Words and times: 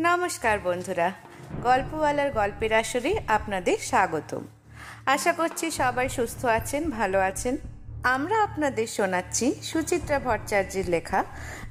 নমস্কার 0.00 0.58
বন্ধুরা, 0.60 1.12
গল্পওয়ালার 1.62 2.30
গল্পের 2.32 2.72
আসরে 2.72 3.12
আপনাদের 3.28 3.78
স্বাগতম। 3.78 4.42
আশা 5.06 5.32
করছি 5.32 5.70
সবাই 5.70 6.08
সুস্থ 6.08 6.44
আছেন, 6.44 6.90
ভালো 6.90 7.18
আছেন। 7.20 7.56
আমরা 8.02 8.42
আপনাদের 8.42 8.86
শোনাচ্ছি 8.86 9.54
সুচিত্রা 9.62 10.18
ভট্টাচার্যের 10.18 10.86
লেখা 10.88 11.24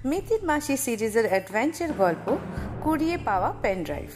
মিতির 0.05 0.41
মাসি 0.45 0.77
সিরিজের 0.77 1.27
অ্যাডভেঞ্চার 1.29 1.91
গল্প, 1.93 2.37
কুড়িয়ে 2.81 3.17
পাওয়া 3.17 3.53
পেনড্রাইভ। 3.61 4.09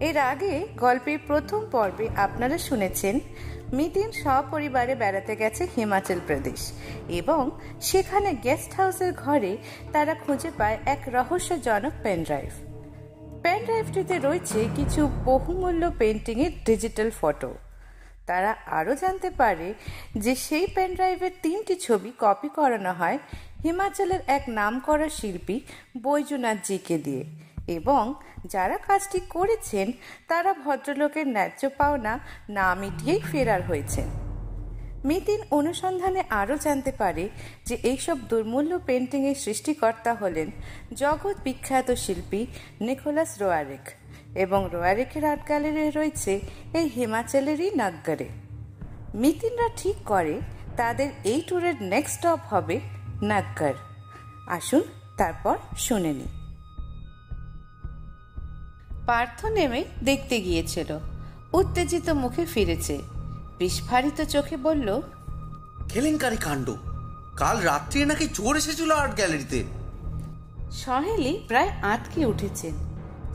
এর 0.00 0.16
আগে 0.18 0.66
গল্পের 0.76 1.18
প্রথম 1.26 1.60
পর্বে 1.70 2.08
আপনারা 2.16 2.58
শুনেছেন, 2.58 3.20
মিতিন 3.72 4.12
সপরিবারে 4.12 4.94
বেড়াতে 4.94 5.36
গেছে 5.36 5.68
হিমাচল 5.76 6.20
প্রদেশ 6.26 6.72
এবং 7.08 7.50
সেখানে 7.80 8.34
গেস্ট 8.34 8.74
হাউসের 8.74 9.12
ঘরে 9.12 9.56
তারা 9.92 10.14
খুঁজে 10.14 10.50
পায় 10.58 10.78
এক 10.86 11.02
রহস্যজনক 11.12 11.92
পেনড্রাইভ। 12.02 12.52
পেন 13.44 13.60
ড্রাইভটিতে 13.64 14.16
রয়েছে 14.18 14.68
কিছু 14.76 15.00
বহুমূল্য 15.24 15.82
পেন্টিংয়ের 15.98 16.52
ডিজিটাল 16.64 17.10
ফটো 17.20 17.50
তারা 18.26 18.50
আরও 18.66 18.92
জানতে 18.94 19.30
পারে 19.30 19.68
যে 20.16 20.32
সেই 20.36 20.66
পেন 20.66 20.90
ড্রাইভের 20.94 21.34
তিনটি 21.42 21.74
ছবি 21.76 22.10
কপি 22.18 22.48
করানো 22.48 22.92
হয় 22.92 23.18
হিমাচলের 23.62 24.20
এক 24.26 24.44
নামকরা 24.48 25.08
শিল্পী 25.08 25.56
বৈজনাথ 26.02 26.58
জিকে 26.64 26.98
দিয়ে। 26.98 27.24
এবং 27.68 28.02
যারা 28.46 28.76
কাজটি 28.78 29.20
করেছেন, 29.30 29.86
তারা 30.28 30.50
ভদ্রলোকের 30.64 31.26
ন্যায্য 31.26 31.62
পাওনা 31.78 32.12
না 32.48 32.66
মিটিয়েই 32.74 33.20
ফেরার 33.20 33.62
হয়েছেন। 33.62 34.29
মিতিন 35.04 35.40
অনুসন্ধানে 35.50 36.24
আরও 36.30 36.56
জানতে 36.56 36.92
পারে 36.92 37.28
যে 37.64 37.74
এইসব 37.82 38.18
দুর্মূল্য 38.28 38.78
পেন্টিংয়ের 38.86 39.34
সৃষ্টিকর্তা 39.34 40.14
হলেন 40.14 40.50
জগৎ 40.94 41.36
বিখ্যাত 41.44 41.90
শিল্পী 41.90 42.46
নিকোলাস 42.80 43.42
রোয়ারেক 43.42 43.90
এবং 44.34 44.68
রোয়ারেকের 44.72 45.24
আর্ট 45.24 45.46
গ্যালারি 45.46 45.90
রয়েছে 45.90 46.40
এই 46.74 46.88
হিমাচলেরই 46.88 47.70
নাগ্গারে। 47.74 48.28
মিতিনরা 49.14 49.68
ঠিক 49.76 49.96
করে 50.04 50.40
তাদের 50.76 51.10
এই 51.24 51.40
ট্যুরের 51.40 51.74
নেক্সট 51.80 52.14
স্টপ 52.14 52.38
হবে 52.50 52.80
নাগ্গার। 53.22 53.74
আসুন 54.46 54.82
তারপর 55.16 55.56
শুনে 55.78 56.12
নিই। 56.12 56.28
পার্থ 59.06 59.44
নেমে 59.44 59.84
দেখতে 60.04 60.40
গিয়েছিল। 60.40 60.98
উত্তেজিত 61.52 62.10
মুখে 62.10 62.46
ফিরেছে। 62.46 63.19
বিস্ফারিত 63.60 64.20
চোখে 64.22 64.56
বলল 64.56 65.02
কেলেঙ্কারি 65.88 66.36
কাণ্ড। 66.36 66.74
কাল 67.36 67.60
রাত্রে 67.60 68.04
নাকি 68.04 68.28
চোর 68.28 68.56
এসেছিল 68.56 68.92
আর্ট 68.92 69.14
গ্যালারিতে। 69.14 69.64
সহেলি 70.70 71.44
প্রায় 71.48 71.68
আটকে 71.68 72.26
উঠেছেন। 72.26 72.74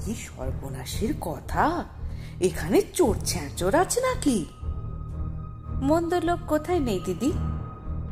কি 0.06 0.16
সর্বনাশের 0.16 1.14
কথা? 1.22 1.86
এখানে 2.42 2.82
চোর 2.94 3.18
ছ্যাঁচোর 3.26 3.76
আছে 3.76 4.02
নাকি? 4.02 4.46
মন্দ 5.82 6.14
লোক 6.14 6.40
কোথায় 6.48 6.80
নেই 6.80 7.00
দিদি? 7.00 7.32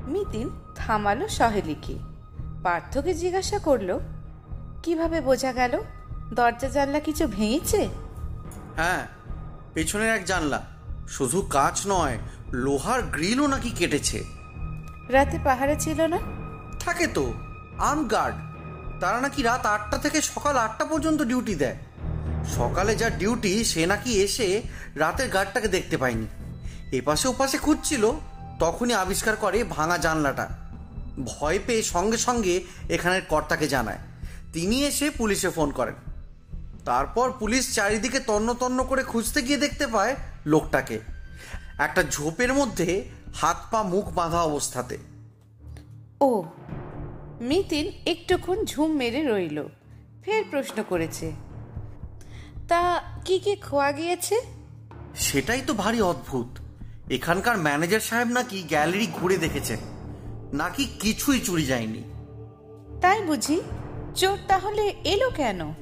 মিতিন 0.07 0.49
থামালো 0.75 1.27
সহেলিকে। 1.27 1.99
পার্থকে 2.63 3.13
জিজ্ঞাসা 3.13 3.59
করল 3.59 3.99
কীভাবে 4.83 5.21
বোঝা 5.21 5.53
গেল? 5.53 5.83
দরজা 6.33 6.69
জানলা 6.69 6.99
কিছু 6.99 7.27
ভেঙেছে? 7.27 7.89
হ্যাঁ 8.75 9.07
পেছনের 9.73 10.15
এক 10.15 10.25
জানলা। 10.25 10.72
শুধু 11.09 11.41
কাচ 11.41 11.81
নয় 11.87 12.17
লোহার 12.51 13.01
গ্রিলও 13.01 13.47
নাকি 13.47 13.69
কেটেছে। 13.69 14.23
রাতে 15.09 15.39
পাহাড়ে 15.43 15.75
ছিল 15.79 16.01
না? 16.01 16.19
থাকে 16.79 17.07
তো 17.07 17.33
আর্ম 17.77 18.07
গার্ড। 18.07 18.35
তারা 19.01 19.21
নাকি 19.21 19.41
রাত 19.41 19.65
আটটা 19.65 19.97
থেকে 19.97 20.21
সকাল 20.21 20.57
আটটা 20.57 20.85
পর্যন্ত 20.85 21.21
ডিউটি 21.21 21.55
দেয়। 21.55 21.75
সকালে 22.55 22.95
যা 22.95 23.09
ডিউটি 23.09 23.63
সে 23.63 23.85
নাকি 23.85 24.21
এসে 24.21 24.61
রাতের 24.95 25.29
গার্ডটাকে 25.29 25.67
দেখতে 25.67 25.97
পায়নি। 25.97 26.27
এপাশে 26.97 27.27
ওপাশে 27.27 27.57
খুঁজছিল 27.57 28.11
তখনই 28.59 28.93
আবিষ্কার 28.93 29.35
করে 29.35 29.63
ভাঙা 29.63 29.97
জানলাটা। 29.97 30.49
ভয় 31.25 31.59
পেয়ে 31.67 31.83
সঙ্গে 31.83 32.17
সঙ্গে 32.17 32.63
এখানের 32.89 33.21
কর্তাকে 33.29 33.67
জানায়। 33.67 33.97
তিনি 34.53 34.85
এসে 34.85 35.09
পুলিশে 35.09 35.49
ফোন 35.49 35.71
করেন। 35.71 35.93
তারপর 36.85 37.33
পুলিশ 37.39 37.75
চারিদিকে 37.75 38.19
তন্ন 38.19 38.53
তন্ন 38.53 38.83
করে 38.83 39.03
খুঁজতে 39.03 39.41
গিয়ে 39.41 39.57
দেখতে 39.57 39.87
পায় 39.87 40.15
লোকটাকে। 40.45 40.99
একটা 41.77 42.03
ঝোপের 42.03 42.53
মধ্যে 42.53 43.09
হাত 43.35 43.57
পা 43.71 43.83
মুখ 43.83 44.05
বাঁধা 44.13 44.41
অবস্থাতে। 44.41 44.97
ও 46.21 46.43
মিতিন 47.41 47.91
একটুক্ষণ 48.05 48.65
ঝুম 48.65 48.91
মেরে 48.91 49.27
রইল 49.27 49.67
ফের 50.25 50.43
প্রশ্ন 50.51 50.83
করেছে 50.89 51.31
তা 52.67 53.03
কি 53.25 53.39
কি 53.39 53.55
খোয়া 53.55 53.91
গিয়েছে? 53.91 54.41
সেটাই 55.15 55.61
তো 55.67 55.73
ভারী 55.73 56.01
অদ্ভুত। 56.01 56.47
এখানকার 57.11 57.57
ম্যানেজার 57.57 57.99
সাহেব 57.99 58.27
নাকি 58.27 58.63
গ্যালারি 58.63 59.07
ঘুরে 59.13 59.37
দেখেছেন 59.37 59.77
নাকি 60.53 60.85
কিছুই 60.99 61.39
চুরি 61.39 61.65
যায়নি। 61.65 62.03
তাই 63.01 63.21
বুঝি 63.21 63.61
চোর 64.15 64.37
তাহলে 64.47 64.83
এলো 65.03 65.29
কেন? 65.29 65.73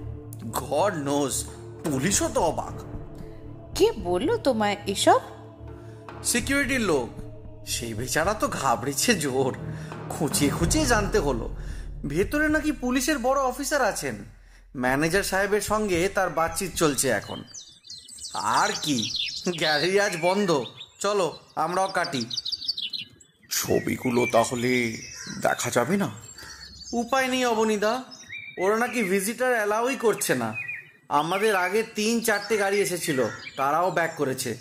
ঘর 0.52 0.94
নোস 0.94 1.46
পুলিশও 1.84 2.30
তো 2.34 2.42
অবাক। 2.42 2.91
কে 3.76 3.92
বলল 3.92 4.38
তোমায় 4.38 4.78
এসব? 4.88 5.20
সিকিউরিটির 6.24 6.82
লোক। 6.82 7.10
সেই 7.68 7.94
বেচারা 7.94 8.34
তো 8.34 8.48
ঘাবড়েছে 8.48 9.16
জোর। 9.16 9.58
খুঁচিয়ে 10.10 10.52
খুঁচিয়ে 10.52 10.86
জানতে 10.86 11.20
হলো। 11.20 11.56
ভেতরে 12.08 12.50
নাকি 12.50 12.72
পুলিশের 12.72 13.18
বড় 13.20 13.42
অফিসার 13.42 13.82
আছেন। 13.82 14.16
ম্যানেজার 14.76 15.24
সাহেবের 15.24 15.62
সঙ্গে 15.62 16.10
তার 16.10 16.30
বাতচিত 16.30 16.72
চলছে 16.76 17.10
এখন। 17.10 17.44
আর 18.34 18.70
কি? 18.82 19.12
গ্যালারি 19.58 20.00
আজ 20.00 20.18
বন্ধ। 20.22 20.64
চলো 21.00 21.40
আমরাও 21.56 21.88
কাটি। 21.88 22.26
ছবিগুলো 23.52 24.28
তাহলে 24.32 24.98
দেখা 25.42 25.70
যাবে 25.70 25.98
না? 25.98 26.12
উপায় 26.94 27.28
নেই 27.28 27.46
অবনীদা 27.46 28.04
ওরা 28.58 28.78
নাকি 28.78 29.04
ভিজিটার 29.04 29.54
অ্যালাউই 29.54 29.96
করছে 29.96 30.36
না। 30.36 30.71
আমাদের 31.20 31.56
আগে 31.56 31.84
তিন 31.96 32.14
চারটে 32.22 32.58
গাড়ি 32.58 32.78
এসেছিল 32.80 33.20
তারাও 33.58 33.92
ব্যাক 33.92 34.12
করেছে। 34.18 34.52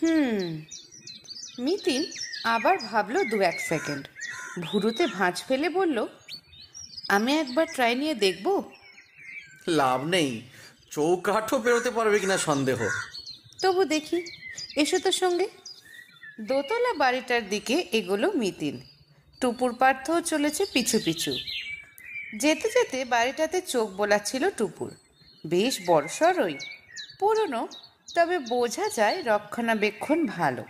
হুম 0.00 0.42
মিতিন 1.58 2.02
আবার 2.44 2.78
ভাবলো 2.78 3.20
দু 3.24 3.40
এক 3.40 3.60
সেকেন্ড 3.60 4.08
ভুরুতে 4.60 5.06
ভাঁজ 5.06 5.36
ফেলে 5.48 5.68
বলল 5.68 5.98
আমি 7.08 7.30
একবার 7.38 7.66
ট্রাই 7.74 7.94
নিয়ে 7.94 8.14
দেখব? 8.14 8.46
লাভ 9.68 10.00
নেই। 10.06 10.30
চৌকাঠও 10.90 11.58
বেরোতে 11.58 11.90
পারবে 11.90 12.18
কিনা 12.18 12.38
সন্দেহ। 12.38 12.78
তবু 13.62 13.84
দেখি 13.84 14.18
এসো 14.76 14.98
তো 14.98 15.10
সঙ্গে। 15.12 15.46
দোতলা 16.40 16.92
বাড়িটার 16.94 17.48
দিকে 17.48 17.76
এগোলো 17.92 18.28
মিতিন। 18.32 18.76
টুপুর 19.40 19.70
পার্থও 19.72 20.20
চলেছে 20.20 20.62
পিছু 20.74 20.96
পিছু। 21.04 21.32
যেতে 22.40 22.66
যেতে 22.76 22.98
বাড়িটাতে 23.04 23.58
চোখ 23.72 23.86
বোলাচ্ছিল 23.90 24.50
টুপুর। 24.50 24.90
বেশ 25.52 25.74
বড়সড়ই 25.86 26.56
পুরনো 27.20 27.62
তবে 28.14 28.36
বোঝা 28.52 28.86
যায় 28.98 29.18
রক্ষণাবেক্ষণ 29.30 30.18
ভালো। 30.36 30.64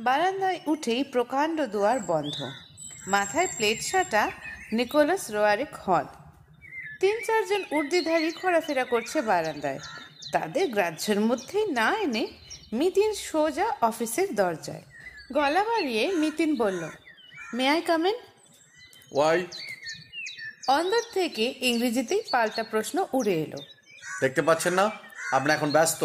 বারান্দায় 0.00 0.58
উঠেই 0.72 1.02
প্রকাণ্ড 1.14 1.58
দুয়ার 1.72 1.98
বন্ধ। 2.10 2.36
মাথায় 3.06 3.48
প্লেট 3.56 3.78
সাটা 3.90 4.22
নিকোলাস 4.72 5.24
রোয়ারিক 5.34 5.72
হল 5.84 6.06
তিন 7.00 7.16
চারজন 7.26 7.62
উর্দিধারী 7.76 8.30
ঘোরাফেরা 8.40 8.84
করছে 8.84 9.18
বারান্দায়। 9.30 9.80
তাদের 10.32 10.66
গ্রাহ্যের 10.74 11.18
মধ্যেই 11.20 11.66
না 11.78 11.88
এনে 12.04 12.24
মিতিন 12.78 13.10
সোজা 13.28 13.68
অফিসের 13.80 14.28
দরজায়। 14.40 14.84
গলা 15.32 15.62
বাড়িয়ে 15.70 16.04
মিতিন 16.22 16.50
বলল 16.62 16.82
may 17.54 17.64
I 17.68 17.82
come in 17.88 18.16
why 19.14 19.40
অন্দর 20.68 21.02
থেকে 21.14 21.44
ইংরেজিতেই 21.68 22.22
পাল্টা 22.32 22.62
প্রশ্ন 22.72 22.96
উড়ে 23.18 23.34
এলো। 23.44 23.60
দেখতে 24.22 24.42
পাচ্ছেন 24.42 24.74
না? 24.74 24.90
আপনি 25.32 25.50
এখন 25.52 25.70
ব্যস্ত। 25.70 26.02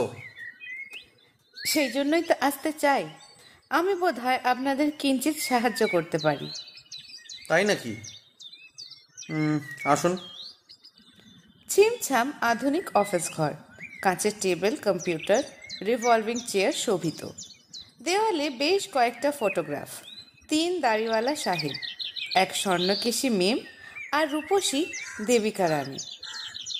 সেই 1.65 1.89
জন্যই 1.91 2.23
তো 2.23 2.33
আসতে 2.41 2.71
চাই। 2.71 3.03
আমি 3.69 3.93
বোধ 3.95 4.19
হয় 4.19 4.39
আপনাদের 4.43 4.91
কিঞ্চিত 4.99 5.35
সাহায্য 5.49 5.87
করতে 5.87 6.17
পারি। 6.17 6.47
তাই 7.47 7.63
নাকি? 7.65 7.93
আসুন। 9.85 10.17
ছিমছাম 11.69 12.27
আধুনিক 12.41 12.85
অফিস 12.97 13.25
ঘর। 13.31 13.53
কাঁচের 14.01 14.31
টেবিল 14.41 14.75
কম্পিউটার 14.75 15.43
রিভলভিং 15.85 16.37
চেয়ার 16.47 16.73
শোভিত। 16.73 17.21
দেওয়ালে 18.03 18.49
বেশ 18.61 18.81
কয়েকটা 18.93 19.29
ফটোগ্রাফ। 19.39 19.89
তিন 20.47 20.69
দাড়িওয়ালা 20.81 21.33
সাহেব 21.35 21.75
এক 22.35 22.49
স্বর্ণকেশী 22.55 23.29
মেম 23.29 23.57
আর 24.11 24.25
রূপসী 24.29 24.81
দেবিকা 25.25 25.65
রানী। 25.69 26.16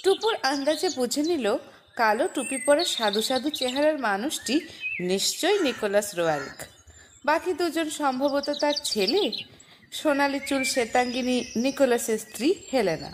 টুপুর 0.07 0.35
আন্দাজে 0.51 0.89
বুঝে 0.97 1.23
নিল, 1.29 1.47
কালো 1.99 2.25
টুপি 2.35 2.57
পরা 2.65 2.83
সাধু 2.95 3.21
সাধু 3.29 3.49
চেহারার 3.59 3.97
মানুষটি 4.07 4.55
নিশ্চয়ই 5.09 5.57
নিকোলাস 5.65 6.07
রোয়ারিক। 6.17 6.59
বাকি 7.27 7.51
দুজন 7.59 7.87
সম্ভবত 8.01 8.47
তার 8.61 8.75
ছেলে, 8.89 9.23
সোনালি 9.97 10.39
চুল 10.49 10.63
শ্বেতাঙ্গিনী 10.73 11.37
নিকোলাসের 11.63 12.19
স্ত্রী 12.25 12.49
হেলেনা। 12.71 13.11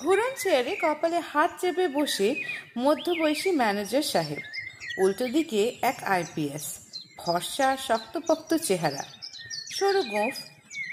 ঘুরন 0.00 0.32
চেয়ারে 0.40 0.74
কপালে 0.82 1.18
হাত 1.30 1.50
চেপে 1.60 1.86
বসে 1.96 2.28
মধ্যবয়সী 2.84 3.50
ম্যানেজার 3.60 4.06
সাহেব, 4.12 4.42
উল্টো 5.02 5.26
দিকে 5.34 5.60
এক 5.90 5.98
আইপিএস 6.14 6.64
ফর্সা, 7.20 7.68
শক্তপোক্ত 7.88 8.50
চেহারা, 8.68 9.04
সরু 9.76 10.02
গোঁফ, 10.12 10.36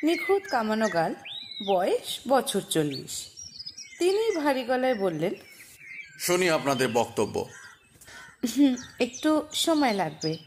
নিখুঁত 0.05 0.43
কামানো 0.53 0.87
গাল, 0.97 1.11
বয়স 1.69 2.09
বছর 2.31 2.63
চল্লিশ। 2.75 3.15
তিনি 4.00 4.36
ভারী 4.36 4.63
গলায় 4.63 4.95
বললেন 4.95 5.33
শুনি 6.19 6.50
আপনাদের 6.50 6.88
বক্তব্য। 6.94 7.50
একটু 9.00 9.47
সময় 9.53 9.94
লাগবে। 9.94 10.38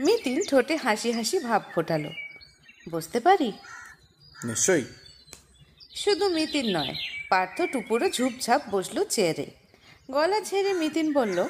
মিতিন 0.00 0.44
ঠোঁটে 0.44 0.76
হাসি 0.76 1.12
হাসি 1.12 1.38
ভাব 1.38 1.62
ফোটালো। 1.74 2.10
বুঝতে 2.90 3.20
পারি? 3.20 3.52
নিশ্চয়ই। 4.44 4.84
শুধু 5.94 6.28
মিতিন 6.28 6.78
নয় 6.78 6.94
পার্থ 7.30 7.62
টুপুরো 7.72 8.10
ঝুপঝাপ 8.10 8.62
বসল 8.70 9.04
চেয়ারে। 9.04 9.46
গলা 10.10 10.40
ছেড়ে 10.40 10.72
মিতিন 10.72 11.12
বলল 11.12 11.48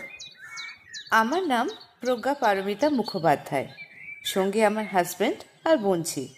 আমার 1.10 1.42
নাম 1.42 1.68
প্রজ্ঞা 2.00 2.34
পারমিতা 2.34 2.90
মুখোপাধ্যায় 2.90 3.68
সঙ্গে 4.24 4.64
আমার 4.64 4.86
হাজব্যান্ড 4.86 5.68
আর 5.68 5.76
বোনছি। 5.76 6.34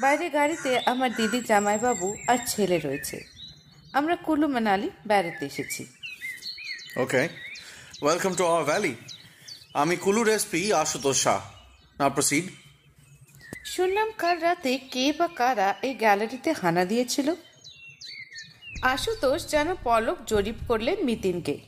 বাইরে 0.00 0.30
গাড়িতে 0.30 0.78
আমার 0.78 1.14
দিদি 1.14 1.40
জামাইবাবু 1.40 2.16
আর 2.28 2.38
ছেলে 2.46 2.78
রয়েছে। 2.78 3.37
আমরা 3.92 4.16
কুলু 4.16 4.48
মানালি 4.48 4.90
বেড়াতে 5.06 5.46
এসেছি। 5.46 5.86
Okay 6.96 7.28
welcome 8.02 8.34
to 8.34 8.44
our 8.44 8.64
valley 8.64 8.94
আমি 9.74 9.96
কুলুর 9.96 10.28
এসপি 10.28 10.72
আশুতোষ 10.72 11.22
শাহ। 11.22 11.40
না 11.98 12.08
প্রসিড 12.08 12.44
শুনলাম 13.64 14.10
কাল 14.18 14.40
রাতে 14.40 14.78
কে 14.78 15.12
বা 15.18 15.28
কারা 15.28 15.74
এই 15.82 15.94
গ্যালারিতে 15.94 16.52
হানা 16.52 16.84
দিয়েছিল? 16.84 17.34
আশুতোষ 18.82 19.46
যেন 19.46 19.74
পলক 19.84 20.18
জরিপ 20.26 20.54
করলেন 20.68 21.04
মিতিনকে। 21.04 21.58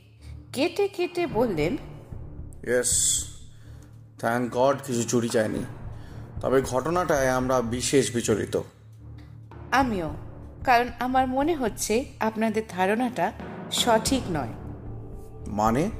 কেটে 0.52 0.88
কেটে 0.88 1.26
বললেন 1.26 1.76
ইয়েস 2.66 3.24
থ্যাংক 4.18 4.54
গড 4.54 4.76
কিছু 4.86 5.02
চুরি 5.02 5.28
যায়নি। 5.28 5.64
তবে 6.40 6.62
ঘটনাটায় 6.62 7.28
আমরা 7.28 7.60
বিশেষ 7.60 8.14
বিচলিত 8.14 8.60
আমিও। 9.72 10.29
কারণ 10.64 10.88
আমার 10.98 11.26
মনে 11.26 11.54
হচ্ছে 11.54 12.04
আপনাদের 12.20 12.62
ধারণাটা 12.68 13.32
সঠিক 13.72 14.22
নয়। 14.30 14.52
মানে? 15.46 15.90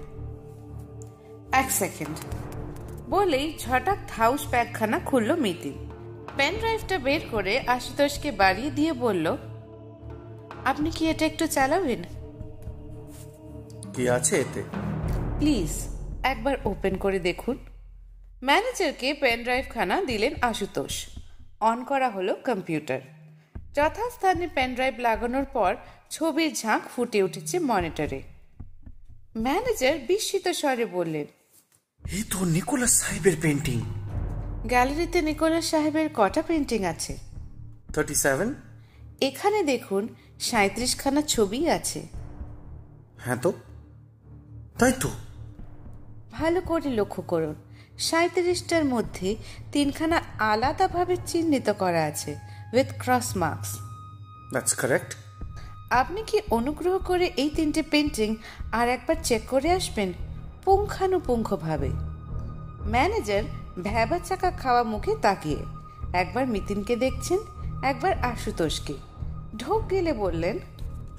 এক 1.53 1.71
সেকেন্ড। 1.71 2.17
বলেই 3.11 3.59
ঝটাক 3.59 3.99
হাউস 4.11 4.47
ব্যাগখানা 4.51 4.99
খুলল 4.99 5.37
মিতিন 5.37 5.91
পেন 6.37 6.59
ড্রাইভটা 6.59 6.99
বের 6.99 7.21
করে 7.31 7.61
আশুতোষকে 7.67 8.33
বাড়িয়ে 8.33 8.71
দিয়ে 8.71 8.93
বলল 8.93 9.37
আপনি 10.65 10.91
কি 10.91 11.11
এটা 11.11 11.27
একটু 11.27 11.47
চালাবেন? 11.47 12.03
কি 13.95 14.09
আছে 14.09 14.41
এতে? 14.41 14.63
প্লিজ 15.39 15.97
একবার 16.23 16.57
ওপেন 16.65 16.97
করে 16.97 17.19
দেখুন। 17.19 17.59
ম্যানেজারকে 18.45 19.15
পেন 19.15 19.43
ড্রাইভখানা 19.43 20.03
দিলেন 20.03 20.35
আশুতোষ। 20.43 21.07
অন 21.61 21.85
করা 21.85 22.11
হলো 22.11 22.35
কম্পিউটার। 22.35 23.20
যথাস্থানে 23.75 24.49
পেন 24.55 24.75
ড্রাইভ 24.75 24.95
লাগানোর 24.99 25.45
পর 25.45 25.77
ছবির 26.11 26.55
ঝাঁক 26.55 26.83
ফুটে 26.97 27.23
উঠেছে 27.23 27.59
মনিটরে 27.59 28.23
ম্যানেজার 29.37 29.99
বিস্মিত 29.99 30.49
স্বরে 30.49 30.87
বললেন 30.87 31.27
এই 32.15 32.23
তো 32.23 32.45
নিকোলাস 32.45 32.93
সাহেবের 33.01 33.37
পেন্টিং 33.43 33.81
গ্যালারিতে 34.67 35.23
নিকোলাস 35.23 35.71
সাহেবের 35.71 36.09
কটা 36.15 36.43
পেন্টিং 36.43 36.85
আছে? 36.85 37.17
থার্টি 37.95 38.15
সেভেন 38.15 38.55
এখানে 39.21 39.63
দেখুন 39.63 40.09
সাঁত্রিশখানা 40.41 41.23
ছবি 41.23 41.69
আছে। 41.69 42.01
হ্যাঁ 43.19 43.37
তো। 43.37 43.53
তাই 44.79 44.93
তো। 45.01 45.11
ভালো 46.33 46.61
করে 46.61 46.91
লক্ষ্য 46.91 47.23
করুন 47.23 47.55
সাঁত্রিশটার 47.99 48.85
মধ্যে 48.85 49.37
তিনখানা 49.73 50.23
আলাদাভাবে 50.39 51.17
চিহ্নিত 51.27 51.71
করা 51.71 52.05
আছে। 52.05 52.50
with 52.74 52.90
cross 53.04 53.28
marks 53.38 53.72
that's 54.54 54.74
correct 54.74 55.12
আপনি 55.92 56.22
কি 56.24 56.38
অনুগ্রহ 56.50 56.96
করে 57.00 57.26
এই 57.38 57.50
তিনটে 57.50 57.82
পেন্টিং 57.84 58.30
আর 58.72 58.86
একবার 58.90 59.18
চেক 59.24 59.42
করে 59.50 59.70
আসবেন 59.72 60.10
পুঙ্খানুপুঙ্খভাবে 60.66 61.90
ম্যানেজার 62.86 63.44
ভ্যাবা 63.84 64.18
চাকা 64.20 64.50
খাওয়া 64.62 64.84
মুখে 64.84 65.14
তাকিয়ে 65.22 65.62
একবার 66.14 66.46
মিতিনকে 66.48 66.96
দেখছেন 66.96 67.40
একবার 67.84 68.14
আশুতোষকে 68.24 68.96
ঢোক 69.58 69.82
গেলে 69.92 70.12
বললেন 70.14 70.56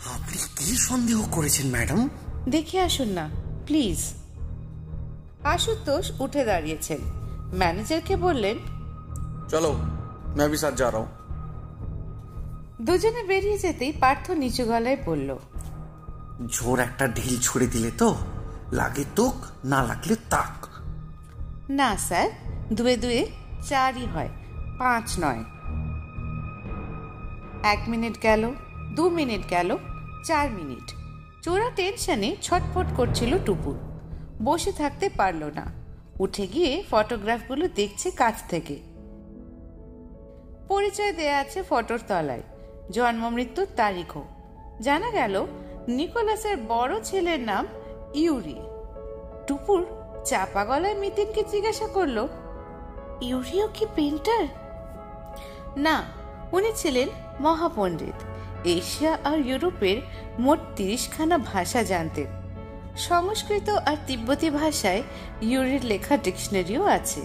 আপনি 0.08 0.38
কি 0.56 0.70
সন্দেহ 0.88 1.19
করেছেন 1.31 1.67
ম্যাডাম 1.70 2.00
দেখে 2.49 2.78
আসুন 2.81 3.08
না 3.08 3.25
প্লিজ 3.67 4.00
আশুতোষ 5.44 6.06
উঠে 6.20 6.43
দাঁড়িয়েছেন 6.44 7.00
ম্যানেজারকে 7.55 8.14
বললেন 8.17 8.56
চলো 9.50 9.73
मैं 10.37 10.49
भी 10.50 10.56
साथ 10.56 10.75
जा 10.75 10.88
रहा 10.88 11.00
हूँ 11.00 11.19
দুজনে 12.81 13.24
বেরিয়ে 13.24 13.57
যেতেই 13.57 13.94
পার্থ 14.00 14.31
নিচু 14.31 14.66
গলায় 14.66 14.98
বলল 15.06 15.38
জোর 16.50 16.80
একটা 16.80 17.07
ঢিল 17.07 17.39
ছুড়ে 17.42 17.68
দিলে 17.68 17.92
তো 17.98 18.16
লাগে 18.72 19.04
তোক 19.16 19.33
না 19.66 19.83
লাগলে 19.83 20.16
তাক। 20.30 20.68
না 21.69 21.98
স্যার 21.98 22.30
দুয়ে 22.74 22.98
দুয়ে 22.98 23.28
চারই 23.69 24.06
হয় 24.06 24.30
পাঁচ 24.80 25.19
নয়। 25.19 25.44
এক 27.63 27.81
মিনিট 27.88 28.24
গেল 28.24 28.54
দু 28.95 29.10
মিনিট 29.10 29.50
গেল 29.50 29.77
চার 30.25 30.51
মিনিট। 30.51 30.88
চোরা 31.42 31.69
টেনশনে 31.69 32.36
ছটফট 32.42 32.86
করছিল 32.98 33.38
টুপুর 33.45 33.75
বসে 34.44 34.72
থাকতে 34.72 35.10
পারল 35.10 35.44
না। 35.44 35.66
উঠে 36.19 36.48
গিয়ে 36.48 36.84
ফটোগ্রাফগুলো 36.92 37.68
দেখছে 37.68 38.12
কাছ 38.12 38.36
থেকে। 38.50 38.75
পরিচয় 40.68 41.13
দেয়া 41.13 41.38
আছে 41.39 41.63
ফটোর 41.69 42.00
তলায়। 42.07 42.42
জন্ম 42.91 43.29
মৃত্যুর 43.29 43.67
তারিখও। 43.75 44.23
জানা 44.81 45.11
গেল, 45.11 45.45
নিকোলাসের 45.88 46.57
বড় 46.67 46.93
ছেলের 47.03 47.39
নাম 47.39 47.67
ইউরি। 48.13 48.59
টুপুর 49.47 49.85
চাপা 50.25 50.65
গলায় 50.65 50.95
মিতিনকে 50.95 51.43
জিজ্ঞাসা 51.51 51.88
করল, 51.88 52.27
ইউরিও 53.21 53.67
কি 53.73 53.85
পেন্টার 53.95 54.43
না, 55.77 56.03
উনি 56.51 56.71
ছিলেন 56.75 57.09
মহাপণ্ডিত। 57.39 58.17
এশিয়া 58.67 59.17
আর 59.24 59.39
ইউরোপের 59.39 59.98
মোট 60.39 60.60
তিরিশখানা 60.75 61.38
ভাষা 61.38 61.83
জানতেন। 61.83 62.29
সংস্কৃত 62.98 63.69
আর 63.69 63.98
তিব্বতী 64.07 64.50
ভাষায় 64.50 65.03
ইউরির 65.41 65.83
লেখা 65.86 66.17
ডিকশনারিও 66.17 66.83
আছে। 66.83 67.21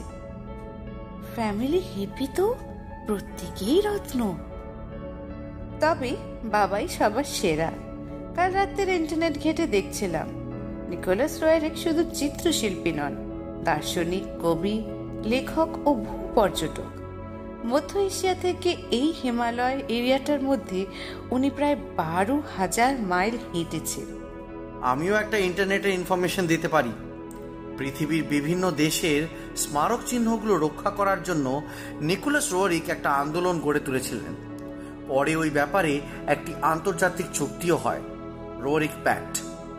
ফ্যামিলি 1.35 1.81
হেপি 1.81 2.27
তো 2.35 2.55
প্রত্যেকেই 3.07 3.81
রত্ন। 3.81 4.21
তবে 5.81 6.17
বাবাই 6.45 6.89
সবার 6.89 7.25
সেরা। 7.25 7.71
কাল 8.37 8.53
রাতের 8.53 8.89
ইন্টারনেট 8.89 9.43
ঘেটে 9.43 9.67
দেখছিলাম। 9.67 10.29
নিকোলাস 10.89 11.43
রয়ের 11.43 11.77
শুধু 11.77 12.11
চিত্রশিল্পী 12.15 12.93
নন, 12.93 13.15
দার্শনিক, 13.65 14.25
কবি, 14.43 14.83
লেখক 15.25 15.89
ও 15.89 15.95
ভূ 15.95 16.29
পর্যটক। 16.35 16.91
মধ্য 17.67 17.99
এশিয়া 17.99 18.35
থেকে 18.35 18.77
এই 18.91 19.13
হিমালয় 19.23 19.83
এরিয়াটার 19.89 20.41
মধ্যে 20.41 20.87
উনি 21.31 21.51
প্রায় 21.51 21.77
বারো 21.97 22.43
হাজার 22.57 23.01
মাইল 23.01 23.35
হেঁটেছেন 23.55 24.07
আমিও 24.83 25.15
একটা 25.15 25.39
ইন্টারনেটের 25.39 25.93
ইনফরমেশন 25.93 26.47
দিতে 26.47 26.69
পারি। 26.69 26.93
পৃথিবীর 27.79 28.25
বিভিন্ন 28.25 28.71
দেশের 28.71 29.23
স্মারক 29.57 30.01
চিহ্নগুলো 30.07 30.57
রক্ষা 30.57 30.91
করার 30.91 31.23
জন্য 31.23 31.63
নিকোলাস 32.01 32.53
রোয়ারিক 32.53 32.89
একটা 32.89 33.11
আন্দোলন 33.11 33.61
গড়ে 33.61 33.81
তুলেছিলেন। 33.81 34.56
পরে 35.09 35.37
ওই 35.37 35.51
ব্যাপারে 35.51 36.01
একটি 36.27 36.55
আন্তর্জাতিক 36.63 37.27
চুক্তিও 37.35 37.77
হয় 37.77 38.01
রোয়ারিক 38.59 38.91
প্যাক্ট। 39.05 39.37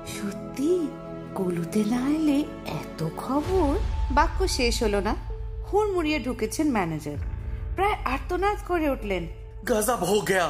সত্যি? 0.07 0.87
কলুতে 1.35 1.83
না 1.85 2.09
এলে 2.09 2.43
এত 2.65 3.07
খবর? 3.17 3.79
বাক্য 4.11 4.47
শেষ 4.47 4.83
হলো 4.83 4.99
না। 4.99 5.15
হুড়মুড়িয়ে 5.73 6.19
ঢুকেছেন 6.19 6.71
ম্যানেজার। 6.71 7.17
প্রায় 7.75 7.93
আর্তনাদ 8.05 8.57
করে 8.67 8.89
উঠলেন। 8.89 9.27
গজব 9.65 10.03
হো 10.03 10.21
গয়া 10.21 10.49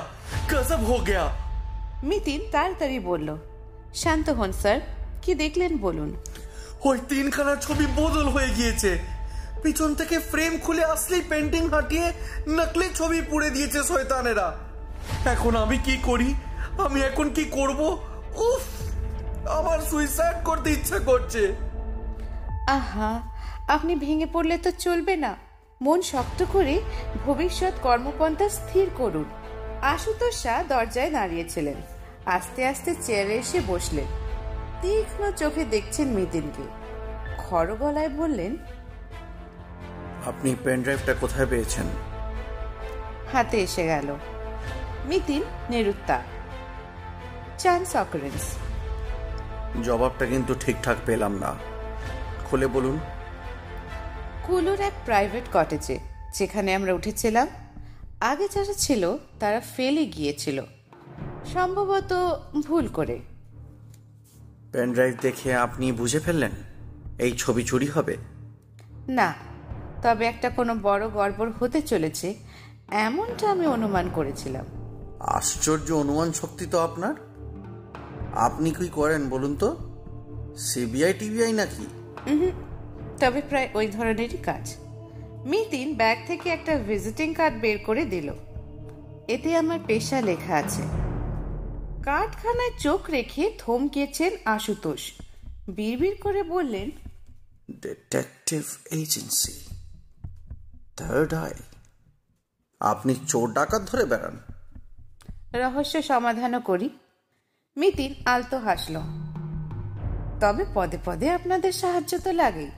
গজব 0.52 0.80
হো 0.84 0.98
গয়া। 0.98 1.32
মিতিন 2.04 2.42
তাড়াতাড়ি 2.52 3.00
বলল 3.00 3.38
শান্ত 3.94 4.30
হন 4.30 4.52
স্যার। 4.52 4.82
কি 5.22 5.36
দেখলেন 5.36 5.78
বলুন? 5.78 6.16
ওই 6.84 7.00
তিনখানা 7.10 7.56
ছবি 7.56 7.86
বদল 7.96 8.28
হয়ে 8.30 8.50
গিয়েছে। 8.50 9.00
পিছন 9.64 9.96
থেকে 9.96 10.20
ফ্রেম 10.20 10.58
খুলে 10.58 10.84
আসলেই 10.84 11.22
পেন্টিং 11.30 11.70
হাঁটিয়ে 11.70 12.14
নকলি 12.48 12.90
ছবি 12.96 13.22
পুড়ে 13.22 13.50
দিয়েছে 13.50 13.84
শয়তানেরা। 13.84 14.67
এখন 15.26 15.56
আমি 15.56 15.78
কি 15.78 15.98
করি? 16.04 16.34
আমি 16.78 17.02
এখন 17.02 17.30
কি 17.30 17.44
করব? 17.44 17.80
উফ! 18.36 18.66
আমার 19.50 19.80
সুইসাইড 19.80 20.46
করতে 20.46 20.72
ইচ্ছা 20.72 21.00
করছে। 21.00 21.56
আহা 22.68 23.22
আপনি 23.68 23.96
ভেঙে 23.96 24.26
পড়লে 24.26 24.58
তো 24.58 24.72
চলবে 24.72 25.16
না। 25.16 25.36
মন 25.82 26.02
শক্ত 26.02 26.46
করে 26.54 26.82
ভবিষ্যৎ 27.26 27.74
কর্মপন্থা 27.82 28.50
স্থির 28.50 28.90
করুন। 28.96 29.26
আশুতোষ 29.82 30.42
শাহ 30.44 30.64
দরজায় 30.68 31.12
দাঁড়িয়েছিলেন 31.12 31.76
আস্তে 32.26 32.66
আস্তে 32.66 32.96
চেয়ারে 33.02 33.36
এসে 33.36 33.62
বসলেন। 33.68 34.06
তীক্ষ্ণ 34.82 35.32
চোখে 35.32 35.66
দেখছেন 35.66 36.08
মিতিনকে। 36.08 36.64
খড় 37.38 37.76
গলায় 37.76 38.10
বললেন 38.10 38.58
আপনি 40.26 40.56
পেন 40.64 40.82
ড্রাইভটা 40.82 41.14
কোথায় 41.14 41.48
পেয়েছেন? 41.50 41.86
হাতে 43.32 43.58
এসে 43.58 43.86
গেল। 43.86 44.16
মিতিন 45.08 45.44
নিরুত্তা। 45.70 46.22
চান্স 47.58 47.96
অকারেন্স 47.96 48.58
জবাবটা 49.84 50.26
কিন্তু 50.26 50.56
ঠিকঠাক 50.60 50.98
পেলাম 51.06 51.34
না। 51.36 51.56
খুলে 52.46 52.68
বলুন। 52.68 53.00
কুলুর 54.44 54.80
এক 54.82 54.94
প্রাইভেট 55.06 55.44
কটেজে 55.54 56.00
যেখানে 56.34 56.76
আমরা 56.76 56.94
উঠেছিলাম 56.94 57.48
আগে 58.22 58.48
যারা 58.48 58.74
ছিল 58.74 59.18
তারা 59.40 59.60
ফেলে 59.60 60.06
গিয়েছিল। 60.06 60.62
সম্ভবত 61.54 62.14
ভুল 62.68 62.88
করে। 62.88 63.20
পেন 64.72 64.94
ড্রাইভ 64.94 65.16
দেখে 65.22 65.56
আপনি 65.56 65.92
বুঝে 65.92 66.20
ফেললেন? 66.20 66.52
এই 67.20 67.32
ছবি 67.38 67.64
চুরি 67.64 67.88
হবে? 67.88 68.18
না 69.08 69.34
তবে 70.04 70.26
একটা 70.26 70.50
কোনো 70.50 70.76
বড় 70.76 71.10
গড়বড় 71.10 71.52
হতে 71.60 71.82
চলেছে 71.82 72.36
এমনটা 72.92 73.52
আমি 73.52 73.68
অনুমান 73.68 74.10
করেছিলাম। 74.14 74.66
আশ্চর্য 75.20 75.92
অনুমান 75.92 76.32
শক্তি 76.32 76.66
তো 76.66 76.80
আপনার। 76.80 77.14
আপনি 78.36 78.72
কি 78.72 78.88
করেন 78.88 79.30
বলুন 79.30 79.56
তো? 79.56 79.78
সিবিআই 80.58 81.14
টিবিআই 81.14 81.54
নাকি? 81.54 81.88
তবে 83.20 83.42
প্রায় 83.42 83.70
ওই 83.74 83.88
ধরনেরই 83.88 84.38
কাজ। 84.38 84.76
মিতিন 85.46 85.96
ব্যাগ 85.96 86.18
থেকে 86.28 86.50
একটা 86.50 86.78
ভিজিটিং 86.78 87.34
কার্ড 87.34 87.60
বের 87.60 87.80
করে 87.86 88.06
দিল। 88.06 88.34
এতে 89.28 89.56
আমার 89.56 89.80
পেশা 89.88 90.22
লেখা 90.22 90.56
আছে। 90.56 90.82
কার্ডখানায় 92.04 92.80
চোখ 92.80 93.10
রেখে 93.10 93.52
থমকেছেন 93.58 94.38
আশুতোষ। 94.46 95.12
বিড়বিড় 95.68 96.16
করে 96.16 96.44
বললেন 96.44 96.92
ডিটেকটিভ 97.72 98.64
এজেন্সি 98.92 99.54
থার্ড 100.98 101.34
আই 101.34 101.54
আপনি 102.80 103.16
চোর 103.28 103.54
ডাকাত 103.54 103.82
ধরে 103.82 104.06
বেড়ান। 104.06 104.40
রহস্য 105.54 106.02
সমাধানও 106.02 106.60
করি। 106.60 106.90
মিতিন 107.78 108.16
আলতো 108.26 108.58
হাসল। 108.58 108.94
তবে 110.40 110.66
পদে 110.74 110.98
পদে 111.06 111.30
আপনাদের 111.30 111.72
সাহায্য 111.72 112.20
তো 112.20 112.32
লাগেই। 112.32 112.72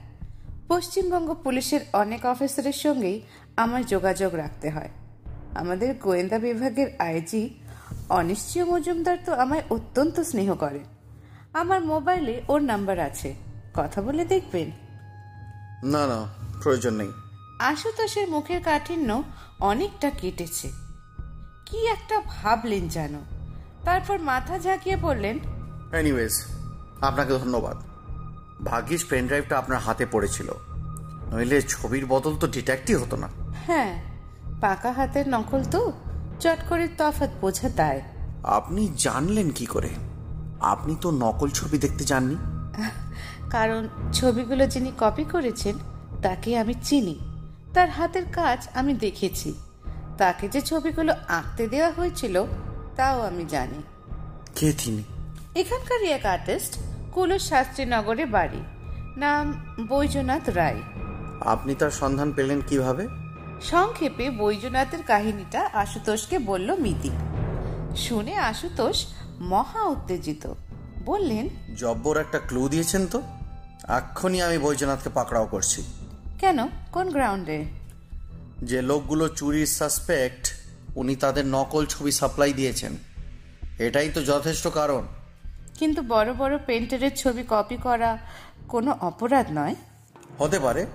পশ্চিমবঙ্গ 0.68 1.34
পুলিশের 1.34 1.80
অনেক 1.92 2.26
অফিসারের 2.26 2.72
সঙ্গেই 2.72 3.22
আমার 3.56 3.86
যোগাযোগ 3.86 4.34
রাখতে 4.34 4.70
হয়। 4.70 4.88
আমাদের 5.54 5.94
গোয়েন্দা 5.94 6.38
বিভাগের 6.38 6.86
আইজি 6.98 7.50
অনিশ্চয় 8.08 8.64
মজুমদার 8.64 9.18
তো 9.24 9.34
আমায় 9.34 9.62
অত্যন্ত 9.70 10.20
স্নেহ 10.20 10.54
করে। 10.54 10.80
আমার 11.52 11.84
মোবাইলে 11.84 12.42
ওর 12.48 12.62
নাম্বার 12.62 12.98
আছে। 12.98 13.34
কথা 13.74 14.02
বলে 14.02 14.24
দেখবেন। 14.24 14.70
না 15.90 16.06
না 16.06 16.34
প্রয়োজন 16.62 16.94
নেই। 16.94 17.10
আশুতোষের 17.58 18.28
মুখের 18.28 18.62
কাঠিন্য 18.62 19.22
অনেকটা 19.60 20.10
কেটেছে। 20.10 20.89
কি 21.70 21.86
একটা 21.86 22.20
ভাবলেন 22.26 22.88
যেন। 22.88 23.14
তারপর 23.84 24.18
মাথা 24.18 24.58
ঝাঁকিয়ে 24.58 24.96
বললেন 24.96 25.38
এনিওয়েজ 25.92 26.44
আপনাকে 27.00 27.32
ধন্যবাদ। 27.38 27.76
ভাগ্যিস 28.64 29.04
পেন 29.04 29.26
ড্রাইভটা 29.26 29.58
আপনার 29.58 29.78
হাতে 29.78 30.06
পড়েছিল। 30.06 30.52
নইলে 31.32 31.62
ছবির 31.62 32.06
বদল 32.06 32.36
তো 32.36 32.46
ডিটেক্টই 32.46 32.94
হতো 32.94 33.16
না। 33.16 33.28
হ্যাঁ 33.66 34.02
পাকা 34.60 34.92
হাতের 34.92 35.28
নকল 35.28 35.64
তো 35.64 35.92
চট 36.40 36.60
করে 36.68 36.88
তফাৎ 36.98 37.30
বোঝা 37.40 37.70
তাই 37.76 38.00
আপনি 38.44 38.92
জানলেন 38.96 39.50
কি 39.50 39.66
করে? 39.66 39.88
আপনি 40.60 40.96
তো 41.00 41.10
নকল 41.10 41.48
ছবি 41.50 41.78
দেখতে 41.78 42.04
যাননি। 42.04 42.36
কারণ 43.50 43.88
ছবিগুলো 44.12 44.66
যিনি 44.66 44.92
কপি 44.98 45.24
করেছেন 45.24 45.74
তাকে 46.22 46.58
আমি 46.58 46.74
চিনি। 46.82 47.18
তার 47.74 47.90
হাতের 47.90 48.24
কাজ 48.32 48.68
আমি 48.74 48.94
দেখেছি। 48.94 49.54
তাকে 50.20 50.48
যে 50.48 50.60
ছবিগুলো 50.60 51.14
আঁকতে 51.28 51.68
দেওয়া 51.68 51.90
হয়েছিল 51.90 52.44
তাও 52.96 53.20
আমি 53.20 53.44
জানি। 53.44 53.82
কে 54.56 54.72
তিনি? 54.72 55.02
এখানকার 55.54 56.02
এক 56.02 56.26
আর্টিস্ট 56.26 56.78
কুলো 57.12 57.38
শাস্ত্রীনগরে 57.38 58.26
বাড়ি। 58.26 58.60
নাম 59.16 59.74
বৈজনাথ 59.88 60.48
রায়। 60.48 60.82
আপনি 61.40 61.74
তার 61.74 61.90
সন্ধান 61.90 62.32
পেলেন 62.32 62.60
কীভাবে? 62.66 63.08
সংক্ষেপে 63.60 64.30
বৈজনাথের 64.30 65.02
কাহিনীটা 65.02 65.70
আশুতোষকে 65.72 66.38
বলল 66.38 66.76
মিতি। 66.76 67.10
শুনে 67.96 68.36
আশুতোষ 68.36 69.06
মহা 69.40 69.82
উত্তেজিত। 69.82 70.52
বললেন 71.04 71.48
জব্বর 71.76 72.20
একটা 72.20 72.38
ক্লু 72.38 72.68
দিয়েছেন 72.68 73.06
তো? 73.06 73.22
এক্ষুনি 73.88 74.42
আমি 74.42 74.58
বৈদ্যনাথকে 74.58 75.10
পাকড়াও 75.14 75.46
করছি। 75.46 75.84
কেন? 76.38 76.68
কোন 76.92 77.10
গ্রাউন্ডে? 77.10 77.79
যে 78.62 78.82
লোকগুলো 78.82 79.28
চুরির 79.28 79.66
সাসপেক্ট 79.66 80.52
উনি 80.96 81.16
তাদের 81.16 81.46
নকল 81.46 81.86
ছবি 81.86 82.12
সাপ্লাই 82.12 82.52
দিয়েছেন। 82.52 82.96
এটাই 83.78 84.10
তো 84.10 84.22
যথেষ্ট 84.22 84.68
কারণ। 84.68 85.06
কিন্তু 85.78 86.02
বড় 86.02 86.34
বড় 86.34 86.58
পেন্টারের 86.58 87.16
ছবি 87.16 87.44
কপি 87.48 87.76
করা 87.76 88.18
কোনো 88.68 88.96
অপরাধ 89.00 89.46
নয়? 89.52 89.74
হতে 90.38 90.58
পারে। 90.58 90.86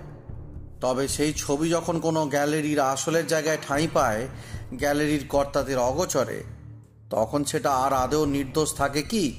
তবে 0.81 1.07
সেই 1.07 1.33
ছবি 1.33 1.69
যখন 1.69 1.99
কোনো 1.99 2.25
গ্যালারির 2.25 2.79
আসলের 2.79 3.27
জায়গায় 3.27 3.57
ঠাঁই 3.67 3.87
পায় 3.93 4.27
গ্যালারির 4.73 5.25
কর্তাদের 5.29 5.77
অগোচরে 5.77 6.43
তখন 7.09 7.43
সেটা 7.43 7.71
আর 7.71 7.93
আদেও 7.93 8.25
নির্দোষ 8.25 8.75
থাকে 8.75 9.01
কি? 9.01 9.35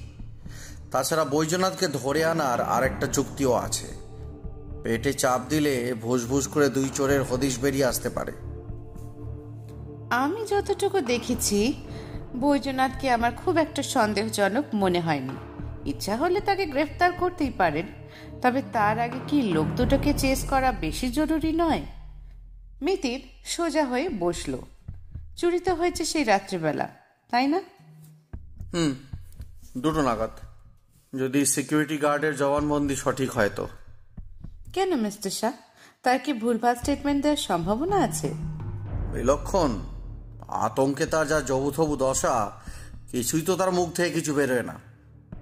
তাছাড়া 0.90 1.24
বৈদ্যনাথকে 1.24 1.88
ধরে 1.88 2.24
আনার 2.24 2.60
আরেকটা 2.60 3.06
যুক্তিও 3.06 3.52
আছে। 3.52 4.05
পেটে 4.86 5.12
চাপ 5.12 5.40
দিলে 5.48 5.94
ভুসভুস 6.00 6.48
করে 6.48 6.68
দুই 6.68 6.88
চোরের 6.94 7.22
হদিশ 7.22 7.58
বেরিয়ে 7.58 7.84
আসতে 7.84 8.08
পারে। 8.08 8.32
আমি 10.10 10.46
যতটুকু 10.46 11.00
দেখেছি 11.00 11.74
বৈজনাথকে 12.36 13.10
আমার 13.10 13.32
খুব 13.32 13.56
একটা 13.56 13.82
সন্দেহজনক 13.82 14.64
মনে 14.74 15.00
হয়নি। 15.00 15.36
ইচ্ছা 15.90 16.16
হলে 16.16 16.40
তাকে 16.40 16.66
গ্রেফতার 16.66 17.12
করতেই 17.12 17.50
পারেন 17.50 17.86
তবে 18.42 18.62
তার 18.72 18.98
আগে 18.98 19.18
কি 19.28 19.42
লোক 19.42 19.66
দুটোকে 19.66 20.12
চেস 20.12 20.44
করা 20.44 20.72
বেশি 20.72 21.08
জরুরি 21.08 21.52
নয়? 21.52 21.82
মিতির 22.82 23.20
সোজা 23.44 23.84
হয়ে 23.84 24.08
বসল। 24.08 24.58
চুরি 25.36 25.60
তো 25.60 25.74
হয়েছে 25.74 26.04
সেই 26.04 26.24
রাত্রিবেলা 26.24 26.88
তাই 27.30 27.46
না? 27.46 27.60
হুম 28.74 28.94
দুটো 29.78 30.02
নাগাদ। 30.02 30.30
যদি 31.18 31.46
সিকিউরিটি 31.46 31.96
গার্ডের 31.96 32.36
জবানবন্দি 32.36 32.96
সঠিক 32.96 33.30
হয় 33.32 33.50
তো। 33.56 33.68
কেন, 34.76 34.94
মিস্টার 34.96 35.30
শাহ? 35.30 35.52
তার 36.02 36.18
কি 36.18 36.32
ভুলভাল 36.32 36.74
স্টেটমেন্ট 36.74 37.22
দেওয়ার 37.22 37.42
সম্ভাবনা 37.48 37.96
আছে? 37.96 38.28
বিলক্ষণ 39.12 39.78
আতঙ্কে 40.48 41.06
তার 41.06 41.28
যা 41.28 41.40
জবুথবু 41.40 41.96
দশা, 41.96 42.50
কিছুই 43.10 43.42
তো 43.42 43.56
তার 43.56 43.70
মুখ 43.72 43.88
থেকে 43.92 44.10
কিছু 44.10 44.34
বেরোয় 44.34 44.62
না। 44.62 44.74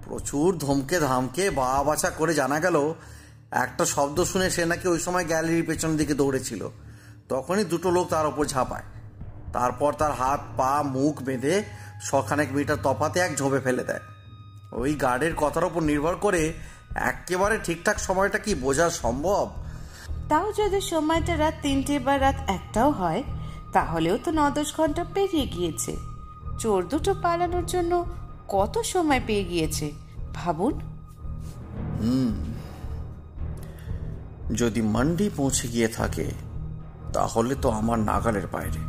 প্রচুর 0.05 0.57
ধমকে 0.57 0.99
ধামকে 0.99 1.49
বা 1.49 1.83
বাছা 1.83 2.09
করে 2.09 2.33
জানা 2.33 2.59
গেল, 2.59 2.93
একটা 3.51 3.85
শব্দ 3.85 4.23
শুনে 4.23 4.49
সে 4.49 4.65
নাকি 4.65 4.87
ওই 4.87 4.99
সময় 4.99 5.25
গ্যালারির 5.25 5.65
পেছনের 5.67 5.97
দিকে 5.97 6.13
দৌড়েছিল। 6.13 6.69
তখনই 7.29 7.63
দুটো 7.63 7.91
লোক 7.91 8.07
তার 8.07 8.25
ওপর 8.25 8.45
ঝাঁপায়। 8.45 8.83
তারপর 9.53 9.93
তার 9.93 10.11
হাত, 10.11 10.41
পা, 10.57 10.83
মুখ 10.83 11.23
বেঁধে 11.23 11.63
শখানেক 12.01 12.53
মিটার 12.53 12.77
তফাতে 12.83 13.19
এক 13.19 13.37
ঝোপে 13.37 13.59
ফেলে 13.59 13.83
দেয়। 13.83 14.03
ওই 14.71 14.93
গার্ডের 14.93 15.35
কথার 15.35 15.63
ওপর 15.63 15.81
নির্ভর 15.83 16.15
করে 16.15 16.53
একেবারে 16.95 17.59
ঠিকঠাক 17.59 17.99
সময়টা 17.99 18.37
কি 18.37 18.55
বোঝা 18.55 18.89
সম্ভব? 18.89 19.49
তাও 20.29 20.51
যদি 20.53 20.81
সময়টা 20.81 21.37
রাত 21.37 21.53
তিনটে 21.61 21.99
বা 21.99 22.19
রাত 22.19 22.35
একটাও 22.47 22.91
হয় 22.91 23.23
তাহলেও 23.73 24.17
তো 24.17 24.31
ন 24.31 24.49
দশ 24.49 24.77
ঘণ্টা 24.77 25.03
পেরিয়ে 25.13 25.45
গিয়েছে। 25.45 25.95
চোর 26.59 26.87
দুটো 26.87 27.13
পালানোর 27.13 27.65
জন্য 27.65 28.05
কত 28.47 28.79
সময় 28.79 29.21
পেয়ে 29.27 29.43
গিয়েছে 29.43 29.91
ভাবুন। 30.33 30.73
যদি 34.53 34.81
মান্ডি 34.81 35.29
পৌঁছে 35.35 35.67
গিয়ে 35.67 35.87
থাকে 35.87 36.31
তাহলে 37.13 37.55
তো 37.55 37.69
আমার 37.69 37.99
নাগালের 37.99 38.47
বাইরে। 38.47 38.81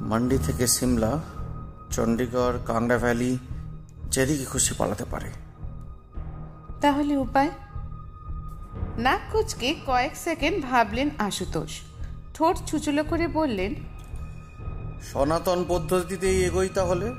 মান্ডি 0.00 0.38
থেকে 0.38 0.66
সিমলা 0.66 1.18
চণ্ডীগড় 1.90 2.58
কাংড়া 2.66 2.98
ভ্যালি 2.98 3.38
যেদিকে 4.10 4.44
খুশি 4.44 4.74
পালাতে 4.78 5.04
পারে। 5.04 5.30
তাহলে 6.80 7.16
উপায়? 7.16 7.50
নাক 8.98 9.20
কুচকে 9.32 9.74
কয়েক 9.86 10.16
সেকেন্ড 10.16 10.64
ভাবলেন 10.64 11.10
আশুতোষ। 11.18 11.80
ঠোঁট 12.34 12.56
ছুচুলো 12.66 13.04
করে 13.04 13.28
বললেন 13.28 13.74
সনাতন 15.02 15.64
পদ্ধতিতেই 15.68 16.44
এগোই 16.44 16.68
তাহলে? 16.68 17.12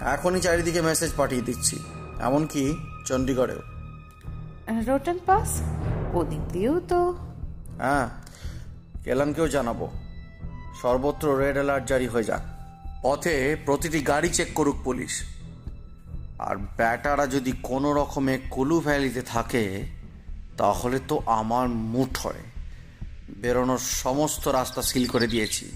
এখনই 0.00 0.40
চারিদিকে 0.40 0.80
মেসেজ 0.80 1.10
পাঠিয়ে 1.16 1.42
দিচ্ছি। 1.42 1.84
এমনকি 2.20 2.76
চণ্ডীগড়েও। 3.04 3.60
রোটন 4.86 5.18
পাস? 5.26 5.62
ওদিক 6.14 6.48
দিয়েও 6.48 6.80
তো। 6.80 7.16
হ্যাঁ 7.78 8.08
কেলানকেও 9.04 9.48
জানাব। 9.48 9.88
সর্বত্র 10.82 11.38
রেড 11.38 11.54
অ্যালার্ট 11.54 11.86
জারি 11.86 12.06
হয়ে 12.06 12.24
যাক। 12.24 12.40
পথে 13.02 13.56
প্রতিটি 13.64 14.00
গাড়ি 14.00 14.28
চেক 14.28 14.48
করুক 14.54 14.76
পুলিশ। 14.84 15.37
আর 16.38 16.56
ব্যাটারা 16.56 17.26
যদি 17.26 17.52
কোনো 17.62 17.92
রকমে 17.92 18.38
কুলু 18.50 18.80
ভ্যালিতে 18.80 19.22
থাকে 19.22 19.82
তাহলে 20.56 21.00
তো 21.08 21.22
আমার 21.26 21.68
মুঠ 21.68 22.18
হয়। 22.18 22.42
বেরোনোর 23.28 23.78
সমস্ত 23.78 24.48
রাস্তা 24.48 24.82
সিল 24.82 25.06
করে 25.06 25.26
দিয়েছি। 25.26 25.72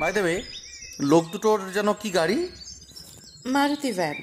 বাই 0.00 0.12
দেবে 0.12 0.42
লোক 1.00 1.24
দুটোর 1.30 1.72
যেন 1.72 1.92
কি 1.92 2.10
গাড়ি? 2.10 2.48
মারুতি 3.46 3.92
ভ্যান। 3.92 4.14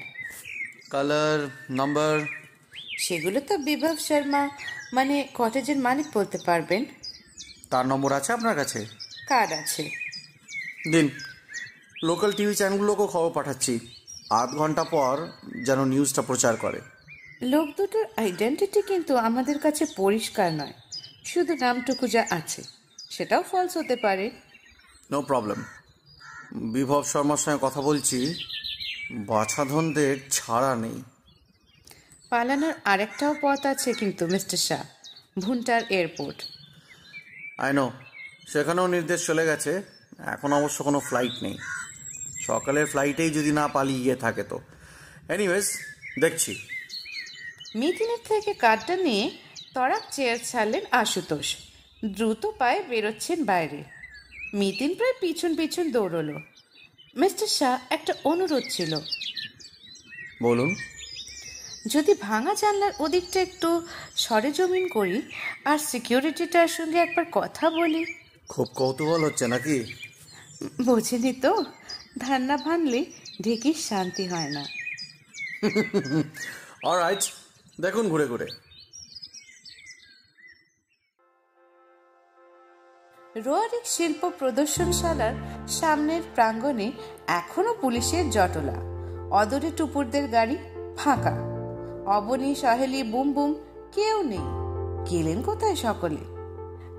কালার 0.90 1.48
নাম্বার 1.70 2.20
সেগুলো 2.98 3.40
তো 3.40 3.58
বিভব 3.58 3.96
শর্মা 3.98 4.48
মানে 4.92 5.28
কটেজের 5.34 5.76
মালিক 5.76 6.06
বলতে 6.14 6.38
পারবেন। 6.46 6.84
তার 7.70 7.86
নম্বর 7.86 8.12
আছে 8.12 8.32
আপনার 8.32 8.54
কাছে? 8.54 8.86
কার্ড 9.28 9.52
আছে? 9.52 9.90
দিন 10.92 11.10
লোকাল 12.04 12.32
টিভি 12.32 12.54
চ্যানেলগুলোকেও 12.54 13.06
খবর 13.06 13.30
পাঠাচ্ছি। 13.30 13.78
আধ 14.30 14.50
ঘণ্টা 14.54 14.84
পর 14.84 15.26
যেন 15.66 15.84
নিউজটা 15.84 16.22
প্রচার 16.22 16.56
করে। 16.56 16.80
লোক 17.42 17.68
দুটোর 17.76 18.06
আইডেন্টিটি 18.16 18.82
কিন্তু 18.82 19.16
আমাদের 19.16 19.58
কাছে 19.58 19.86
পরিষ্কার 19.96 20.52
নয়। 20.52 20.72
শুধু 21.24 21.54
নামটুকু 21.54 22.06
যা 22.06 22.26
আছে 22.30 22.62
সেটাও 23.10 23.42
ফলস 23.42 23.76
হতে 23.76 23.96
পারে। 23.96 24.30
নো 25.10 25.22
প্রবলেম 25.22 25.64
বিভব 26.72 27.02
শর্মার 27.04 27.36
সঙ্গে 27.36 27.58
কথা 27.62 27.80
বলছি 27.80 28.34
বাছাধনদের 29.10 30.16
ছাড়া 30.30 30.76
নেই। 30.76 31.02
পালানোর 32.30 32.74
আরেকটাও 32.84 33.34
পথ 33.42 33.66
আছে 33.66 33.92
কিন্তু 33.92 34.26
মিস্টার 34.26 34.58
শাহ 34.58 34.82
ভুন্টার 35.40 35.82
এয়ারপোর্ট। 35.90 36.38
আইনো 37.58 37.92
সেখানেও 38.48 38.86
নির্দেশ 38.86 39.26
চলে 39.26 39.44
গেছে 39.46 39.82
এখন 40.18 40.52
অবশ্য 40.52 40.84
কোনো 40.84 41.00
ফ্লাইট 41.00 41.32
নেই। 41.42 41.58
সকালের 42.46 42.86
ফ্লাইটেই 42.86 43.30
যদি 43.30 43.52
না 43.52 43.68
পালিয়ে 43.68 44.00
গিয়ে 44.00 44.16
থাকে 44.16 44.42
তো। 44.42 44.60
এনিওয়েজ 45.28 45.64
দেখছি। 46.20 46.56
মিথিনের 47.76 48.18
থেকে 48.28 48.54
কার্ডটা 48.54 48.96
নিয়ে 48.96 49.30
তরাক 49.74 50.02
চেয়ার 50.10 50.38
ছাড়লেন 50.44 50.84
আশুতোষ। 50.90 51.56
দ্রুত 52.04 52.46
পায়ে 52.58 52.82
বেরোচ্ছেন 52.82 53.44
বাইরে। 53.44 53.84
মিতিন 54.54 54.94
প্রায় 54.94 55.12
পিছন 55.20 55.56
পিছন 55.56 55.90
দৌড়লো। 55.90 56.40
মিস্টার 57.16 57.46
শাহ 57.46 57.78
একটা 57.90 58.14
অনুরোধ 58.24 58.62
ছিল। 58.70 58.98
বলুন। 60.42 60.74
যদি 61.86 62.14
ভাঙা 62.14 62.54
জানলার 62.54 62.92
ওদিকটা 62.98 63.40
একটু 63.40 63.86
সরেজমিন 64.16 64.88
করি 64.88 65.22
আর 65.64 65.78
সিকিউরিটিটার 65.78 66.68
সঙ্গে 66.68 66.98
একবার 66.98 67.24
কথা 67.32 67.70
বলি। 67.70 68.06
খুব 68.48 68.64
কৌতূহল 68.64 69.24
হচ্ছে 69.24 69.46
নাকি? 69.46 69.84
বোঝেনি 70.84 71.32
তো। 71.32 71.64
ধান্না 72.18 72.56
ভাঙলে 72.56 73.04
ঢেকির 73.42 73.74
শান্তি 73.74 74.26
হয় 74.26 74.50
না। 74.50 74.64
অলরাইট 76.84 77.18
দেখুন 77.80 78.08
ঘুরে 78.08 78.26
ঘুরে। 78.26 78.46
রোয়ারিক 83.36 83.86
শিল্প 83.86 84.30
প্রদর্শনশালার 84.38 85.32
সামনের 85.68 86.22
প্রাঙ্গণে 86.34 86.92
এখনও 87.26 87.74
পুলিশের 87.80 88.30
জটলা। 88.30 88.74
অদরে 89.30 89.70
টুপুরদের 89.76 90.28
গাড়ি 90.28 90.56
ফাঁকা। 90.96 91.32
অবনী 92.06 92.54
সহেলি 92.54 93.02
বুম 93.02 93.32
বুম 93.32 93.54
কেউ 93.94 94.22
নেই। 94.22 94.64
গেলেন 95.10 95.42
কোথায় 95.42 95.76
সকলে? 95.76 96.34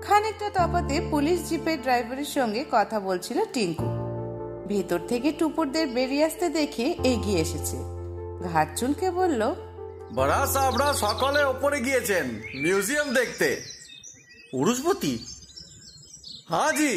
খানিকটা 0.02 0.50
তফাতে 0.50 1.00
পুলিশ 1.10 1.48
জিপের 1.48 1.82
ড্রাইভারের 1.82 2.24
সঙ্গে 2.24 2.64
কথা 2.70 3.00
বলছিল 3.00 3.44
টিঙ্কু। 3.44 4.05
ভেতর 4.70 5.00
থেকে 5.08 5.28
টুপুরদের 5.32 5.86
বেরিয়ে 5.86 6.24
আসতে 6.24 6.46
দেখে 6.48 6.86
এগিয়ে 7.12 7.40
এসেছে। 7.40 7.76
ঘাট 8.52 8.68
চুলকে 8.78 9.08
বলল 9.10 9.42
বড়া 10.14 10.40
সাবরা 10.54 10.88
সকালে 11.04 11.40
ওপরে 11.44 11.78
গিয়েছেন 11.80 12.26
মিউজিয়াম 12.62 13.08
দেখতে। 13.14 13.48
উরুষপতি 14.52 15.14
হ্যাঁ 16.48 16.72
জি 16.72 16.92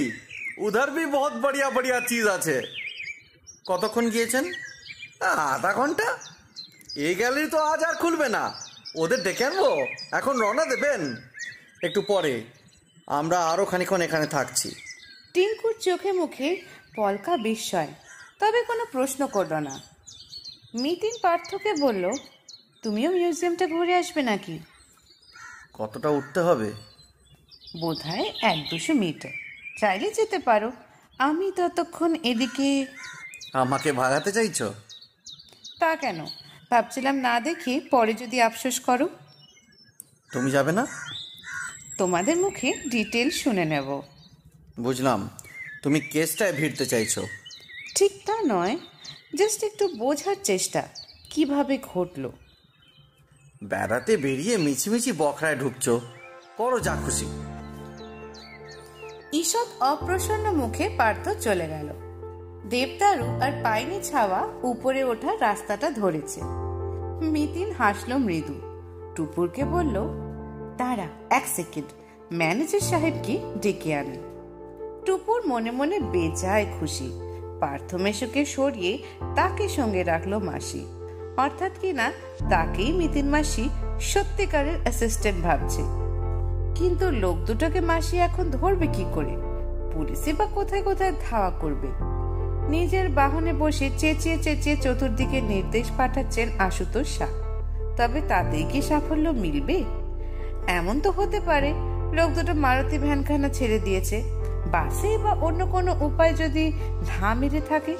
উধার 0.65 0.89
ভি 0.91 1.03
বহুত 1.05 1.33
বড়িয়া 1.43 1.67
বড়িয়া 1.69 1.99
চিজ 2.09 2.25
আছে। 2.27 2.55
কতক্ষণ 3.67 4.05
গিয়েছেন? 4.09 4.45
আধা 5.53 5.71
ঘণ্টা? 5.73 6.07
এই 7.05 7.13
গ্যালারি 7.15 7.47
তো 7.49 7.57
আজ 7.71 7.81
আর 7.83 7.95
খুলবে 7.95 8.27
না। 8.29 8.43
ওদের 8.95 9.19
ডেকে 9.23 9.43
আনব 9.45 9.63
এখন 10.11 10.33
রওনা 10.43 10.65
দেবেন। 10.65 11.01
একটু 11.87 12.01
পরে 12.01 12.33
আমরা 13.19 13.37
আরও 13.51 13.63
খানিক্ষণ 13.65 14.01
এখানে 14.01 14.27
থাকছি। 14.35 14.69
টিঙ্কুর 15.33 15.75
চোখে 15.85 16.11
মুখে 16.11 16.49
পলকা 16.95 17.37
বিস্ময়। 17.37 17.87
তবে 18.39 18.63
কোনো 18.63 18.85
প্রশ্ন 18.91 19.27
করল 19.27 19.53
না। 19.53 19.81
মিতিন 20.81 21.11
পার্থকে 21.21 21.73
বলল 21.73 22.11
তুমিও 22.83 23.11
মিউজিয়ামটা 23.11 23.67
ঘুরে 23.67 23.95
আসবে 23.95 24.21
নাকি? 24.21 24.59
কতটা 25.73 26.09
উঠতে 26.09 26.39
হবে? 26.39 26.73
বোধহয় 27.79 28.33
এক 28.41 28.69
দুশো 28.69 28.93
মিটার। 28.93 29.31
চাইলে 29.79 30.11
যেতে 30.11 30.39
পারো। 30.39 30.71
আমি 31.17 31.51
ততক্ষণ 31.55 32.15
এদিকে 32.23 32.85
আমাকে 33.53 33.91
ভাগাতে 33.91 34.31
চাইছো? 34.31 34.73
তা 35.79 35.95
কেন? 35.95 36.25
ভাবছিলাম 36.71 37.15
না 37.15 37.39
দেখে 37.39 37.79
পরে 37.79 38.13
যদি 38.13 38.41
আফসোস 38.41 38.79
করো। 38.79 39.09
তুমি 40.31 40.51
যাবে 40.51 40.71
না? 40.71 40.87
তোমাদের 41.97 42.37
মুখে 42.37 42.73
ডিটেল 42.89 43.29
শুনে 43.29 43.65
নেব। 43.65 44.01
বুঝলাম। 44.79 45.29
তুমি 45.83 45.99
কেসটায় 45.99 46.53
ভিড়তে 46.53 46.85
চাইছো। 46.85 47.21
ঠিক 47.95 48.11
তা 48.25 48.35
নয় 48.47 48.77
জাস্ট 49.35 49.63
একটু 49.63 49.87
বোঝার 49.87 50.35
চেষ্টা 50.43 50.81
কীভাবে 51.29 51.77
ঘটলো। 51.93 52.31
বেড়াতে 53.63 54.17
বেরিয়ে 54.17 54.57
মিছিমিছি 54.57 55.11
বখরায় 55.11 55.55
ঢুকছো 55.55 56.01
করো 56.57 56.79
যা 56.79 56.95
খুশি। 57.05 57.25
ঈষৎ 59.33 59.67
অপ্রসন্ন 59.79 60.51
মুখে 60.51 60.89
পার্থ 60.97 61.29
চলে 61.29 61.67
গেল। 61.67 61.89
দেবদারু 62.69 63.23
আর 63.23 63.51
পাইনি 63.63 63.99
ছাওয়া 64.03 64.47
উপরে 64.63 65.03
ওঠা 65.03 65.37
রাস্তাটা 65.39 65.91
ধরেছে। 65.91 66.41
মিতিন 67.25 67.71
হাসল 67.71 68.17
মৃদু। 68.17 68.55
টুপুরকে 69.15 69.63
বলল 69.65 69.95
দাঁড়া 70.77 71.07
এক 71.29 71.43
সেকেন্ড। 71.55 71.89
ম্যানেজার 72.33 72.79
সাহেবকে 72.79 73.37
ডেকে 73.61 73.95
আনে 73.95 74.28
টুপুর 75.09 75.47
মনে 75.47 75.71
মনে 75.71 75.99
বেজায় 75.99 76.65
খুশি। 76.79 77.19
পার্থ 77.59 77.95
মেশুকে 77.95 78.45
সরিয়ে 78.45 78.97
তাকে 79.35 79.69
সঙ্গে 79.69 80.03
রাখল 80.03 80.37
মাসি। 80.37 80.85
অর্থাৎ 81.37 81.71
কিনা 81.81 82.11
তাকেই 82.49 82.91
মিতিন 82.91 83.29
মাসি 83.29 83.69
সত্যিকারের 84.01 84.75
অ্যাসিস্ট্যান্ট 84.81 85.43
ভাবছে। 85.43 85.81
কিন্তু 86.75 87.11
লোক 87.11 87.35
দুটোকে 87.35 87.81
মাসি 87.81 88.17
এখন 88.17 88.49
ধরবে 88.49 88.87
কি 88.87 89.05
করে? 89.13 89.35
পুলিশে 89.93 90.33
বা 90.33 90.45
কোথায় 90.45 90.81
কোথায় 90.81 91.13
ধাওয়া 91.29 91.49
করবে? 91.49 91.87
নিজের 92.69 93.09
বাহনে 93.09 93.53
বসে 93.53 93.89
চেঁচিয়ে 93.97 94.37
চেঁচিয়ে 94.43 94.75
চতুর্দিকে 94.75 95.41
নির্দেশ 95.41 95.91
পাঠাচ্ছেন 95.97 96.49
আশুতোষ 96.59 97.17
শাহ। 97.17 97.29
তবে 97.97 98.21
তাতেই 98.27 98.63
কি 98.71 98.81
সাফল্য 98.81 99.29
মিলবে? 99.29 99.83
এমন 100.67 100.99
তো 100.99 101.11
হতে 101.11 101.39
পারে। 101.39 101.73
লোক 102.13 102.29
দুটো 102.29 102.53
মারুতি 102.53 102.97
ভ্যানখানা 102.97 103.49
ছেড়ে 103.49 103.79
দিয়েছে। 103.79 104.38
বাসে 104.71 105.17
বা 105.17 105.31
অন্য 105.31 105.65
কোনো 105.65 106.05
উপায় 106.05 106.33
যদি 106.33 106.73
ধা 107.07 107.33
মেরে 107.33 107.61
থাকে? 107.61 107.95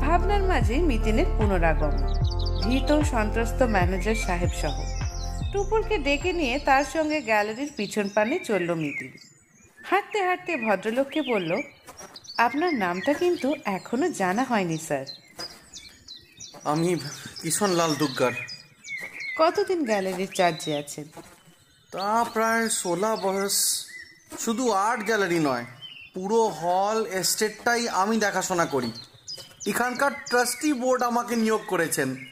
ভাবনার 0.00 0.42
মাঝে 0.42 0.76
মিতিনের 0.76 1.26
পুনরাগমন। 1.38 2.02
ভীত 2.64 3.00
সন্ত্রস্ত 3.00 3.62
ম্যানেজার 3.62 4.14
সাহেব 4.14 4.48
সহ। 4.62 4.82
টুপুরকে 5.52 5.98
ডেকে 5.98 6.32
নিয়ে 6.32 6.58
তার 6.58 6.84
সঙ্গে 6.84 7.20
গ্যালারির 7.20 7.70
পিছন 7.76 8.08
পানে 8.08 8.38
চলল 8.38 8.74
মিতিন। 8.74 9.12
হাঁটতে 9.84 10.22
হাঁটতে 10.22 10.56
ভদ্রলোককে 10.56 11.22
বলল 11.22 11.62
আপনার 12.38 12.74
নামটা 12.74 13.12
কিন্তু 13.12 13.54
এখনও 13.64 14.12
জানা 14.12 14.44
হয়নি 14.44 14.78
স্যার। 14.78 15.06
আমি 16.64 16.96
কিষণ 17.42 17.70
লাল 17.70 17.94
দুগ্গার। 17.94 18.32
কতদিন 19.38 19.84
গ্যালারির 19.84 20.28
চার্জে 20.34 20.76
আছেন? 20.76 21.04
তা 21.92 22.24
প্রায় 22.32 22.68
ষোলো 22.68 23.16
বয়স 23.16 23.86
শুধু 24.38 24.72
আর্ট 24.72 25.04
গ্যালারি 25.04 25.38
নয় 25.38 25.64
পুরো 26.14 26.48
হল 26.48 27.06
এস্টেটটাই 27.06 27.88
আমি 27.88 28.16
দেখাশোনা 28.16 28.66
করি। 28.66 28.92
এখানকার 29.66 30.10
ট্রাস্টি 30.28 30.72
বোর্ড 30.72 31.02
আমাকে 31.02 31.36
নিয়োগ 31.36 31.62
করেছেন। 31.68 32.26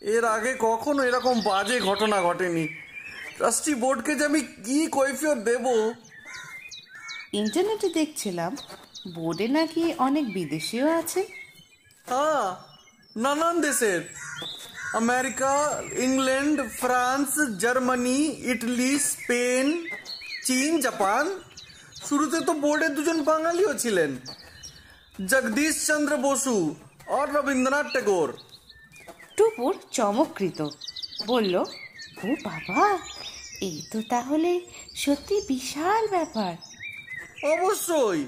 এর 0.00 0.24
আগে 0.24 0.56
কখনো 0.58 1.02
এরকম 1.02 1.40
বাজে 1.40 1.80
ঘটনা 1.80 2.22
ঘটেনি। 2.22 2.68
ট্রাস্টি 3.36 3.74
বোর্ডকে 3.74 4.14
যে 4.14 4.24
আমি 4.24 4.40
কি 4.40 4.86
কৈফিয়ত 4.86 5.38
দেব? 5.38 5.94
ইন্টারনেটে 7.32 7.88
দেখছিলাম 7.88 8.56
বোর্ডে 9.14 9.48
নাকি 9.48 9.94
অনেক 9.98 10.34
বিদেশিও 10.34 10.98
আছে। 10.98 11.20
হ্যাঁ 12.06 12.56
নানান 13.16 13.60
দেশের। 13.60 14.00
America 14.99 15.53
England 16.05 16.57
France 16.79 17.31
Germany 17.61 18.19
Italy 18.51 18.91
Spain 19.09 19.65
চীন 20.47 20.71
জাপান 20.85 21.25
শুরুতে 22.05 22.39
তো 22.47 22.53
বোর্ডে 22.63 22.87
দুজন 22.95 23.17
বাঙালিও 23.29 23.71
ছিলেন 23.83 24.11
জগদীশ 25.23 25.73
চন্দ্র 25.87 26.13
বসু 26.27 26.57
और 27.09 27.25
रविंद्रनाथ 27.31 27.87
टैगोर 27.95 28.29
টুপুর 29.37 29.73
চমকৃত 29.93 30.59
বলল 31.27 31.55
ও 32.19 32.27
বাবা 32.45 32.85
এই 33.61 33.77
তো 33.91 33.99
তাহলে 34.09 34.51
সত্যি 34.95 35.37
বিশাল 35.49 36.03
ব্যাপার 36.07 36.53
অবশ্যই 37.51 38.21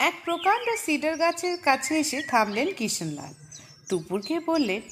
এক 0.00 0.14
প্রকাণ্ড 0.24 0.66
সিডার 0.84 1.14
গাছের 1.22 1.56
কাছে 1.64 1.92
এসে 2.02 2.18
থামলেন 2.30 2.68
কিষণলাল 2.78 3.32
টুপুরকে 3.88 4.36
বললেন 4.50 4.82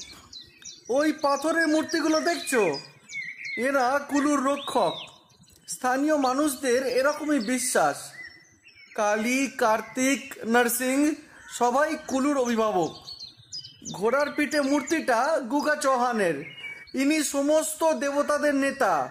ওই 0.88 1.12
পাথরের 1.12 1.68
মূর্তিগুলো 1.68 2.20
দেখছ? 2.20 2.54
এরা 3.58 4.00
কুলুর 4.10 4.44
রক্ষক। 4.44 4.96
স্থানীয় 5.68 6.16
মানুষদের 6.16 6.86
এরকমই 6.86 7.38
বিশ্বাস। 7.38 7.96
কালী, 8.94 9.46
কার্তিক, 9.46 10.34
নরসিংহ, 10.46 11.10
সবাই 11.58 11.96
কুলুর 12.06 12.38
অভিভাবক। 12.38 12.94
ঘোড়ার 13.92 14.30
পিঠে 14.30 14.60
মূর্তিটা 14.60 15.38
গুগা 15.50 15.76
চৌহানের। 15.76 16.44
ইনি 16.94 17.24
সমস্ত 17.24 17.92
দেবতাদের 17.92 18.54
নেতা। 18.54 19.10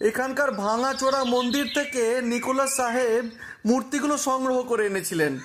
এখানকার 0.00 0.52
ভাঙাচোরা 0.52 1.24
মন্দির 1.24 1.70
থেকে 1.74 2.20
নিকোলাস 2.22 2.76
সাহেব 2.76 3.30
মূর্তিগুলো 3.66 4.18
সংগ্রহ 4.18 4.62
করে 4.62 4.86
এনেছিলেন। 4.86 5.38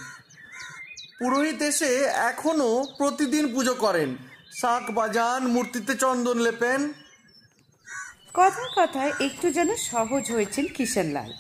পুরোহিত 1.20 1.62
এসে 1.62 1.96
এখনও 2.04 2.86
প্রতিদিন 2.98 3.54
পুজো 3.54 3.74
করেন। 3.74 4.29
শাক 4.60 4.86
বাজান 4.92 5.42
মূর্তিতে 5.48 5.94
চন্দন 5.96 6.38
লেপেন। 6.40 6.82
কথা 8.34 8.66
কথায় 8.78 9.12
একটু 9.20 9.48
যেন 9.58 9.70
সহজ 9.76 10.32
হয়েছেন 10.32 10.66
কিষণলাল 10.76 11.32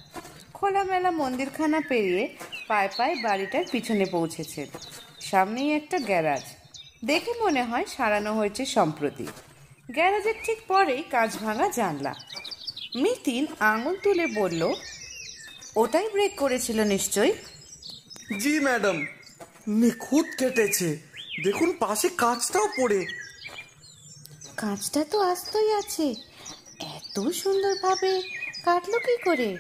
খোলামেলা 0.54 1.12
মন্দিরখানা 1.12 1.80
পেরিয়ে 1.90 2.26
পায়ে 2.68 2.90
পায়ে 2.98 3.16
বাড়িটার 3.24 3.66
পিছনে 3.72 4.06
পৌঁছেছেন। 4.06 4.68
সামনেই 5.22 5.70
একটা 5.76 5.98
গ্যারাজ। 6.00 6.46
দেখে 7.06 7.32
মনে 7.44 7.64
হয় 7.64 7.86
সারানো 7.98 8.32
হয়েছে 8.34 8.66
সম্প্রতি। 8.66 9.28
গ্যারাজের 9.92 10.38
ঠিক 10.46 10.60
পরেই 10.68 11.04
কাজ 11.12 11.30
ভাঙা 11.44 11.68
জানলা। 11.70 12.14
মিতিন 12.96 13.44
আঙুল 13.60 13.96
তুলে 14.04 14.26
বলল 14.40 14.62
ওটাই 15.76 16.08
ব্রেক 16.14 16.34
করেছিল 16.38 16.78
নিশ্চয়ই? 16.84 17.34
জি 18.40 18.60
ম্যাডাম। 18.60 18.98
নিখুঁত 19.68 20.28
কেটেছে। 20.40 21.09
দেখুন 21.44 21.74
পাশে 21.80 22.10
কাঁচটাও 22.10 22.68
পড়ে। 22.78 23.06
কাঁচটা 24.58 25.06
তো 25.12 25.22
আস্তই 25.22 25.74
আছে। 25.74 26.16
এত 26.80 27.30
সুন্দরভাবে 27.30 28.22
কাটলো 28.66 29.00
কি 29.00 29.18
করে? 29.18 29.58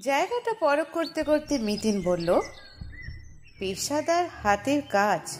জায়গাটা 0.00 0.52
পরখ 0.60 0.86
করতে 0.92 1.22
করতে 1.22 1.58
মিতিন 1.58 2.02
বলল 2.02 2.40
পেশাদার 3.58 4.26
হাতের 4.42 4.82
কাজ 4.82 5.38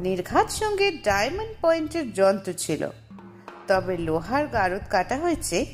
নির্ঘাত 0.00 0.50
সঙ্গে 0.50 0.90
ডায়মন্ড 0.90 1.54
পয়েন্টের 1.62 2.12
যন্ত্র 2.12 2.52
ছিল। 2.52 2.88
তবে 3.68 3.96
লোহার 3.96 4.46
গারদ 4.46 4.82
কাটা 4.90 5.16
হয়েছে 5.16 5.66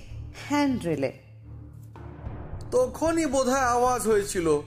হ্যান্ডরেলে। 0.48 1.12
তখনই 2.70 3.26
বোধহয় 3.26 3.60
আওয়াজ 3.60 4.02
হয়েছিল 4.02 4.60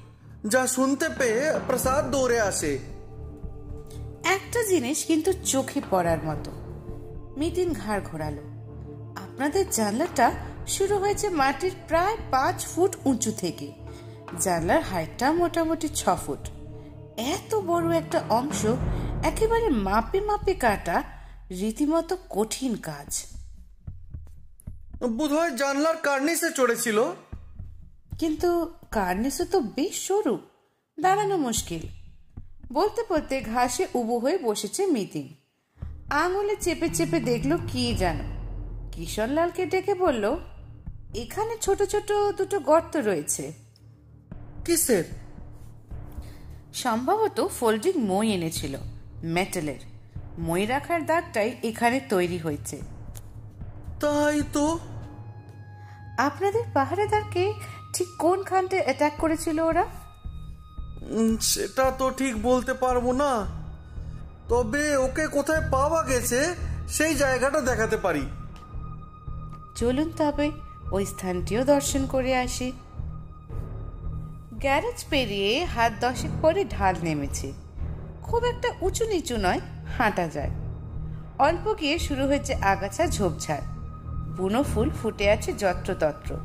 যা 0.46 0.68
শুনতে 0.68 1.10
পেয়ে 1.10 1.54
প্রসাদ 1.68 2.12
দৌড়ে 2.12 2.40
আসে। 2.40 2.91
একটা 4.32 4.64
জিনিস 4.64 5.06
কিন্তু 5.06 5.34
চোখে 5.34 5.82
পড়ার 5.90 6.18
মতো। 6.24 6.52
মিতিন 7.38 7.74
ঘাড় 7.74 8.02
ঘোরালো। 8.12 8.42
আপনাদের 9.16 9.70
জানলাটা 9.72 10.32
শুরু 10.68 10.98
হয়েছে 10.98 11.30
মাটির 11.30 11.72
প্রায় 11.88 12.18
পাঁচ 12.32 12.66
ফুট 12.66 12.96
উঁচু 13.06 13.32
থেকে। 13.32 13.72
জানলার 14.40 14.84
হাইটটা 14.84 15.32
মোটামুটি 15.32 15.90
ছ 15.96 16.10
ফুট। 16.26 16.50
এত 17.18 17.56
বড় 17.56 17.98
একটা 17.98 18.24
অংশ 18.30 18.66
একেবারে 19.24 19.70
মাপে 19.70 20.22
মাপে 20.22 20.54
কাটা 20.54 21.04
রীতিমতো 21.50 22.18
কঠিন 22.30 22.76
কাজ। 22.76 23.24
বোধহয় 25.08 25.52
জানলার 25.52 25.98
কার্নিসে 25.98 26.52
চড়েছিল। 26.52 27.04
কিন্তু 28.20 28.74
কার্নিসে 28.92 29.46
তো 29.46 29.60
বেশ 29.60 30.08
সরু। 30.08 30.40
দাঁড়ানো 31.00 31.38
মুশকিল। 31.38 32.01
বলতে 32.74 33.04
বলতে 33.10 33.42
ঘাসে 33.42 33.88
উবু 33.94 34.20
হয়ে 34.20 34.38
বসেছে 34.38 34.86
মিতিন 34.86 35.36
আঙুলে 36.10 36.56
চেপে 36.56 36.90
চেপে 36.90 37.20
দেখল 37.20 37.58
কি 37.68 37.96
জানো 37.96 38.24
কিশনলালকে 38.92 39.66
ডেকে 39.66 39.94
বলল 39.94 40.38
এখানে 41.16 41.58
ছোট 41.62 41.84
ছোট 41.84 42.12
দুটো 42.38 42.60
গর্ত 42.60 42.98
রয়েছে। 42.98 43.54
কিসের? 44.66 45.04
সম্ভবত 46.74 47.48
ফোল্ডিং 47.48 48.02
মই 48.02 48.32
এনেছিল 48.32 48.78
মেটালের। 49.24 49.80
মই 50.40 50.66
রাখার 50.66 51.06
দাগটাই 51.06 51.56
এখানে 51.64 52.00
তৈরি 52.10 52.38
হয়েছে। 52.38 52.82
তাই 54.00 54.42
তো। 54.54 54.80
আপনাদের 56.18 56.64
পাহাড়েদারকে 56.74 57.54
ঠিক 57.94 58.08
কোন 58.20 58.44
খানতে 58.44 58.82
অ্যাটাক 58.82 59.14
করেছিল 59.18 59.60
ওরা? 59.60 59.86
সেটা 61.42 61.92
তো 61.92 62.12
ঠিক 62.12 62.42
বলতে 62.42 62.74
পারব 62.74 63.12
না। 63.12 63.46
তবে 64.50 64.98
ওকে 64.98 65.28
কোথায় 65.28 65.70
পাওয়া 65.72 66.04
গেছে, 66.04 66.56
সেই 66.88 67.16
জায়গাটা 67.16 67.62
দেখাতে 67.62 67.98
পারি। 67.98 68.26
চলুন 69.76 70.12
তবে, 70.18 70.52
ওই 70.92 71.06
স্থানটিও 71.06 71.66
দর্শন 71.66 72.06
করে 72.06 72.36
আসি। 72.36 72.72
গ্যারেজ 74.54 75.06
পেরিয়ে 75.10 75.66
হাত 75.66 75.92
দশেক 76.02 76.32
পরে 76.42 76.66
ঢাল 76.66 76.96
নেমেছে। 77.04 77.54
খুব 78.24 78.44
একটা 78.44 78.74
উঁচু 78.82 79.06
নিচু 79.06 79.38
নয়, 79.38 79.60
হাঁটা 79.98 80.28
যায়। 80.28 80.50
অল্প 81.40 81.76
গিয়ে 81.80 82.00
শুরু 82.00 82.28
হয়েছে 82.28 82.54
আগাছা 82.54 83.08
ঝোপঝাড়। 83.08 83.62
বুনো 84.38 84.64
ফুল 84.64 84.90
ফুটে 84.90 85.32
আছে 85.32 85.54
যত্রতত্র। 85.54 86.36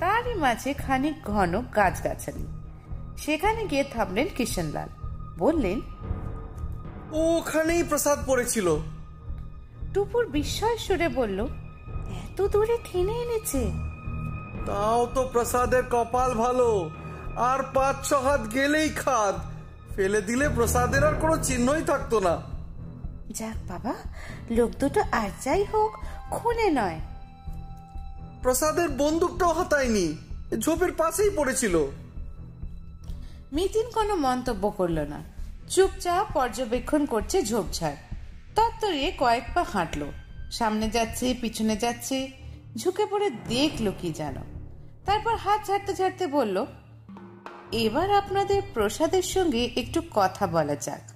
তারই 0.00 0.34
মাঝে 0.34 0.74
খানিক 0.74 1.14
ঘন 1.24 1.62
গাছগাছালি। 1.76 2.63
সেখানে 3.18 3.66
গিয়ে 3.66 3.84
থামলেন 3.84 4.28
কিষণলাল 4.36 4.88
বললেন 5.38 5.80
ওখানেই 7.12 7.82
প্রসাদ 7.82 8.18
পড়েছিল। 8.26 8.76
টুপুর 9.94 10.26
বিস্ময় 10.26 10.76
সুরে 10.76 11.08
বলল 11.08 11.46
এত 12.10 12.42
দূরে 12.42 12.76
টেনে 12.76 13.12
এনেছে? 13.12 13.72
তাও 14.66 15.06
তো 15.14 15.28
প্রসাদের 15.32 15.82
কপাল 15.90 16.34
ভালো। 16.34 16.90
আর 17.36 17.62
পাঁচ 17.74 18.08
ছ 18.08 18.12
হাত 18.12 18.54
গেলেই 18.54 18.88
খাদ। 18.88 19.34
ফেলে 19.96 20.22
দিলে 20.22 20.48
প্রসাদের 20.48 21.04
আর 21.04 21.14
কোনো 21.14 21.36
চিহ্নই 21.36 21.82
থাকতো 21.82 22.20
না। 22.20 22.42
যাক 23.30 23.70
বাবা 23.70 23.94
লোক 24.50 24.70
দুটো 24.70 25.04
আর 25.12 25.28
যাই 25.42 25.64
হোক 25.64 25.92
খুনে 26.30 26.70
নয়। 26.70 27.00
প্রসাদের 28.42 28.88
বন্দুকটাও 28.88 29.52
হাতায়নি 29.52 30.18
ঝোপের 30.58 30.92
পাশেই 30.92 31.30
পড়েছিল। 31.30 31.86
মিতিন 33.54 33.90
কোনো 33.90 34.14
মন্তব্য 34.14 34.70
করল 34.70 34.98
না। 34.98 35.22
চুপচাপ 35.68 36.26
পর্যবেক্ষণ 36.34 37.06
করছে 37.06 37.42
ঝোপঝাড়। 37.42 37.96
তত্তরিয়ে 38.54 39.12
কয়েক 39.18 39.44
পা 39.54 39.62
হাঁটল। 39.62 40.02
সামনে 40.50 40.88
যাচ্ছে, 40.88 41.34
পিছনে 41.40 41.76
যাচ্ছে, 41.76 42.30
ঝুঁকে 42.76 43.06
পড়ে 43.06 43.30
দেখল 43.30 43.92
কি 44.00 44.12
যেন। 44.12 44.36
তারপর 45.04 45.36
হাত 45.36 45.66
ছাড়তে 45.66 45.94
ছাড়তে 45.94 46.26
বলল, 46.26 46.66
এবার 47.72 48.10
আপনাদের 48.10 48.62
প্রসাদের 48.74 49.22
সঙ্গে 49.22 49.70
একটু 49.76 50.02
কথা 50.10 50.46
বলা 50.46 50.76
যাক। 50.76 51.13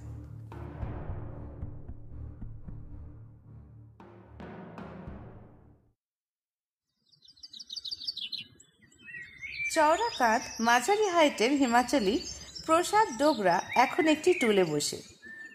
চওড়া 9.78 10.08
কাঁধ 10.18 10.42
মাঝারি 10.60 11.08
হাইটের 11.08 11.52
হিমাচলি 11.52 12.26
প্রসাদ 12.66 13.18
ডোগরা 13.18 13.62
এখন 13.74 14.08
একটি 14.08 14.34
টুলে 14.34 14.64
বসে। 14.64 15.02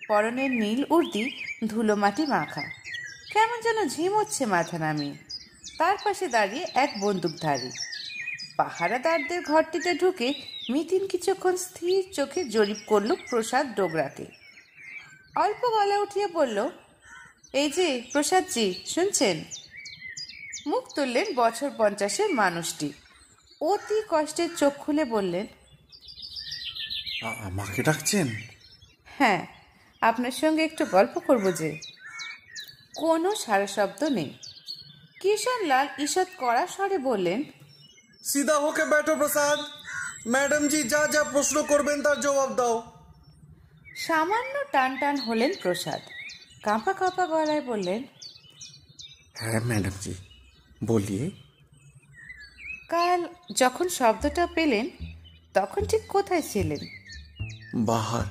পরনের 0.07 0.51
নীল 0.51 0.85
উর্দি 0.89 1.43
ধুলো 1.67 1.95
মাটি 1.95 2.25
মাখা। 2.25 2.61
কেমন 3.33 3.61
যেন 3.61 3.89
ঝিমোচ্ছে 3.89 4.45
মাথা 4.45 4.77
নামিয়ে। 4.77 5.13
তার 5.77 5.97
পাশে 6.03 6.27
দাঁড়িয়ে 6.27 6.65
এক 6.73 6.93
বন্দুকধারী। 6.99 7.71
পাহারাদারদের 8.57 9.41
ঘরটিতে 9.41 9.93
ঢুকে 9.93 10.33
মিতিন 10.69 11.07
কিছুক্ষণ 11.07 11.55
স্থির 11.57 12.13
চোখে 12.13 12.45
জরিপ 12.45 12.77
করল 12.87 13.15
প্রসাদ 13.29 13.75
ডোগরাকে। 13.75 14.25
অল্প 15.35 15.67
গলা 15.67 15.99
উঠিয়ে 15.99 16.27
বলল, 16.27 16.69
এই 17.53 17.69
যে, 17.69 18.03
প্রসাদজি, 18.11 18.83
শুনছেন? 18.85 19.43
মুখ 20.67 20.83
তুললেন 20.95 21.25
বছর 21.35 21.69
পঞ্চাশের 21.77 22.29
মানুষটি। 22.29 22.93
অতি 23.63 23.97
কষ্টের 24.09 24.49
চোখ 24.55 24.73
খুলে 24.77 25.05
বললেন 25.05 25.45
আ- 27.23 27.37
আমাকে 27.43 27.83
ডাকছেন? 27.83 28.27
হ্যাঁ 29.07 29.41
আপনার 30.01 30.31
সঙ্গে 30.31 30.63
একটু 30.63 30.85
গল্প 30.85 31.19
করব 31.19 31.45
যে 31.51 31.69
কোনো 32.97 33.35
সারা 33.35 33.67
শব্দ 33.67 34.03
নেই। 34.09 34.29
কিষণলাল 35.19 35.87
ঈষৎ 35.99 36.27
কড়া 36.39 36.67
স্বরে 36.67 36.97
বললেন 36.97 37.39
সিধা 38.23 38.55
হোকে 38.59 38.85
ব্যাঠো 38.85 39.15
প্রসাদ 39.15 39.59
ম্যাডাম 40.27 40.67
জি 40.67 40.83
যা 40.83 41.07
যা 41.07 41.23
প্রশ্ন 41.23 41.63
করবেন 41.63 41.97
তার 42.01 42.21
জবাব 42.21 42.49
দাও। 42.55 42.75
সামান্য 43.95 44.53
টান 44.71 44.91
টান 44.97 45.15
হলেন 45.17 45.51
প্রসাদ। 45.61 46.01
কাঁপা 46.63 46.93
কাঁপা 46.93 47.25
গলায় 47.27 47.61
বললেন 47.61 48.01
হ্যাঁ 49.39 49.59
ম্যাডাম 49.59 49.95
জি 50.01 50.13
বলিয়ে 50.85 51.25
কাল 52.89 53.27
যখন 53.55 53.89
শব্দটা 53.89 54.47
পেলেন 54.47 54.89
তখন 55.53 55.85
ঠিক 55.85 56.01
কোথায় 56.07 56.41
ছিলেন? 56.41 56.79
বাহার 57.75 58.25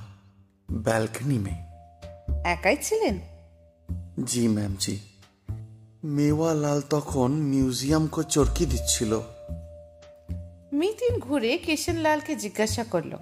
ব্যালকনি 0.71 1.39
মে। 1.39 1.51
একাই 2.45 2.77
ছিলেন? 2.83 3.19
জি 4.25 4.49
ম্যাম 4.49 4.77
জি। 4.79 4.99
মেওয়ালাল 6.05 6.81
তখন 6.81 7.33
মিউজিয়ামকে 7.33 8.23
চরকি 8.29 8.67
দিচ্ছিল। 8.67 9.21
মিতিন 10.73 11.19
ঘুরে 11.19 11.59
কিষেনলালকে 11.59 12.37
জিজ্ঞাসা 12.37 12.85
করল 12.85 13.17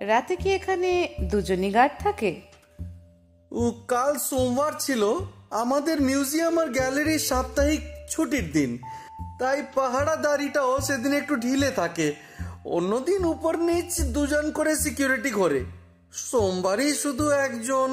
রাতে 0.00 0.36
কি 0.36 0.50
এখানে 0.50 1.08
দুজনই 1.20 1.70
গার্ড 1.70 2.02
থাকে? 2.02 2.40
ও 3.52 3.70
কাল 3.88 4.18
সোমবার 4.18 4.72
ছিল। 4.78 5.18
আমাদের 5.50 6.00
মিউজিয়াম 6.00 6.58
আর 6.58 6.66
গ্যালারির 6.66 7.18
সাপ্তাহিক 7.18 7.80
ছুটির 8.10 8.52
দিন। 8.52 8.78
তাই 9.39 9.59
পাহারাদারিটাও 9.75 10.73
সেদিন 10.81 11.13
একটু 11.13 11.33
ঢিলে 11.35 11.69
থাকে 11.71 12.07
অন্যদিন 12.67 13.21
উপর 13.25 13.53
নিচ 13.59 13.91
দুজন 14.11 14.45
করে 14.51 14.73
সিকিউরিটি 14.75 15.31
করে 15.31 15.59
সোমবারই 16.23 16.91
শুধু 16.93 17.25
একজন 17.45 17.89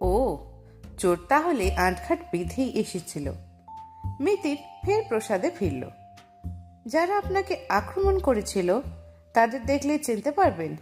ও 0.00 0.12
চোর 0.98 1.16
তাহলে 1.28 1.66
আটঘাট 1.78 2.20
বেঁধেই 2.32 2.70
এসেছিল 2.74 3.26
মিতিন 4.20 4.58
ফের 4.84 5.02
প্রসাদে 5.08 5.50
ফিরল 5.50 5.82
যারা 6.86 7.14
আপনাকে 7.16 7.54
আক্রমণ 7.70 8.14
করেছিল 8.18 8.68
তাদের 9.34 9.60
দেখলে 9.66 9.94
চিনতে 9.98 10.30
পারবেন 10.30 10.72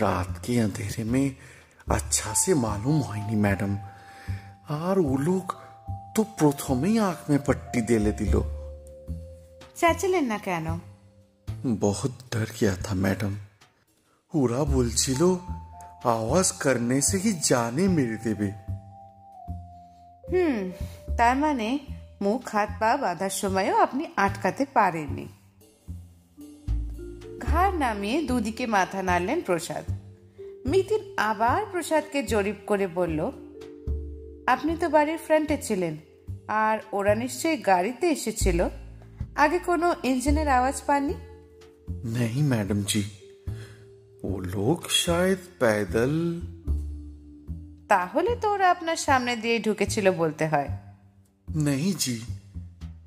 রাত 0.00 0.30
के 0.44 0.54
अंधेरे 0.60 1.04
में 1.04 1.26
अच्छा 1.88 2.30
से 2.34 2.50
मालूम 2.56 2.96
হয়নি 3.08 3.36
ম্যাডাম 3.36 3.72
আর 4.78 4.96
উলুক 5.06 5.48
তো 6.14 6.20
প্রথমেই 6.38 6.94
আঁখ 6.98 7.18
মে 7.30 7.36
পট্টি 7.46 7.80
দেলে 7.80 8.12
দিল 8.12 8.34
চেঁচালেন 9.74 10.24
না 10.24 10.38
কেন 10.38 10.68
बहुत 11.80 12.12
डर 12.32 12.48
गया 12.58 12.74
था 12.84 12.94
मैडम 13.04 13.32
ওরা 14.32 14.60
বলছিল 14.74 15.22
আওয়াজ 16.14 16.48
করনে 16.62 16.96
সে 17.00 17.16
হি 17.18 17.32
জানে 17.42 17.84
মেরে 17.88 18.18
দেবে 18.24 18.48
তার 21.18 21.34
মানে 21.36 21.68
মুখ 22.22 22.42
হাত 22.48 22.70
পা 22.80 22.90
বাঁধার 22.96 23.34
সময়ও 23.42 23.76
আপনি 23.82 24.04
আটকাতে 24.16 24.64
পারেননি 24.74 25.26
ঘাড় 27.46 27.74
নামিয়ে 27.78 28.18
দুদিকে 28.22 28.64
মাথা 28.66 29.00
নাড়লেন 29.02 29.38
প্রসাদ 29.40 29.84
মিতিন 30.66 31.02
আবার 31.22 31.60
প্রসাদকে 31.72 32.18
জরিপ 32.22 32.58
করে 32.66 32.86
বলল 32.88 33.20
আপনি 34.52 34.72
তো 34.82 34.86
বাড়ির 34.94 35.20
ফ্রন্টে 35.26 35.56
ছিলেন 35.66 35.94
আর 36.62 36.76
ওরা 36.92 37.14
নিশ্চয়ই 37.14 37.58
গাড়িতে 37.70 38.06
এসেছিল 38.16 38.58
আগে 39.36 39.58
কোনো 39.68 39.86
ইঞ্জিনের 40.10 40.48
আওয়াজ 40.58 40.78
পাননি 40.88 41.16
नहीं 42.16 42.42
मैडम 42.44 42.80
जी 42.84 43.02
वो 44.22 44.32
लोग 44.54 44.78
शायद 44.96 45.40
पैदल 45.60 46.14
তাহলে 47.88 48.32
তো 48.42 48.46
ওরা 48.54 48.66
আপনার 48.74 48.98
সামনে 49.06 49.32
দিয়ে 49.36 49.56
ঢুকেছিল 49.58 50.06
বলতে 50.22 50.44
হয় 50.52 50.70
नहीं 51.64 51.92
जी 52.02 52.16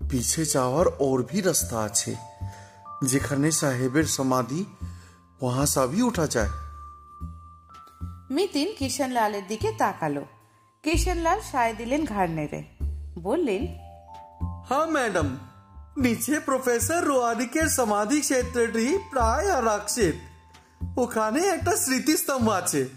পিছে 0.09 0.43
যাওয়ার 0.55 0.85
और 1.05 1.19
भी 1.29 1.39
রাস্তা 1.41 1.77
আছে 1.87 2.11
যেখানে 3.03 3.47
সাহেবের 3.51 4.07
সমাধি 4.17 4.61
वहां 5.41 5.65
সবই 5.75 6.01
উঠা 6.01 6.25
যায় 6.35 6.51
মিতিন 8.35 8.69
কিষানলালের 8.79 9.45
দিকে 9.47 9.69
তাকালো 9.81 10.23
কিষানলাল 10.84 11.40
সায় 11.52 11.74
দিলেন 11.74 12.04
ঘাড় 12.04 12.28
নেড়ে 12.28 12.62
বললেন 13.18 13.66
হ্যাঁ 14.68 14.86
ম্যাডাম। 14.86 15.38
নিচে 15.96 16.40
প্রফেসর 16.40 17.04
রোয়ারিকের 17.04 17.66
সমাধি 17.66 18.20
ক্ষেত্রটি 18.20 18.98
প্রায় 19.10 19.50
আরক্ষিত 19.50 20.14
ওখানে 20.98 21.40
একটা 21.40 21.76
স্মৃতিস্তম্ভ 21.76 22.50
আছে। 22.50 22.88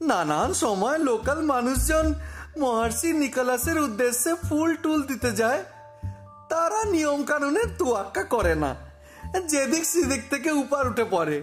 নানান 0.00 0.54
সময় 0.54 0.98
লোকাল 0.98 1.40
মানুষজন 1.42 2.14
মহর্ষি 2.58 3.12
নিকোলাসের 3.12 3.78
উদ্দেশ্যে 3.78 4.34
ফুল 4.34 4.76
টুল 4.76 5.02
দিতে 5.02 5.32
যায়। 5.32 5.64
তারা 6.48 6.84
নিয়ম 6.84 7.24
কানুনের 7.24 7.68
তোয়াক্কা 7.78 8.22
করে 8.22 8.54
না। 8.54 8.74
যেদিক 9.46 9.84
সেদিক 9.84 10.22
থেকে 10.30 10.50
উপার 10.50 10.88
উঠে 10.88 11.04
পড়ে। 11.10 11.42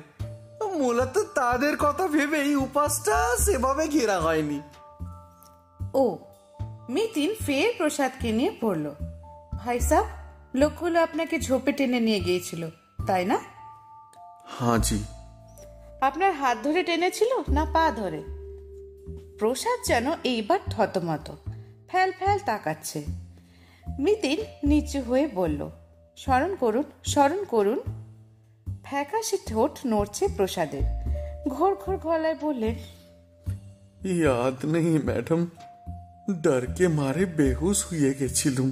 মূলত 0.75 1.15
তাদের 1.35 1.77
কথা 1.77 2.07
ভেবেই 2.07 2.55
উপাসটা 2.55 3.35
সেভাবে 3.39 3.87
ঘেরা 3.87 4.19
হয়নি। 4.19 4.61
ও 5.93 6.17
মিতিন 6.89 7.35
ফের 7.45 7.73
প্রসাদকে 7.77 8.31
নিয়ে 8.31 8.51
পড়ল। 8.61 8.93
ভাই 9.53 9.79
সাহ 9.79 10.03
লোকগুলো 10.55 11.01
আপনাকে 11.01 11.39
ঝোপে 11.39 11.71
টেনে 11.71 11.99
নিয়ে 11.99 12.19
গিয়েছিল 12.19 12.69
তাই 13.07 13.25
না? 13.25 13.39
হ্যাঁ 14.45 14.77
জি। 14.77 15.03
আপনার 16.01 16.33
হাত 16.33 16.57
ধরে 16.63 16.83
টেনেছিল 16.83 17.53
না 17.53 17.65
পা 17.65 17.91
ধরে? 17.91 18.23
প্রসাদ 19.39 19.87
যেন 19.87 20.11
এইবার 20.23 20.59
থতমত 20.69 21.31
ফ্যাল 21.87 22.11
ফ্যাল 22.11 22.39
তাকাচ্ছে। 22.45 23.03
মিতিন 23.99 24.39
নিচু 24.63 25.01
হয়ে 25.01 25.27
বলল 25.27 25.69
স্মরণ 26.17 26.55
করুন 26.55 26.83
স্মরণ 27.05 27.43
করুন। 27.43 27.79
ফ্যাকাশে 28.83 29.37
ঠোঁট 29.47 29.71
নড়ছে 29.85 30.27
প্রসাদের। 30.37 30.81
ঘোর 31.47 31.75
ঘোর 31.75 31.97
গলায় 31.97 32.35
বললেন 32.41 32.75
ইয়াদ 34.05 34.65
নেই 34.65 34.97
ম্যাডাম। 34.97 35.51
ডারকে 36.31 36.87
মারে 36.87 37.25
বেহুশ 37.25 37.85
হয়ে 37.85 38.13
গেছিলুম 38.13 38.71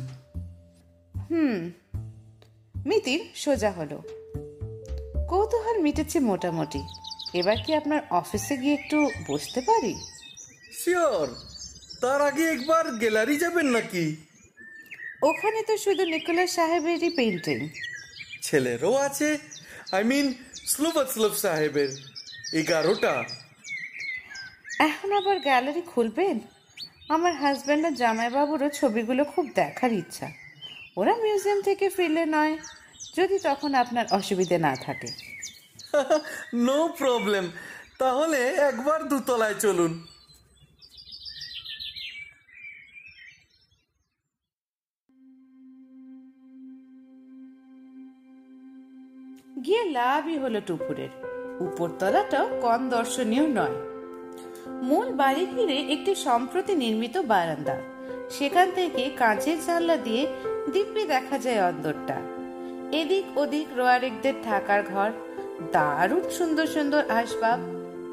হুম 1.30 1.72
মিতির 2.86 3.30
সোজা 3.36 3.72
হলো। 3.72 4.04
কৌতূহল 5.30 5.82
মিটেছে 5.82 6.20
মোটামুটি। 6.20 6.82
এবার 7.34 7.56
কি 7.66 7.76
আপনার 7.76 8.02
অফিসে 8.10 8.58
গিয়ে 8.58 8.74
একটু 8.74 9.10
বসতে 9.28 9.62
পারি? 9.62 9.96
শিওর 10.72 11.28
তার 12.02 12.22
আগে 12.22 12.44
একবার 12.50 12.92
গ্যালারি 12.92 13.38
যাবেন 13.38 13.66
নাকি? 13.66 14.16
ওখানে 15.24 15.62
তো 15.62 15.78
শুধু 15.78 16.06
নিকোলাস 16.06 16.56
সাহেবেরই 16.56 17.10
পেন্টিং 17.10 17.70
ছেলেরও 18.42 18.96
আছে 18.96 19.38
আই 19.92 20.04
মিন 20.04 20.34
স্লুবাসলুব 20.56 21.34
সাহেবের। 21.34 21.90
এগারোটা। 22.54 23.24
এখন 24.80 25.12
আবার 25.12 25.40
গ্যালারি 25.40 25.82
খুলবেন? 25.82 26.40
আমার 27.12 27.34
হাজব্যান্ড 27.34 27.86
আর 27.86 27.94
জামাইবাবুরও 27.94 28.70
ছবিগুলো 28.70 29.24
খুব 29.26 29.46
দেখার 29.56 29.92
ইচ্ছা। 29.94 30.28
ওরা 30.98 31.16
মিউজিয়াম 31.16 31.62
থেকে 31.62 31.90
ফিরলে 31.90 32.26
নয় 32.26 32.58
যদি 33.16 33.40
তখন 33.40 33.74
আপনার 33.74 34.06
অসুবিধে 34.12 34.58
না 34.58 34.76
থাকে। 34.76 35.08
নো 36.66 36.88
প্রবলেম 36.98 37.46
তাহলে 38.00 38.40
একবার 38.70 39.00
দুতলায় 39.10 39.54
চলুন। 39.54 40.08
গিয়ে 49.66 49.84
লাভই 49.92 50.38
হলো 50.38 50.60
টুপুরের। 50.62 51.10
উপরতলাটাও 51.60 52.48
কম 52.62 52.90
দর্শনীয় 52.90 53.48
নয়। 53.48 53.91
মূল 54.68 55.12
বাড়ি 55.12 55.46
ঘিরে 55.56 55.78
একটি 55.78 56.16
সম্প্রতি 56.16 56.76
নির্মিত 56.76 57.18
বারান্দা। 57.18 57.78
সেখান 58.30 58.72
থেকে 58.76 59.10
কাঁচের 59.18 59.58
জানলা 59.68 59.98
দিয়ে 59.98 60.28
দিব্যি 60.74 61.06
দেখা 61.06 61.38
যায় 61.38 61.64
অন্দরটা। 61.64 62.16
এদিক 62.92 63.38
ওদিক 63.38 63.68
রোয়ারেকদের 63.76 64.34
থাকার 64.44 64.84
ঘর, 64.84 65.12
দারুণ 65.72 66.30
সুন্দর 66.30 66.68
সুন্দর 66.68 67.04
আসবাব 67.10 67.60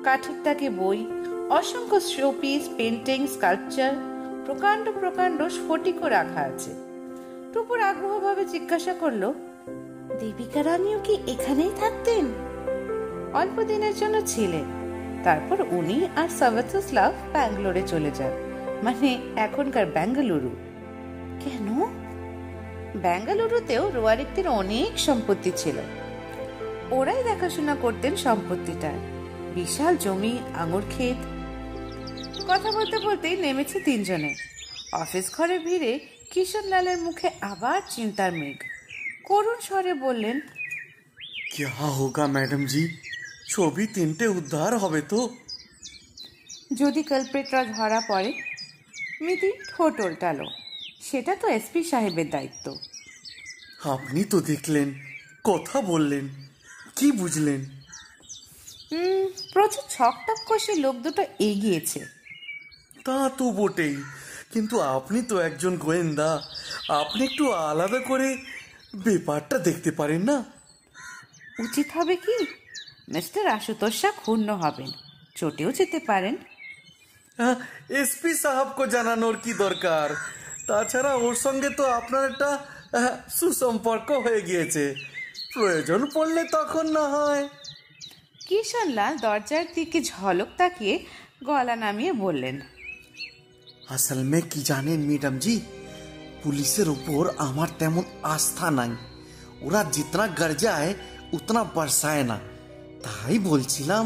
কাঠের 0.05 0.35
তাকে 0.45 0.71
বই, 0.71 1.07
অসংখ্য 1.51 2.01
শোপিস 2.01 2.69
পেন্টিং 2.77 3.27
স্কাল্পচার, 3.27 3.93
প্রকাণ্ড 4.47 4.91
প্রকাণ্ড 5.01 5.43
স্ফটিকও 5.43 6.09
রাখা 6.09 6.41
আছে। 6.41 6.71
টুপুর 7.53 7.81
আগ্রহভাবে 7.81 8.45
জিজ্ঞাসা 8.45 8.93
করল, 8.93 9.33
দেবিকা 10.21 10.63
রানীও 10.63 10.99
কি 11.05 11.15
এখানেই 11.27 11.71
থাকতেন? 11.81 12.25
অল্প 13.35 13.63
দিনের 13.63 13.95
জন্য 13.97 14.21
ছিলেন। 14.27 14.78
তারপর 15.28 15.58
উনি 15.72 15.98
আর 16.16 16.30
সাভাতোস্লাভ 16.40 17.12
ব্যাঙ্গালোরে 17.34 17.84
চলে 17.88 18.12
যান 18.12 18.34
মানে 18.84 19.10
এখনকার 19.38 19.86
বেঙ্গালুরু 19.88 20.52
কেন 21.44 21.68
বেঙ্গালুরুতেও 22.98 23.84
রোয়ারিকদের 23.90 24.48
অনেক 24.54 24.92
সম্পত্তি 25.00 25.52
ছিল 25.58 25.78
ওরাই 26.92 27.22
দেখাশোনা 27.24 27.76
করতেন 27.76 28.14
সম্পত্তিটার 28.18 28.98
বিশাল 29.56 29.94
জমি 29.96 30.34
আঙুর 30.54 30.86
ক্ষেত 30.90 31.20
কথা 32.50 32.70
বলতে 32.72 32.98
বলতেই 33.00 33.36
নেমেছে 33.38 33.78
তিনজনে 33.80 34.32
অফিস 34.94 35.26
ঘরে 35.36 35.58
ভিড়ে 35.60 35.92
কিশোরলালের 36.32 37.00
মুখে 37.02 37.28
আবার 37.52 37.80
চিন্তার 37.90 38.32
মেঘ 38.32 38.58
করুণ 39.24 39.58
স্বরে 39.60 39.94
বললেন 40.06 40.38
क्या 41.54 41.70
होगा 41.90 42.26
मैडम 42.28 42.62
जी 42.66 42.84
ছবি 43.49 43.87
তিনটে 43.87 44.27
উদ্ধার 44.29 44.79
হবে 44.79 45.01
তো। 45.03 45.21
যদি 46.75 47.03
কালপ্রেটরা 47.03 47.65
ধরা 47.65 48.01
পড়ে 48.09 48.31
মিতি 49.21 49.53
ঠোঁট 49.69 50.01
ওল্টালো। 50.01 50.47
সেটা 51.01 51.37
তো 51.37 51.49
এসপি 51.49 51.85
সাহেবের 51.85 52.31
দায়িত্ব। 52.31 52.67
আপনি 53.85 54.25
তো 54.25 54.41
দেখলেন 54.41 54.95
কথা 55.45 55.81
বললেন 55.81 56.29
কি 56.97 57.13
বুঝলেন? 57.13 57.61
হুম 58.93 59.25
প্রচুর 59.53 59.85
ছকটক 59.89 60.39
কষে 60.47 60.75
লোক 60.75 60.97
দুটো 60.97 61.23
এগিয়েছে। 61.41 62.01
তা 63.05 63.29
তো 63.29 63.53
বটেই 63.53 63.97
কিন্তু 64.53 64.81
আপনি 64.81 65.23
তো 65.23 65.39
একজন 65.39 65.77
গোয়েন্দা। 65.77 66.43
আপনি 66.89 67.25
একটু 67.25 67.53
আলাদা 67.53 67.99
করে 67.99 68.37
ব্যাপারটা 68.95 69.59
দেখতে 69.59 69.91
পারেন 69.91 70.23
না? 70.23 70.45
উচিত 71.59 71.87
হবে 71.95 72.17
কি? 72.17 72.37
মিস্টার 73.15 73.45
আশুতোষ 73.57 73.95
শাহ 74.01 74.15
ক্ষুণ্ণ 74.21 74.49
হবেন। 74.63 74.91
চটেও 75.37 75.71
যেতে 75.73 75.99
পারেন। 76.07 76.35
এসপি 78.01 78.31
সাহেবকে 78.35 78.85
জানানোর 78.95 79.37
কি 79.45 79.53
দরকার? 79.65 80.09
তাছাড়া 80.67 81.13
ওর 81.25 81.35
সঙ্গে 81.35 81.71
তো 81.71 81.85
আপনার 81.99 82.23
একটা 82.31 82.51
সুসম্পর্ক 83.31 84.09
হয়ে 84.25 84.41
গিয়েছে। 84.41 84.85
প্রয়োজন 85.55 86.01
পড়লে 86.15 86.43
তখন 86.53 86.85
না 86.97 87.05
হয়। 87.09 87.45
কিশনলাল 88.49 89.15
দরজার 89.19 89.65
দিকে 89.75 89.99
ঝলক 90.03 90.51
তাকিয়ে 90.57 90.95
গলা 91.45 91.77
নামিয়ে 91.77 92.13
বললেন 92.25 92.57
আসল 93.91 94.21
মে 94.31 94.41
কি 94.51 94.61
জানেন 94.63 95.01
ম্যাডাম 95.09 95.35
জি? 95.39 95.55
পুলিশের 96.43 96.89
উপর 96.97 97.23
আমার 97.39 97.69
তেমন 97.79 98.05
আস্থা 98.35 98.71
নাই। 98.71 98.93
ওরা 99.61 99.81
জিতনা 99.93 100.27
গর্জায় 100.41 100.95
উতনা 101.33 101.63
বর্ষায় 101.75 102.25
না। 102.25 102.39
তাই 103.05 103.39
বলছিলাম। 103.39 104.05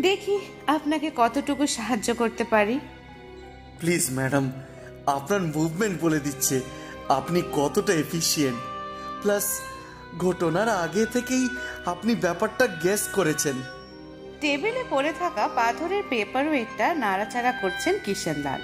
দেখি 0.00 0.36
আপনাকে 0.66 1.08
কতটুকু 1.16 1.64
সাহায্য 1.66 2.08
করতে 2.14 2.44
পারি। 2.44 2.76
প্লিজ 3.80 4.04
ম্যাডাম 4.10 4.44
আপনার 5.06 5.40
মুভমেন্ট 5.56 5.96
বলে 6.00 6.20
দিচ্ছে 6.20 6.56
আপনি 7.08 7.42
কতটা 7.52 7.92
এফিশিয়েন্ট। 7.94 8.60
প্লাস 9.22 9.46
ঘটনার 10.18 10.68
আগে 10.84 11.04
থেকেই 11.06 11.44
আপনি 11.86 12.14
ব্যাপারটা 12.14 12.64
গেস 12.66 13.02
করেছেন। 13.08 13.56
টেবিলে 14.40 14.82
পড়ে 14.90 15.12
থাকা 15.18 15.48
পাথরের 15.48 16.02
পেপার 16.10 16.44
ওয়েটটা 16.48 16.86
নাড়াচাড়া 16.94 17.52
করছেন 17.52 17.94
কিশনলাল 18.04 18.60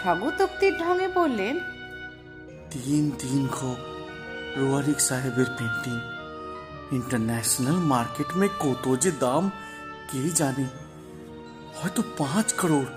স্বগতোক্তির 0.00 0.74
ঢঙে 0.78 1.08
বললেন 1.08 1.54
তিন 2.70 3.04
তিন 3.18 3.42
খো 3.48 3.70
রোয়ারিক 4.56 5.00
সাহেবের 5.00 5.48
পেন্টিং 5.58 5.96
ইন্টারন্যাশনাল 6.94 7.78
মার্কেট 7.92 8.30
মে 8.36 8.46
কত 8.60 8.84
যে 9.02 9.10
দাম 9.20 9.44
কে 10.08 10.22
জানে 10.40 10.66
হয়তো 11.78 12.00
পাঁচ 12.18 12.48
করোড় 12.60 12.90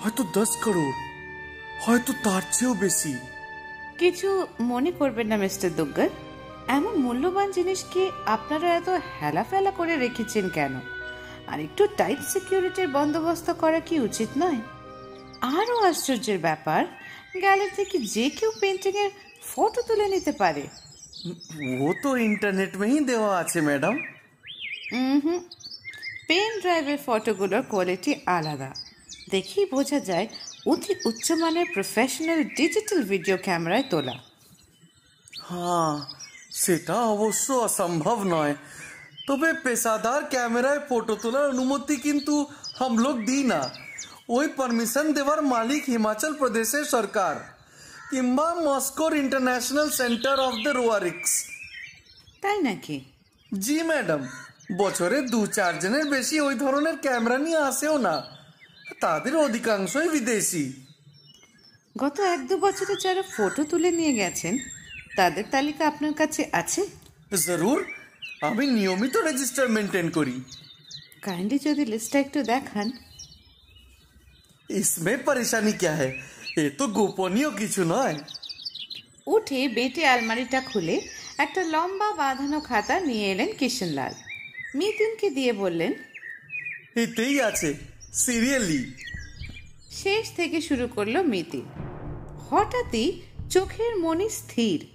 হয়তো 0.00 0.22
দশ 0.36 0.50
করোড় 0.64 0.94
হয়তো 1.82 2.10
তার 2.24 2.42
চেয়েও 2.52 2.74
বেশি 2.80 3.12
কিছু 4.00 4.28
মনে 4.62 4.90
করবেন 4.90 5.26
না 5.26 5.36
মিস্টার 5.36 5.70
দুগ্গর 5.78 6.10
এমন 6.68 6.94
মূল্যবান 6.96 7.48
জিনিসকে 7.52 8.02
আপনারা 8.26 8.68
এত 8.70 8.88
হেলাফেলা 9.12 9.72
করে 9.78 9.94
রেখেছেন 9.96 10.44
কেন 10.48 10.74
আর 11.50 11.58
একটু 11.66 11.82
টাইট 11.96 12.20
সিকিউরিটির 12.32 12.88
বন্দোবস্ত 12.98 13.48
করা 13.62 13.80
কি 13.80 13.96
উচিত 14.00 14.30
নয় 14.36 14.60
আরও 15.50 15.74
আশ্চর্যের 15.88 16.38
ব্যাপার 16.38 16.82
গ্যালারি 17.34 17.68
থেকে 17.78 17.96
যে 18.14 18.26
কেউ 18.36 18.50
পেন্টিংয়ের 18.60 19.10
ফটো 19.50 19.80
তুলে 19.88 20.06
নিতে 20.14 20.32
পারে 20.32 20.64
वो 21.75 21.93
तो 22.03 22.15
इंटरनेट 22.19 22.75
में 22.75 22.87
ही 22.87 22.99
देवा 23.05 23.29
আছে 23.35 23.59
ম্যাডাম 23.61 23.95
হুম 24.91 25.39
পেন 26.27 26.51
ড্রাইভের 26.63 26.99
ফটোগুলোর 27.05 27.63
কোয়ালিটি 27.71 28.11
আলাদা 28.35 28.69
দেখেই 29.31 29.65
বোঝা 29.71 29.99
যায় 30.09 30.27
অতি 30.67 30.93
উচ্চমানের 31.05 31.67
প্রফেশনাল 31.75 32.39
ডিজিটাল 32.59 32.99
ভিডিও 33.11 33.37
ক্যামেরায় 33.37 33.85
তোলা 33.91 34.15
হ্যাঁ 35.45 35.93
সেটা 36.55 36.95
অবশ্য 37.13 37.47
অসম্ভব 37.67 38.17
নয় 38.33 38.53
তবে 39.27 39.49
পেশাদার 39.63 40.21
ক্যামেরায় 40.33 40.81
ফটো 40.89 41.15
তোলার 41.15 41.45
অনুমতি 41.53 41.95
কিন্তু 42.05 42.35
हम 42.79 42.91
लोग 42.99 43.15
দিই 43.27 43.43
না 43.43 43.61
ওই 44.29 44.45
পারমিশন 44.57 45.05
দেওয়ার 45.13 45.39
মালিক 45.45 45.81
হিমাচল 45.85 46.33
প্রদেশের 46.33 46.85
সরকার 46.85 47.35
কিংবা 48.11 48.47
মস্কোর 48.65 49.11
international 49.23 49.87
centre 49.99 50.37
of 50.47 50.53
the 50.65 50.71
Roerichs 50.71 51.31
তাই 52.43 52.57
নাকি 52.67 52.97
জি 53.51 53.77
ম্যাডাম 53.83 54.21
বছরে 54.77 55.17
দু 55.33 55.41
চারজনের 55.57 56.05
বেশি 56.09 56.35
ওই 56.39 56.55
ধরনের 56.63 56.95
ক্যামেরা 57.05 57.37
নিয়ে 57.37 57.61
আসেও 57.69 57.95
না 58.07 58.15
তাদের 59.01 59.33
অধিকাংশই 59.37 60.09
বিদেশি 60.15 60.63
গত 61.95 62.17
এক 62.33 62.41
দু 62.49 62.55
বছরে 62.57 62.93
যারা 63.03 63.23
ফটো 63.33 63.61
তুলে 63.71 63.89
নিয়ে 63.91 64.13
গেছেন 64.13 64.53
তাদের 65.15 65.45
তালিকা 65.51 65.83
আপনার 65.87 66.13
কাছে 66.13 66.41
আছে 66.53 66.81
জরুর 67.45 67.79
আমি 68.41 68.65
নিয়মিত 68.77 69.15
রেজিস্টার 69.27 69.65
মেনটেন 69.75 70.07
করি 70.17 70.35
কাইন্ডলি 71.25 71.57
যদি 71.67 71.83
লিস্টটা 71.91 72.17
একটু 72.25 72.39
দেখান 72.53 72.87
इसमें 74.69 75.17
परेशानी 75.19 75.71
क्या 75.73 75.93
है 75.93 76.09
এ 76.56 76.70
তো 76.78 76.86
গোপনীয় 76.86 77.50
কিছু 77.50 77.84
নয়। 77.84 78.18
উঠে 79.26 79.68
বেটে 79.68 80.06
আলমারিটা 80.06 80.60
খুলে 80.60 81.00
একটা 81.38 81.64
লম্বা 81.64 82.12
বাঁধানো 82.12 82.60
খাতা 82.60 83.00
নিয়ে 83.00 83.30
এলেন 83.30 83.48
কিশনলাল। 83.58 84.14
মিতিনকে 84.74 85.30
দিয়ে 85.30 85.52
বললেন 85.52 85.92
এতেই 86.96 87.40
আছে 87.40 87.74
সিরিয়ালি। 88.12 88.94
শেষ 89.90 90.32
থেকে 90.36 90.60
শুরু 90.60 90.88
করল 90.88 91.22
মিতিন। 91.22 91.62
হঠাৎই 92.50 93.20
চোখের 93.50 93.96
মনি 93.96 94.30
স্থির 94.30 94.86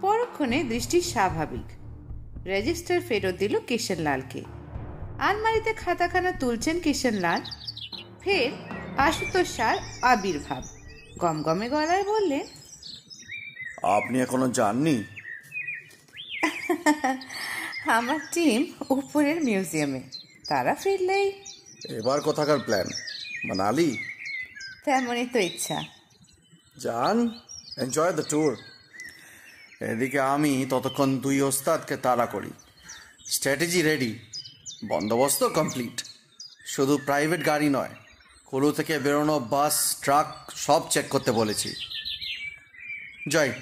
পরক্ষণে 0.00 0.64
দৃষ্টি 0.64 1.00
স্বাভাবিক। 1.00 1.76
রেজিস্টার 2.46 3.00
ফেরত 3.00 3.34
দিল 3.34 3.58
কিশনলালকে। 3.58 4.42
আলমারিতে 5.18 5.72
খাতাখানা 5.72 6.32
তুলছেন 6.32 6.80
কিশনলাল 6.80 7.40
ফের 8.20 8.50
আশুতোষ 8.96 9.56
সার 9.56 9.78
আবির্ভাব। 10.02 10.64
গমগমে 11.18 11.68
গলায় 11.68 12.04
বললেন 12.04 12.46
আপনি 13.82 14.20
এখনও 14.20 14.48
যাননি? 14.48 15.04
আমার 17.96 18.20
টিম 18.32 18.72
উপরের 18.90 19.44
মিউজিয়ামে 19.44 20.00
তারা 20.48 20.74
ফিরলেই। 20.74 21.42
এবার 21.88 22.20
কোথাকার 22.20 22.58
প্ল্যান? 22.58 22.86
মানালি? 23.44 23.98
তেমনই 24.84 25.26
তো 25.26 25.38
ইচ্ছা। 25.38 25.82
যান 26.78 27.40
এনজয় 27.76 28.12
দ্য 28.12 28.22
ট্যুর। 28.22 28.56
এদিকে 29.80 30.20
আমি 30.20 30.66
ততক্ষণ 30.70 31.18
দুই 31.18 31.40
ওস্তাদকে 31.40 31.96
তাড়া 31.96 32.26
করি। 32.26 32.50
স্ট্র্যাটেজি 33.26 33.82
রেডি 33.82 34.18
বন্দোবস্ত 34.88 35.44
কমপ্লিট। 35.44 36.04
শুধু 36.66 36.98
প্রাইভেট 36.98 37.46
গাড়ি 37.46 37.68
নয় 37.68 37.94
কুলু 38.46 38.72
থেকে 38.72 38.98
বেরোনো 38.98 39.38
বাস 39.38 39.96
ট্রাক 40.00 40.52
সব 40.56 40.90
চেক 40.90 41.08
করতে 41.08 41.32
বলেছি। 41.32 41.74
জয় 43.28 43.52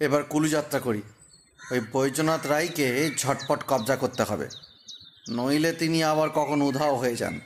এবার 0.00 0.22
কুলু 0.22 0.48
যাত্রা 0.48 0.80
করি। 0.80 1.02
ওই 1.70 1.80
বৈদ্যনাথ 1.92 2.46
রায়কে 2.46 3.10
ঝটপট 3.18 3.64
কবজা 3.66 3.96
করতে 3.96 4.22
হবে। 4.22 4.48
নইলে 5.30 5.72
তিনি 5.72 6.04
আবার 6.04 6.30
কখন 6.30 6.62
উধাও 6.62 6.96
হয়ে 6.96 7.16
যান। 7.16 7.40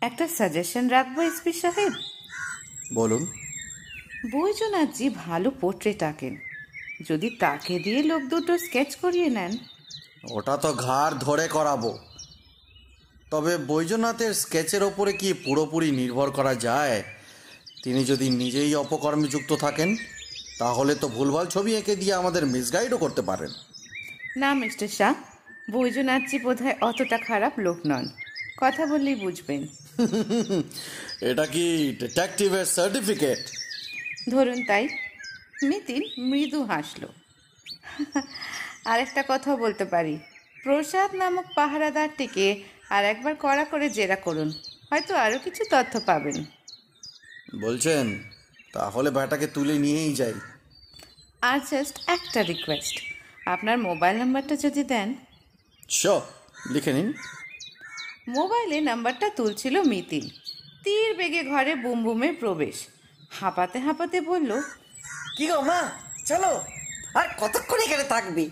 একটা 0.00 0.28
সাজেশন 0.28 0.88
রাখব 0.88 1.20
এসপি 1.20 1.52
সাহেব? 1.52 1.92
বলুন। 2.94 3.26
বৈজনাথজি 4.32 5.10
ভালো 5.10 5.50
পোর্ট্রেট 5.50 6.02
আঁকেন। 6.02 6.36
যদি 7.08 7.30
তাকে 7.30 7.78
দিয়ে 7.78 8.02
লোক 8.02 8.22
দুটো 8.22 8.58
স্কেচ 8.58 8.96
করিয়ে 8.96 9.30
নেন। 9.30 9.56
ওটা 10.30 10.56
তো 10.56 10.72
ঘাড় 10.72 11.14
ধরে 11.14 11.48
করাবো। 11.48 11.98
তবে 13.30 13.58
বৈদ্যনাথের 13.58 14.34
স্কেচের 14.34 14.82
ওপরে 14.82 15.12
কি 15.12 15.32
পুরোপুরি 15.32 15.90
নির্ভর 15.90 16.30
করা 16.30 16.54
যায়? 16.54 17.02
তিনি 17.82 18.04
যদি 18.04 18.30
নিজেই 18.30 18.74
অপকর্মে 18.74 19.28
যুক্ত 19.28 19.52
থাকেন 19.52 19.96
তাহলে 20.58 20.94
তো 20.94 21.08
ভুলভাল 21.08 21.46
ছবি 21.46 21.76
এঁকে 21.76 21.96
দিয়ে 21.96 22.14
আমাদের 22.14 22.46
মিসগাইডও 22.46 22.98
করতে 22.98 23.22
পারেন। 23.22 23.48
না 24.36 24.54
মিস্টার 24.54 24.88
শাহ 24.88 25.14
বৈজনাথজি 25.70 26.38
বোধহয় 26.38 26.76
অতটা 26.80 27.18
খারাপ 27.18 27.58
লোক 27.58 27.78
নন। 27.86 28.08
কথা 28.56 28.86
বললেই 28.86 29.14
বুঝবেন। 29.14 29.66
এটা 31.30 31.46
কি 31.46 31.96
ডিটেকটিভের 32.00 32.64
সার্টিফিকেট 32.64 33.38
ধরুন 34.30 34.64
তাই 34.66 34.88
মিতিন 35.62 36.02
মৃদু 36.18 36.64
হাসল। 36.64 37.06
আর 38.84 39.00
একটা 39.00 39.24
কথাও 39.28 39.56
বলতে 39.56 39.84
পারি। 39.84 40.18
প্রসাদ 40.64 41.14
নামক 41.14 41.44
পাহারাদারটিকে 41.54 42.75
আর 42.90 43.04
একবার 43.04 43.34
কড়া 43.40 43.64
করে 43.64 43.90
জেরা 43.90 44.16
করুন। 44.16 44.52
হয়তো 44.90 45.14
আরও 45.16 45.38
কিছু 45.38 45.64
তথ্য 45.70 46.00
পাবেন। 46.00 46.44
বলছেন 47.60 48.22
তাহলে 48.72 49.10
ব্যাটাকে 49.10 49.46
তুলে 49.46 49.74
নিয়েই 49.78 50.14
যাই। 50.14 50.34
আর 51.42 51.58
জাস্ট 51.70 52.00
একটা 52.06 52.42
রিকোয়েস্ট 52.42 52.96
আপনার 53.46 53.78
মোবাইল 53.78 54.16
নাম্বারটা 54.16 54.56
যদি 54.56 54.84
দেন। 54.84 55.14
চ 55.88 56.06
লিখে 56.70 56.92
নিন। 56.92 57.12
মোবাইলে 58.28 58.80
নাম্বারটা 58.80 59.30
তুলছিল 59.30 59.82
মিতিন 59.82 60.30
তীর 60.84 61.16
বেগে 61.16 61.42
ঘরে 61.44 61.74
বুম 61.74 62.04
বুমে 62.04 62.32
প্রবেশ। 62.32 62.76
হাঁপাতে 63.30 63.78
হাঁপাতে 63.78 64.20
বলল 64.20 64.60
কি 65.36 65.46
গো 65.46 65.60
মা 65.60 65.80
চলো 66.26 66.62
আর 67.14 67.28
কতক্ষণ 67.40 67.78
এখানে 67.80 68.04
থাকবি? 68.04 68.50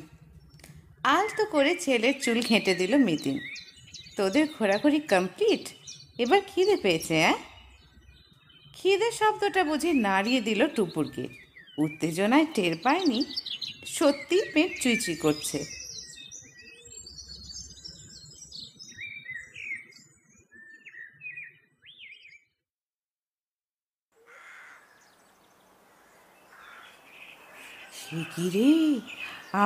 আলতো 1.05 1.45
করে 1.47 1.77
ছেলের 1.77 2.21
চুল 2.21 2.41
ঘেঁটে 2.41 2.75
দিল 2.75 2.97
মিতিন 2.97 3.39
তোদের 4.17 4.47
ঘোরাঘুরি 4.59 5.01
কমপ্লিট 5.01 5.65
এবার 6.19 6.41
খিদে 6.47 6.77
পেয়েছে 6.77 7.15
হ্যাঁ 7.23 7.39
খিদে 8.75 9.09
শব্দটা 9.13 9.65
বুঝে 9.65 9.91
নাড়িয়ে 9.93 10.41
দিল 10.41 10.61
টুপুরকে। 10.67 11.25
উত্তেজনায় 11.79 12.47
টের 12.55 12.75
পায়নি, 12.83 13.25
সত্যি 13.87 14.39
পেট 14.55 14.71
চুইচুই 14.83 15.17
করছে। 15.17 15.59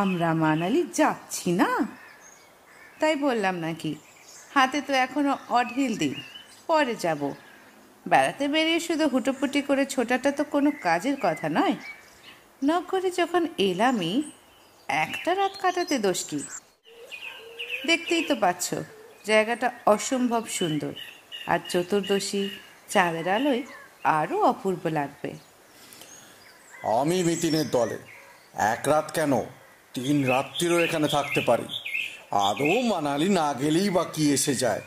আমরা 0.01 0.35
মানালি 0.35 0.83
যাচ্ছি 0.95 1.53
না? 1.53 1.71
তাই 3.01 3.17
বললাম 3.17 3.55
নাকি 3.59 3.95
হাতে 4.59 4.79
তো 4.89 4.93
এখনও 5.07 5.35
অঢিল 5.59 5.93
দিন, 6.03 6.15
পরে 6.69 6.95
যাব। 7.05 7.21
বেড়াতে 8.07 8.45
বেরিয়ে 8.55 8.81
শুধু 8.89 9.05
হুটোপুটি 9.13 9.61
করে 9.69 9.83
ছোটাটা 9.95 10.31
তো 10.39 10.43
কোনো 10.55 10.71
কাজের 10.87 11.17
কথা 11.27 11.47
নয়। 11.59 11.77
নগরে 12.69 13.09
যখন 13.21 13.43
এলামই, 13.71 14.15
একটা 15.05 15.31
রাত 15.41 15.55
কাটাতে 15.63 15.97
দোষ 16.07 16.21
কি 16.29 16.41
দেখতেই 17.89 18.23
তো 18.29 18.35
পাচ্ছ, 18.43 18.67
জায়গাটা 19.29 19.69
অসম্ভব 19.95 20.43
সুন্দর, 20.59 20.95
আর 21.53 21.61
চতুর্দশী, 21.73 22.43
চাঁদের 22.93 23.27
আলোয় 23.37 23.63
আরও 24.19 24.37
অপূর্ব 24.53 24.83
লাগবে। 24.99 25.31
আমি 27.01 27.17
মিতিনের 27.29 27.69
দলে, 27.77 27.99
এক 28.73 28.83
রাত 28.93 29.07
কেন? 29.17 29.33
তিন 29.95 30.17
রাত্রিরও 30.33 30.79
এখানে 30.87 31.07
থাকতে 31.17 31.41
পারি। 31.49 31.69
আদৌ 32.33 32.81
মানালি 32.81 33.29
না 33.29 33.55
গেলেই 33.55 33.91
বা 33.91 34.05
কি 34.05 34.33
এসে 34.33 34.55
যায়? 34.55 34.81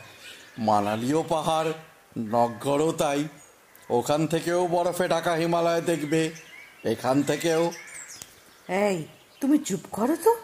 মানালিও 0.58 1.24
পাহাড় 1.28 1.72
নগরও 2.18 2.92
তাই। 2.92 3.28
ওখান 3.90 4.26
থেকেও 4.26 4.66
বরফে 4.66 5.08
ঢাকা 5.08 5.32
হিমালয় 5.32 5.80
দেখবে 5.80 6.30
এখান 6.84 7.22
থেকেও। 7.22 7.72
এই 8.68 9.04
তুমি 9.40 9.58
চুপ 9.58 9.80
করো 9.92 10.16
তো। 10.24 10.36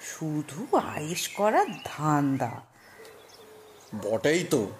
শুধু 0.00 0.76
আয়েস 0.76 1.28
করার 1.28 1.66
ধান্দা। 1.84 2.60
বটেই 4.02 4.44
তো। 4.44 4.70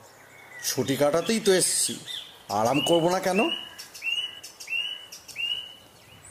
ছুটি 0.64 0.96
কাটাতেই 0.96 1.40
তো 1.40 1.52
এসছি। 1.52 1.98
আরাম 2.48 2.80
করব 2.80 3.08
না 3.08 3.18
কেন? 3.18 3.50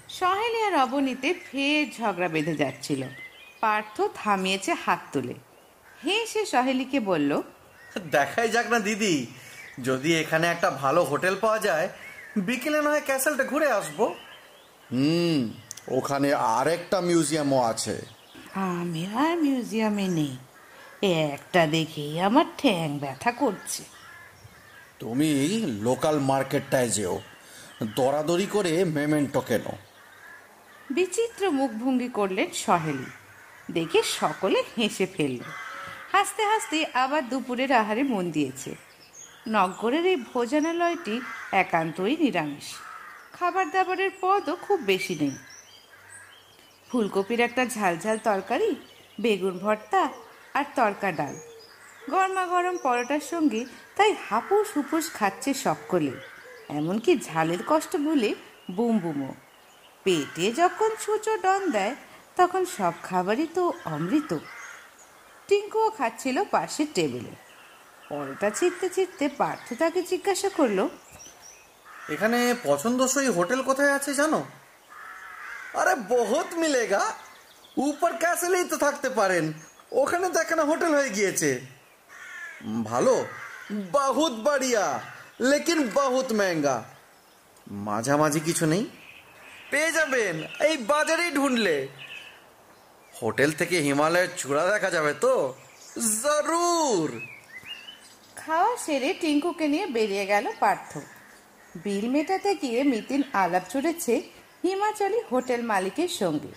সহেলি 0.09 0.63
আর 0.63 0.75
অবনীতে 0.75 1.33
ফের 1.33 1.91
ঝগড়া 1.99 2.27
বেঁধে 2.27 2.55
যাচ্ছিল। 2.55 3.03
পার্থ 3.61 3.95
থামিয়েছে 4.15 4.71
হাত 4.83 5.01
তুলে। 5.13 5.35
হেসে 6.05 6.41
সহেলিকে 6.45 6.99
বলল 6.99 7.31
দেখাই 8.11 8.47
যাক 8.49 8.67
না 8.73 8.79
দিদি 8.79 9.15
যদি 9.83 10.09
এখানে 10.21 10.45
একটা 10.47 10.69
ভালো 10.71 11.01
হোটেল 11.03 11.35
পাওয়া 11.41 11.59
যায় 11.59 11.87
বিকেলে 12.37 12.79
না 12.81 12.89
হয় 12.89 13.03
ক্যাসেলটা 13.05 13.43
ঘুরে 13.43 13.67
আসব। 13.71 13.99
হুম 14.91 15.41
ওখানে 15.97 16.29
আরেকটা 16.33 16.97
মিউজিয়ামও 17.01 17.59
আছে। 17.63 17.95
আমি 18.55 19.03
আর 19.15 19.33
মিউজিয়ামে 19.37 20.07
নেই 20.07 20.33
একটা 21.33 21.61
দেখেই 21.67 22.13
আমার 22.19 22.47
ঠ্যাং 22.57 22.87
ব্যথা 22.99 23.31
করছে। 23.31 23.83
তুমি 24.99 25.29
লোকাল 25.81 26.15
মার্কেটটায় 26.19 26.89
যেও 26.89 27.15
দরাদরি 27.97 28.45
করে 28.45 28.73
মেমেন্টো 28.95 29.41
কেনো। 29.41 29.73
বিচিত্র 30.91 31.41
মুখভঙ্গি 31.59 32.09
করলেন 32.09 32.49
সহেলি। 32.65 33.09
দেখে 33.71 34.03
সকলে 34.03 34.63
হেসে 34.77 35.05
ফেলল। 35.05 35.39
হাসতে 36.11 36.45
হাসতে 36.45 36.85
আবার 36.93 37.29
দুপুরের 37.29 37.71
আহারে 37.71 38.03
মন 38.03 38.31
দিয়েছে। 38.31 38.75
নগরের 39.47 40.05
এই 40.05 40.15
ভোজনালয়টি 40.15 41.21
একান্তই 41.51 42.17
নিরামিষ। 42.17 42.73
খাবার 43.33 43.71
দাবারের 43.71 44.11
পদও 44.21 44.55
খুব 44.55 44.79
বেশি 44.79 45.17
নেই। 45.21 45.31
ফুলকপির 46.89 47.39
একটা 47.39 47.65
ঝালঝাল 47.65 48.17
তরকারি, 48.17 48.75
বেগুন 49.21 49.57
ভর্তা 49.57 50.09
আর 50.53 50.63
তরকা 50.75 51.11
ডাল। 51.11 51.35
গরমা 52.09 52.45
গরম 52.45 52.77
পরোটার 52.77 53.19
সঙ্গে 53.19 53.65
তাই 53.95 54.15
হাপুস 54.29 54.67
হুপুস 54.77 55.13
খাচ্ছে 55.13 55.53
সকলে। 55.53 56.11
এমনকি 56.69 57.17
ঝালের 57.17 57.59
কষ্ট 57.67 57.95
ভুলে 57.95 58.35
বুম 58.71 58.99
বুমো 58.99 59.35
পেটে 60.03 60.51
যখন 60.51 60.89
ছুঁচো 60.99 61.37
ডন 61.37 61.71
দেয় 61.71 61.95
তখন 62.41 62.63
সব 62.77 62.93
খাবারই 63.03 63.47
তো 63.57 63.63
অমৃত। 63.93 64.31
টিঙ্কুও 65.49 65.89
খাচ্ছিল 65.97 66.37
পাশের 66.53 66.89
টেবিলে। 66.95 67.33
পরোটা 68.09 68.49
ছিটতে 68.57 68.87
ছিটতে 68.95 69.25
পার্থ 69.39 69.67
তাকে 69.81 69.99
জিজ্ঞাসা 70.11 70.49
করল, 70.57 70.79
এখানে 72.13 72.39
পছন্দসই 72.63 73.29
হোটেল 73.37 73.59
কোথায় 73.69 73.93
আছে 73.97 74.11
জানো? 74.13 74.39
আরে 75.79 75.93
বহুত 76.13 76.47
মিলেগা। 76.61 77.03
উপর 77.87 78.11
ক্যাসেলেই 78.23 78.65
তো 78.71 78.75
থাকতে 78.77 79.09
পারেন। 79.19 79.45
ওখানে 80.01 80.25
তো 80.33 80.37
একখানা 80.39 80.63
হোটেল 80.71 80.91
হয়ে 80.97 81.11
গিয়েছে। 81.17 81.49
ভালো। 82.89 83.15
বহুত 83.97 84.33
বাড়িয়া, 84.47 84.85
লেকিন 85.49 85.79
বহুত 85.99 86.27
মেহঙ্গা 86.39 86.77
মাঝামাঝি 87.87 88.41
কিছু 88.47 88.65
নেই? 88.65 88.83
পেয়ে 89.71 89.91
যাবেন। 89.97 90.35
এই 90.67 90.75
বাজারেই 90.91 91.31
ঢুঁড়লে। 91.31 91.77
হোটেল 93.21 93.51
থেকে 93.51 93.79
হিমালয়ের 93.79 94.29
চূড়া 94.37 94.63
দেখা 94.71 94.89
যাবে 94.89 95.13
তো? 95.13 95.53
জরুর! 96.21 97.21
খাওয়া 98.35 98.77
সেরে 98.77 99.13
টিঙ্কুকে 99.13 99.67
নিয়ে 99.67 99.85
বেরিয়ে 99.87 100.25
গেল 100.25 100.45
পার্থ। 100.59 100.97
বিল 101.75 102.09
মেটাতে 102.09 102.55
গিয়ে 102.55 102.83
মিতিন 102.83 103.23
আলাপ 103.33 103.63
জুড়েছে 103.73 104.21
হিমাচলি 104.63 105.19
হোটেল 105.31 105.61
মালিকের 105.61 106.07
সঙ্গে। 106.07 106.51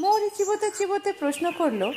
মৌরি 0.00 0.30
চিবোতে 0.36 0.70
চিবোতে 0.70 1.12
প্রশ্ন 1.12 1.50
করল 1.50 1.92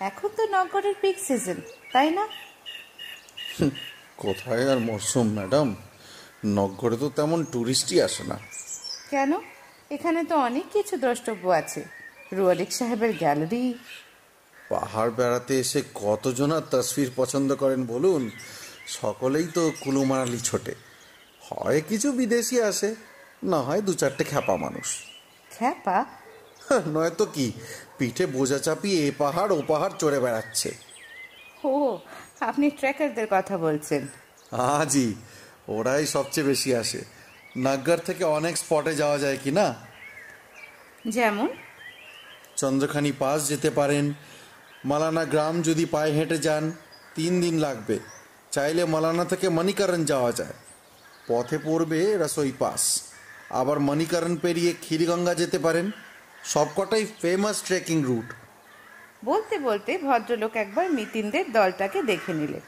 এখন 0.00 0.30
তো 0.36 0.42
নগরের 0.46 0.94
পিক 1.00 1.16
সিজন 1.18 1.58
তাই 1.92 2.10
না? 2.10 2.28
কোথায় 4.16 4.70
আর 4.70 4.78
মরশুম 4.78 5.28
ম্যাডাম? 5.32 5.76
নগরে 6.46 6.96
তো 6.96 7.08
তেমন 7.08 7.44
টুরিস্টই 7.44 8.00
আসে 8.00 8.24
না। 8.24 8.36
কেন? 9.10 9.32
এখানে 9.90 10.24
তো 10.24 10.34
অনেক 10.36 10.66
কিছু 10.72 10.96
দ্রষ্টব্য 10.96 11.48
আছে। 11.48 12.01
রুয়ালিক 12.32 12.72
সাহেবের 12.72 13.12
গ্যালারি। 13.12 13.78
পাহাড় 14.68 15.10
বেড়াতে 15.10 15.60
এসে 15.60 15.82
কতজন 15.94 16.52
আর 16.52 16.60
তসবির 16.70 17.10
পছন্দ 17.16 17.54
করেন 17.54 17.86
বলুন? 17.86 18.30
সকলেই 18.86 19.46
তো 19.54 19.72
কুলুমারালি 19.80 20.38
ছোটে। 20.38 20.74
হয় 21.42 21.82
কিছু 21.88 22.12
বিদেশি 22.12 22.62
আসে 22.62 22.94
না 23.42 23.60
হয় 23.60 23.82
দু 23.82 23.94
চারটে 23.94 24.24
খ্যাপা 24.24 24.56
মানুষ। 24.56 25.02
খ্যাপা? 25.50 26.04
নয়তো 26.86 27.26
কি? 27.26 27.52
পিঠে 27.98 28.26
বোঝা 28.26 28.58
চাপিয়ে 28.58 29.08
এ 29.08 29.10
পাহাড় 29.18 29.56
ও 29.56 29.62
পাহাড় 29.68 29.92
চড়ে 29.98 30.20
বেড়াচ্ছে। 30.20 30.74
ও 31.64 31.98
আপনি 32.40 32.70
ট্রেকারদের 32.70 33.26
কথা 33.30 33.58
বলছেন। 33.58 34.06
আজই 34.52 35.14
ওরাই 35.68 36.06
সবচেয়ে 36.06 36.46
বেশি 36.46 36.76
আসে। 36.76 37.04
নাগ্গার 37.56 37.98
থেকে 37.98 38.24
অনেক 38.24 38.56
স্পটে 38.56 38.94
যাওয়া 38.94 39.18
যায় 39.18 39.38
কি 39.44 39.50
না? 39.50 39.74
যেমন? 41.08 41.48
চন্দ্রখানি 42.62 43.12
পাস 43.12 43.38
যেতে 43.48 43.70
পারেন। 43.70 44.04
মালানা 44.84 45.24
গ্রাম 45.24 45.54
যদি 45.62 45.84
পায়ে 45.84 46.12
হেঁটে 46.12 46.38
যান 46.38 46.64
তিন 47.14 47.32
দিন 47.40 47.54
লাগবে। 47.58 47.96
চাইলে 48.50 48.82
মালানা 48.84 49.24
থেকে 49.24 49.46
মণিকরণ 49.48 50.00
যাওয়া 50.04 50.32
যায়। 50.32 50.56
পথে 51.28 51.56
পড়বে 51.58 52.00
রসোই 52.16 52.52
পাস। 52.58 52.82
আবার 53.50 53.78
মণিকরণ 53.78 54.34
পেরিয়ে 54.36 54.72
ক্ষীরগঙ্গা 54.80 55.34
যেতে 55.34 55.58
পারেন। 55.58 55.86
সবকটাই 56.44 57.04
ফেমাস 57.20 57.56
ট্রেকিং 57.62 57.98
রুট 58.04 58.28
বলতে 59.24 59.54
বলতে 59.58 59.90
ভদ্রলোক 59.98 60.52
একবার 60.56 60.86
মিতিনদের 60.90 61.44
দলটাকে 61.52 61.98
দেখে 62.02 62.32
নিলেন। 62.32 62.64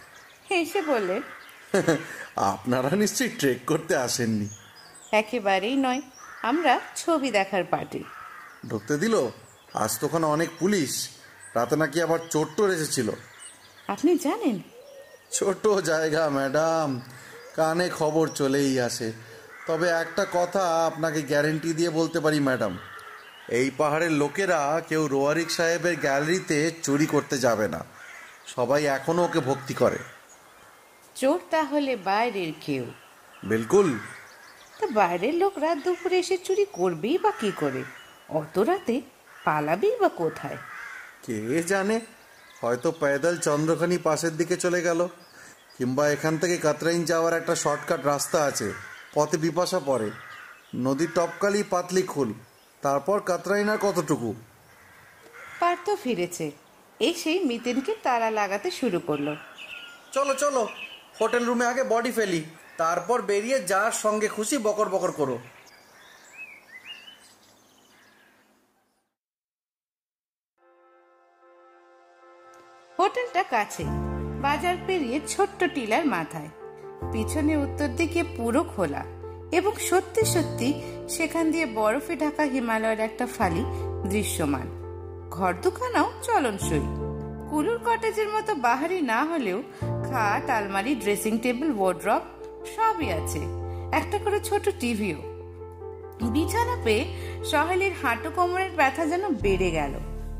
হেসে 0.50 0.80
বললেন 0.82 1.22
আপনারা 2.52 2.90
নিশ্চয়ই 2.96 3.32
ট্রেক 3.38 3.58
করতে 3.66 3.94
আসেননি। 3.96 4.48
একেবারেই 5.12 5.76
নয় 5.76 6.02
আমরা 6.42 6.72
ছবি 6.96 7.28
দেখার 7.30 7.64
পার্টি। 7.70 8.00
ঢুকতে 8.68 8.94
দিল? 8.98 9.14
আজ 9.74 9.98
তো 9.98 10.06
ওখানে 10.06 10.26
অনেক 10.26 10.48
পুলিশ 10.58 11.08
রাতে 11.54 11.76
নাকি 11.76 12.02
আবার 12.02 12.18
চোর 12.18 12.28
চোট্টর 12.30 12.70
এসেছিল। 12.70 13.10
আপনি 13.88 14.18
জানেন? 14.18 14.58
ছোট 15.32 15.66
জায়গা 15.66 16.28
ম্যাডাম। 16.28 17.02
কানে 17.56 17.88
খবর 17.88 18.28
চলেই 18.28 18.80
আসে। 18.80 19.12
তবে 19.66 19.88
একটা 19.88 20.26
কথা 20.32 20.86
আপনাকে 20.86 21.22
গ্যারেন্টি 21.22 21.72
দিয়ে 21.72 21.90
বলতে 21.90 22.20
পারি 22.20 22.40
ম্যাডাম। 22.40 22.78
এই 23.48 23.70
পাহাড়ের 23.78 24.12
লোকেরা 24.12 24.82
কেউ 24.88 25.06
রোয়ারিক 25.06 25.50
সাহেবের 25.50 25.96
গ্যালারিতে 25.96 26.70
চুরি 26.82 27.06
করতে 27.06 27.38
যাবে 27.38 27.68
না। 27.68 27.84
সবাই 28.46 28.84
এখনও 28.84 29.24
ওকে 29.24 29.40
ভক্তি 29.40 29.74
করে। 29.74 29.98
চোর 31.14 31.40
তাহলে 31.50 31.96
বাইরের 31.96 32.52
কেউ? 32.60 32.84
বিলকুল। 33.44 33.98
তা 34.80 34.86
বাইরের 34.86 35.34
লোক 35.34 35.58
রাত 35.58 35.78
দুপুরে 35.78 36.18
এসে 36.18 36.38
চুরি 36.38 36.66
করবেই 36.72 37.18
বা 37.18 37.30
কি 37.30 37.52
করে? 37.56 37.82
অত 38.28 38.58
রাতে 38.58 39.00
পালাবেই 39.44 39.96
বা 40.00 40.08
কোথায়? 40.08 40.58
কে 41.22 41.62
জানে? 41.62 42.00
হয়তো 42.60 42.92
পেদল 42.92 43.36
চন্দ্রখানি 43.36 43.98
পাশের 43.98 44.36
দিকে 44.36 44.56
চলে 44.56 44.82
গেল। 44.82 45.08
কিংবা 45.78 46.08
এখান 46.10 46.38
থেকে 46.38 46.56
কাতরাইন 46.56 47.04
যাওয়ার 47.04 47.34
একটা 47.34 47.54
শর্টকাট 47.54 48.06
রাস্তা 48.06 48.44
আছে 48.44 48.72
পথে 49.14 49.36
বিপাশা 49.36 49.80
পড়ে। 49.80 50.10
নদীর 50.74 51.08
টপকালি 51.14 51.62
পাতলি 51.70 52.02
খুল 52.02 52.32
তারপর 52.82 53.20
কাতরাইন 53.20 53.68
আর 53.68 53.78
কতটুকু? 53.78 54.34
পার্থ 55.60 55.90
ফিরেছে। 56.02 56.50
এসেই 57.00 57.44
মিতেনকে 57.44 57.94
তালা 58.02 58.30
লাগাতে 58.30 58.70
শুরু 58.70 59.00
করল। 59.00 59.36
চলো 60.12 60.34
চলো 60.34 60.68
হোটেল 61.20 61.44
রুমে 61.44 61.66
আগে 61.66 61.84
বডি 61.84 62.12
ফেলি 62.12 62.44
তারপর 62.76 63.22
বেরিয়ে 63.22 63.60
যার 63.60 63.92
সঙ্গে 63.92 64.28
খুশি 64.28 64.58
বকর 64.58 64.88
বকর 64.88 65.12
করো। 65.12 65.38
হোটেলটা 73.34 73.56
কাছে, 73.56 73.84
বাজার 74.42 74.76
পেরিয়ে 74.86 75.20
ছোট্ট 75.28 75.64
টিলার 75.74 76.06
মাথায়। 76.06 76.48
পিছনে 77.12 77.56
উত্তর 77.56 77.88
দিকে 77.88 78.22
পুরো 78.36 78.62
খোলা 78.62 79.04
এবং 79.52 79.72
সত্যি 79.80 80.24
সত্যি 80.24 80.68
সেখান 81.08 81.50
দিয়ে 81.50 81.66
বরফে 81.66 82.16
ঢাকা 82.16 82.42
হিমালয়ের 82.42 83.00
একটা 83.00 83.26
ফালি 83.26 83.64
দৃশ্যমান। 84.08 84.66
ঘর 85.30 85.54
দুখানাও 85.62 86.12
চলনসই। 86.22 86.84
কুলুর 87.50 87.78
কটেজের 87.86 88.28
মতো 88.28 88.54
বাহারি 88.54 89.00
না 89.00 89.24
হলেও 89.24 89.62
খাট, 89.82 90.50
আলমারি, 90.50 90.94
ড্রেসিং 90.94 91.38
টেবিল 91.38 91.70
ওয়ার্ড্রপ 91.78 92.22
সবই 92.76 93.08
আছে। 93.10 93.40
একটা 93.92 94.18
করে 94.18 94.40
ছোট 94.40 94.68
টিভিও। 94.80 95.18
বিছানা 96.28 96.76
পেয়ে 96.84 97.04
সহেলির 97.44 97.94
হাঁটু 98.02 98.30
কোমরের 98.30 98.70
ব্যথা 98.76 99.06
যেন 99.06 99.24
বেড়ে 99.34 99.70
গেল। 99.70 99.92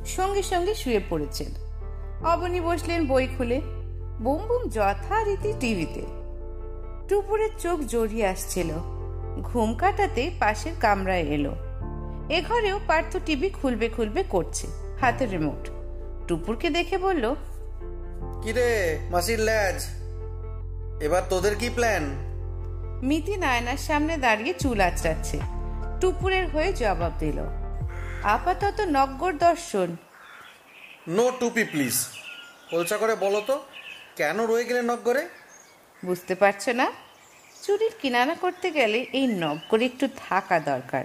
সঙ্গে 0.07 0.43
সঙ্গে 0.43 0.75
শুয়ে 0.75 1.01
পড়েছেন। 1.11 1.64
অবনী 2.23 2.61
বসলেন 2.61 3.07
বই 3.07 3.29
খুলে। 3.39 3.61
বুম 4.21 4.47
বুম 4.47 4.69
যথারীতি 4.69 5.53
টিভিতে। 5.61 6.03
টুপুরের 7.09 7.51
চোখ 7.59 7.81
জড়িয়ে 7.81 8.27
আসছিল। 8.27 8.69
ঘুম 9.43 9.75
কাটাতে 9.75 10.31
পাশের 10.41 10.73
কামরায় 10.81 11.23
এলো। 11.23 11.55
এ 12.29 12.43
ঘরেও 12.49 12.81
পার্থ 12.87 13.17
টিভি 13.27 13.49
খুলবে 13.49 13.89
খুলবে 13.89 14.23
করছে 14.23 14.67
হাতের 15.01 15.31
রিমোট 15.31 15.69
টুপুরকে 16.29 16.71
দেখে 16.71 16.99
বলল 16.99 17.35
কিরে 18.43 18.99
মাসির 19.11 19.41
ল্যাজ 19.41 19.87
এবার 21.03 21.23
তোদের 21.31 21.57
কি 21.57 21.71
প্ল্যান 21.71 22.03
মিতি 23.03 23.37
নায়নার 23.37 23.77
সামনে 23.77 24.17
দাঁড়িয়ে 24.17 24.55
চুল 24.59 24.81
আঁচড়াচ্ছে। 24.81 25.41
টুপুরের 26.01 26.49
হয়ে 26.49 26.73
জবাব 26.73 27.13
দিল 27.19 27.45
আপাতত 28.23 28.81
নগ্গর 28.81 29.33
দর্শন 29.33 29.97
নো 31.09 31.33
টুপি 31.41 31.65
প্লিজ 31.65 32.07
খোলসা 32.71 32.97
করে 32.97 33.15
বলো 33.15 33.43
তো 33.47 33.65
কেন 34.17 34.47
রয়ে 34.47 34.65
গেলে 34.65 34.83
নগরে? 34.83 35.29
বুঝতে 36.05 36.35
পারছ 36.35 36.69
না? 36.69 36.93
চুরির 37.63 37.91
কিনারা 38.03 38.35
করতে 38.35 38.71
গেলে 38.71 39.07
এই 39.13 39.27
নগ্গরে 39.27 39.85
একটু 39.85 40.09
থাকা 40.17 40.61
দরকার। 40.61 41.05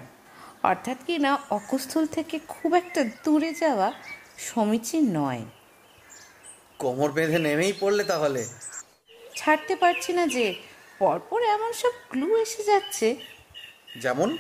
অর্থাৎ 0.64 0.98
কি 1.08 1.18
না 1.18 1.38
অকুস্থল 1.50 2.06
থেকে 2.06 2.40
খুব 2.48 2.76
একটা 2.76 3.04
দূরে 3.04 3.54
যাওয়া 3.54 3.92
সমীচীন 4.38 5.18
নয়। 5.18 5.46
কোমর 6.78 7.12
বেঁধে 7.12 7.40
নেমেই 7.40 7.74
পড়লে 7.80 8.04
তাহলে। 8.04 8.46
ছাড়তে 9.36 9.76
পারছি 9.76 10.14
না 10.14 10.28
যে 10.28 10.56
পরপর 11.00 11.44
এমন 11.44 11.74
সব 11.74 11.92
ক্লু 12.10 12.38
এসে 12.38 12.64
যাচ্ছে। 12.64 13.16
যেমন? 14.02 14.38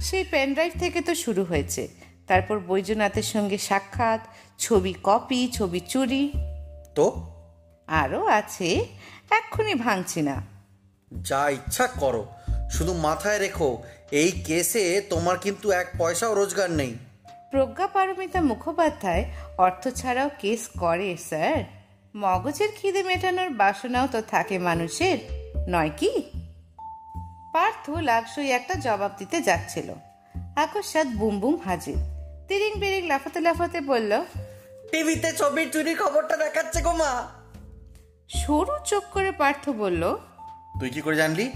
সেই 0.00 0.24
পেনড্রাইভ 0.24 0.72
থেকে 0.78 1.00
তো 1.00 1.14
শুরু 1.14 1.44
হয়েছে। 1.44 1.88
তারপর 2.26 2.58
বৈদ্যনাথের 2.58 3.22
সঙ্গে 3.22 3.58
সাক্ষাৎ 3.58 4.26
ছবি 4.62 4.94
কপি 5.02 5.40
ছবি 5.52 5.80
চুরি। 5.80 6.32
তো? 6.94 7.06
আরও 7.86 8.26
আছে 8.26 8.68
এক্ষুনি 9.30 9.74
ভাঙছি 9.74 10.22
না। 10.22 10.36
যা 11.12 11.48
ইচ্ছা 11.48 11.86
করো 11.86 12.26
শুধু 12.70 12.92
মাথায় 12.94 13.38
রেখো 13.38 13.70
এই 14.10 14.30
কেসে 14.46 15.00
তোমার 15.10 15.38
কিন্তু 15.38 15.70
এক 15.70 15.88
পয়সাও 15.98 16.34
রোজগার 16.34 16.70
নেই। 16.70 16.92
প্রজ্ঞা 17.50 17.86
পারমিতা 17.86 18.40
মুখোপাধ্যায় 18.40 19.24
অর্থ 19.58 19.88
ছাড়াও 19.88 20.30
কেস 20.38 20.62
করে 20.78 21.16
স্যার। 21.28 21.64
মগজের 22.16 22.68
খিদে 22.76 23.02
মেটানোর 23.02 23.50
বাসনাও 23.50 24.06
তো 24.12 24.20
থাকে 24.22 24.58
মানুষের 24.58 25.18
নয় 25.68 25.90
কি? 25.96 26.12
পার্থ 27.52 27.90
লাভসই 27.90 28.50
একটা 28.50 28.74
জবাব 28.74 29.10
দিতে 29.18 29.40
যাচ্ছিল। 29.40 29.88
আকস্মাৎ 30.56 31.06
বুম 31.06 31.40
বুম 31.40 31.56
হাজির। 31.64 31.96
তিরিং 32.48 32.72
বিরিং 32.80 33.06
লাফাতে 33.06 33.40
লাফাতে 33.40 33.80
বলল 33.80 34.12
টিভিতে 34.92 35.30
ছবির 35.40 35.68
চুরির 35.72 35.96
খবরটা 36.02 36.36
দেখাচ্ছে 36.44 36.80
গো 36.86 36.92
মা। 37.00 37.12
সরু 38.40 38.74
চোখ 38.90 39.04
করে 39.14 39.30
পার্থ 39.40 39.64
বলল 39.82 40.02
তুই 40.80 40.90
কি 40.94 41.00
করে 41.00 41.16
জানলি? 41.16 41.46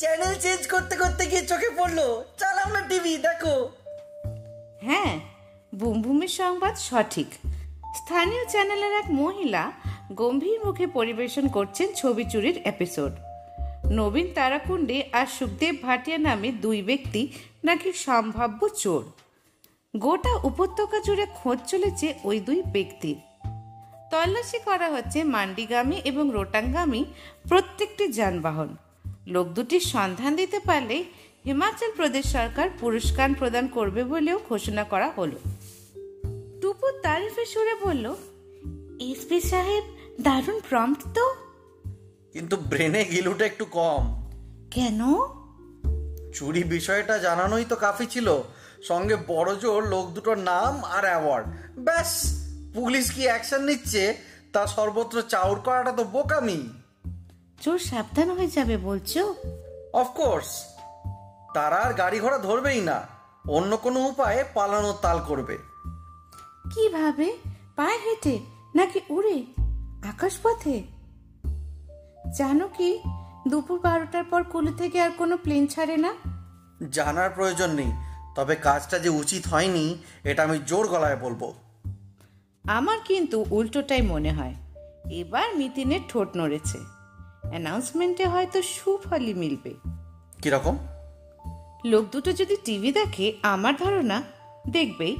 চ্যানেল 0.00 0.34
চেঞ্জ 0.44 0.62
করতে 0.72 0.94
করতে 0.96 1.22
গিয়ে 1.30 1.44
চোখে 1.50 1.70
পড়ল। 1.78 1.98
চালাও 2.40 2.68
না 2.74 2.80
টিভি 2.88 3.12
দেখো। 3.26 3.54
হ্যাঁ 4.82 5.12
বুমভূমির 5.74 6.32
সংবাদ 6.40 6.74
সঠিক। 6.88 7.28
স্থানীয় 7.98 8.44
চ্যানেলের 8.52 8.92
এক 8.92 9.08
মহিলা 9.22 9.62
গম্ভীর 10.20 10.58
মুখে 10.64 10.86
পরিবেশন 10.86 11.44
করছেন 11.48 11.88
ছবি 12.00 12.24
চুরির 12.32 12.56
এপিসোড 12.72 13.12
নবীন 13.98 14.28
তারাকুণ্ডে 14.36 14.98
আর 15.18 15.26
সুখদেব 15.36 15.74
ভাটিয়া 15.82 16.18
নামে 16.18 16.48
দুই 16.64 16.78
ব্যক্তি 16.82 17.22
নাকি 17.64 17.88
সম্ভাব্য 18.06 18.60
চোর। 18.82 19.02
গোটা 19.96 20.36
উপত্যকা 20.44 21.00
জুড়ে 21.00 21.26
খোঁজ 21.34 21.58
চলেছে 21.66 22.14
ওই 22.24 22.40
দুই 22.40 22.62
ব্যক্তির 22.62 23.16
তল্লাশি 24.10 24.58
করা 24.58 24.88
হচ্ছে 24.90 25.24
মান্ডিগামী 25.24 25.96
এবং 26.04 26.30
রোটাঙ্গামী 26.32 27.04
প্রত্যেকটি 27.48 28.12
যানবাহন। 28.12 28.76
লোক 29.26 29.48
দুটির 29.48 29.80
সন্ধান 29.80 30.36
দিতে 30.36 30.58
পারলে 30.58 31.04
হিমাচল 31.44 31.92
প্রদেশ 31.96 32.26
সরকার 32.26 32.68
পুরস্কার 32.80 33.28
প্রদান 33.38 33.66
করবে 33.66 34.04
বলেও 34.04 34.40
ঘোষণা 34.48 34.84
করা 34.84 35.10
হলো। 35.10 35.38
টুপু 36.60 36.86
তারিফে 37.02 37.46
সুরে 37.46 37.74
বলল 37.74 38.14
এসপি 39.00 39.40
সাহেব 39.40 39.84
দারুণ 40.20 40.60
প্রম্পট 40.68 41.14
তো। 41.14 41.34
কিন্তু 42.32 42.56
ব্রেনে 42.56 43.04
গিলুটা 43.04 43.46
একটু 43.46 43.64
কম। 43.64 44.30
কেন? 44.70 45.00
চুরি 46.34 46.64
বিষয়টা 46.64 47.18
জানানোই 47.18 47.64
তো 47.68 47.76
কাফি 47.76 48.06
ছিল। 48.06 48.42
সঙ্গে 48.88 49.16
বড় 49.28 49.50
জোর 49.56 49.80
লোক 49.88 50.06
দুটোর 50.06 50.38
নাম 50.38 50.84
আর 50.84 51.04
অ্যাওয়ার্ড 51.04 51.46
ব্যাস 51.78 52.10
পুলিশ 52.74 53.10
কি 53.10 53.22
অ্যাকশন 53.22 53.62
নিচ্ছে? 53.64 54.16
তা 54.52 54.66
সর্বত্র 54.66 55.22
চাউর 55.22 55.60
করাটা 55.60 55.92
তো 55.92 56.04
বোকামি। 56.04 56.60
চোর 57.60 57.78
সাবধান 57.78 58.30
হয়ে 58.30 58.46
যাবে 58.46 58.76
বলছো? 58.76 59.34
অফকোর্স 59.92 60.50
তারা 61.54 61.76
আর 61.76 61.92
গাড়ি 61.94 62.20
ঘোড়া 62.20 62.38
ধরবেই 62.38 62.80
না। 62.80 62.98
অন্য 63.48 63.76
কোনো 63.76 63.98
উপায়ে 64.00 64.44
পালানোর 64.54 64.94
তাল 65.02 65.18
করবে। 65.28 65.58
কীভাবে 66.74 67.36
পায়ে 67.76 67.98
হেঁটে 67.98 68.38
নাকি 68.74 69.00
উড়ে? 69.10 69.36
আকাশপথে 70.08 70.82
জানো 72.38 72.68
কি 72.68 73.00
দুপুর 73.48 73.78
বারোটার 73.80 74.24
পর 74.24 74.42
কুলু 74.42 74.72
থেকে 74.72 75.00
আর 75.00 75.10
কোনো 75.18 75.36
প্লেন 75.36 75.66
ছাড়ে 75.66 75.96
না? 75.96 76.12
জানার 76.90 77.30
প্রয়োজন 77.30 77.70
নেই। 77.70 77.92
তবে 78.36 78.56
কাজটা 78.56 78.98
যে 78.98 79.08
উচিত 79.08 79.46
হয়নি 79.46 79.98
এটা 80.24 80.42
আমি 80.42 80.58
জোর 80.66 80.88
গলায় 80.88 81.16
বলব। 81.16 81.54
আমার 82.68 82.98
কিন্তু 83.04 83.44
উল্টোটাই 83.50 84.02
মনে 84.02 84.32
হয়। 84.32 84.54
এবার 85.10 85.56
মিতিনের 85.56 86.00
ঠোঁট 86.08 86.28
নড়েছে। 86.36 86.78
অ্যানাউন্সমেন্টে 87.48 88.26
হয়তো 88.26 88.62
সুফলই 88.62 89.34
মিলবে। 89.34 89.74
কীরকম? 90.42 90.78
লোক 91.84 92.04
দুটো 92.12 92.32
যদি 92.32 92.56
টিভি 92.64 92.92
দেখে 92.92 93.32
আমার 93.42 93.76
ধারণা 93.76 94.22
দেখবেই। 94.70 95.16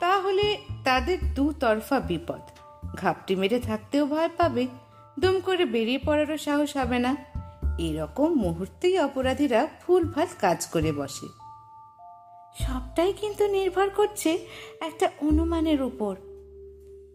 তাহলে 0.00 0.58
তাদের 0.84 1.34
দু 1.34 1.52
তরফা 1.60 2.00
বিপদ। 2.00 2.40
ঘাপটি 2.96 3.36
মেরে 3.36 3.60
থাকতেও 3.60 4.06
ভয় 4.06 4.28
পাবে। 4.28 4.66
দুম 5.20 5.40
করে 5.40 5.64
বেরিয়ে 5.64 5.98
পড়ারও 5.98 6.38
সাহস 6.38 6.76
হবে 6.76 6.98
না। 6.98 7.16
এরকম 7.78 8.34
মুহূর্তেই 8.34 8.98
অপরাধীরা 8.98 9.66
ভুলভাল 9.86 10.26
কাজ 10.40 10.66
করে 10.66 10.92
বসে। 10.92 11.39
সবটাই 12.58 13.12
কিন্তু 13.12 13.46
নির্ভর 13.46 13.90
করছে 13.90 14.46
একটা 14.80 15.10
অনুমানের 15.22 15.82
উপর। 15.82 16.16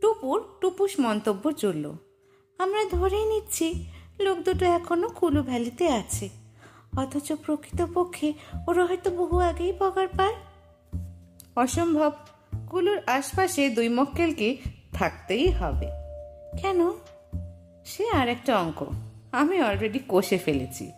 টুপুর 0.01 0.43
টুপুস 0.61 0.99
মন্তব্য 0.99 1.51
চলল। 1.51 1.93
আমরা 2.57 2.86
ধরেই 2.86 3.25
নিচ্ছি 3.25 3.86
লোক 4.19 4.38
দুটো 4.38 4.65
এখনও 4.65 5.09
কুলু 5.09 5.43
ভ্যালিতে 5.43 5.88
আছে। 5.88 6.29
অথচ 6.97 7.33
প্রকৃতপক্ষে 7.33 8.33
ওরা 8.67 8.86
হয়তো 8.86 9.11
বহু 9.11 9.39
আগেই 9.39 9.73
পগার 9.79 10.07
পায় 10.07 10.36
অসম্ভব, 11.55 12.11
কুলুর 12.69 13.01
আশপাশে 13.07 13.69
দুই 13.69 13.89
মক্কেলকে 13.89 14.57
থাকতেই 14.93 15.49
হবে। 15.49 15.88
কেন? 16.61 16.91
সে 17.86 18.09
আর 18.09 18.29
একটা 18.29 18.59
অঙ্ক। 18.59 18.86
আমি 19.31 19.61
অলরেডি 19.61 19.99
কষে 20.07 20.38
ফেলেছি। 20.38 20.91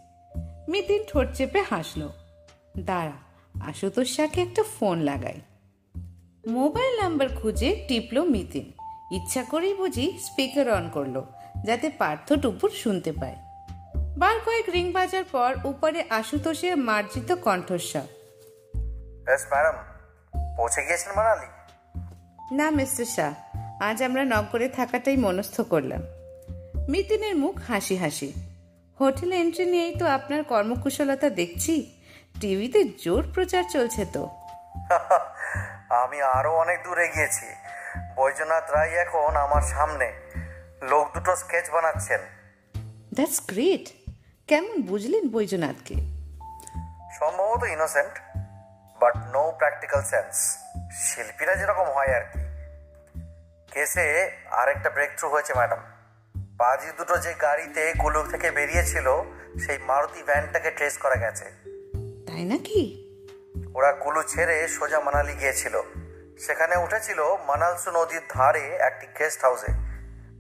মিতিন 0.69 1.03
ঠোঁট 1.03 1.27
চেপে 1.33 1.61
হাসলো। 1.61 2.09
দাঁড়া 2.79 3.26
আশুতোষ 3.61 4.15
শাকে 4.15 4.41
একটা 4.41 4.63
ফোন 4.63 4.99
লাগাই। 4.99 5.41
মোবাইল 6.47 7.01
নাম্বার 7.01 7.27
খুঁজে 7.29 7.85
টিপলো 7.87 8.23
মিতিন। 8.23 8.71
ইচ্ছা 9.11 9.43
করেই 9.43 9.73
বুঝি 9.73 10.19
স্পিকার 10.23 10.71
অন 10.71 10.89
করল 10.89 11.23
যাতে 11.65 11.89
পার্থ 11.89 12.33
টুপুর 12.33 12.69
শুনতে 12.69 13.11
পায়। 13.11 13.35
বার 14.17 14.39
কয়েক 14.45 14.69
রিং 14.69 14.91
বাজার 14.91 15.23
পর 15.23 15.55
উপরে 15.63 16.03
আশুতোষের 16.09 16.77
মার্জিত 16.77 17.31
কণ্ঠস্বর। 17.31 18.01
এস 19.33 19.45
ম্যাডাম 19.51 19.75
পৌঁছে 20.57 20.81
গিয়েছেন 20.85 21.13
মানালি? 21.15 21.47
না 22.55 22.71
মিস্টার 22.71 23.05
শাহ 23.05 23.33
আজ 23.81 24.03
আমরা 24.03 24.25
নগরে 24.25 24.69
থাকাটাই 24.69 25.17
মনস্থ 25.17 25.61
করলাম। 25.61 26.01
মিতিনের 26.89 27.35
মুখ 27.35 27.57
হাসি 27.67 27.95
হাসি। 27.95 28.33
হোটেলে 28.99 29.39
এন্ট্রি 29.39 29.65
নিয়েই 29.65 29.95
তো 29.95 30.05
আপনার 30.05 30.43
কর্মকুশলতা 30.43 31.29
দেখছি। 31.29 31.96
টিভিতে 32.41 32.83
জোর 32.83 33.23
প্রচার 33.33 33.63
চলছে 33.69 34.05
তো। 34.05 34.29
আমি 36.03 36.21
আরও 36.21 36.51
অনেক 36.55 36.83
দূরে 36.83 37.07
গিয়েছি 37.07 37.45
বৈদ্যনাথ 38.15 38.71
রায় 38.71 38.89
এখন 38.89 39.35
আমার 39.35 39.61
সামনে। 39.61 40.13
লোক 40.81 41.13
দুটো 41.13 41.35
স্কেচ 41.35 41.69
বানাচ্ছেন। 41.69 42.19
দ্যাটস 43.13 43.41
গ্রেট 43.47 43.85
কেমন 44.47 44.81
বুঝলেন 44.81 45.29
বৈজনাথকে? 45.29 45.95
সম্ভবত 47.19 47.63
innocent 47.63 48.19
but 49.01 49.17
no 49.17 49.51
practical 49.57 50.01
sense 50.01 50.57
শিল্পীরা 50.91 51.55
যেরকম 51.55 51.88
হয় 51.91 52.15
আর 52.15 52.21
কি। 52.21 52.39
কেসে 53.73 54.31
আরেকটা 54.51 54.89
ব্রেক 54.89 55.09
থ্রু 55.17 55.29
হয়েছে 55.29 55.53
ম্যাডাম 55.53 55.79
বাজি 56.57 56.89
দুটো 56.97 57.17
যে 57.17 57.33
গাড়িতে 57.41 57.93
কুলুক 57.99 58.25
থেকে 58.31 58.51
বেরিয়েছিল 58.51 59.07
সেই 59.65 59.77
মারুতি 59.77 60.23
ভ্যানটাকে 60.23 60.71
ট্রেস 60.71 60.97
করা 60.97 61.15
গেছে। 61.15 61.66
তাই 62.28 62.43
নাকি? 62.43 62.82
ওরা 63.73 63.91
কুলু 63.91 64.23
ছেড়ে 64.23 64.67
সোজা 64.67 64.99
মানালি 64.99 65.34
গিয়েছিল। 65.34 65.82
সেখানে 66.39 66.75
উঠেছিল 66.78 67.36
মানালসু 67.47 67.91
নদীর 67.91 68.21
ধারে 68.30 68.75
একটি 68.75 69.07
গেস্ট 69.19 69.41
হাউসে 69.41 69.71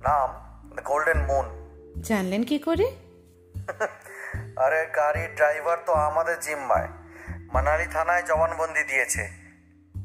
নাম 0.03 0.29
গোল্ডেন 0.83 1.17
মুন 1.17 1.45
জানলেন 2.01 2.43
কি 2.43 2.59
করে? 2.59 2.91
আরে 4.63 4.85
গাড়ির 4.85 5.35
ড্রাইভার 5.35 5.77
তো 5.85 5.93
আমাদের 5.93 6.39
জিম্মায়। 6.39 6.87
মানালি 7.53 7.85
থানায় 7.85 8.23
জবানবন্দি 8.23 8.83
দিয়েছে। 8.83 9.29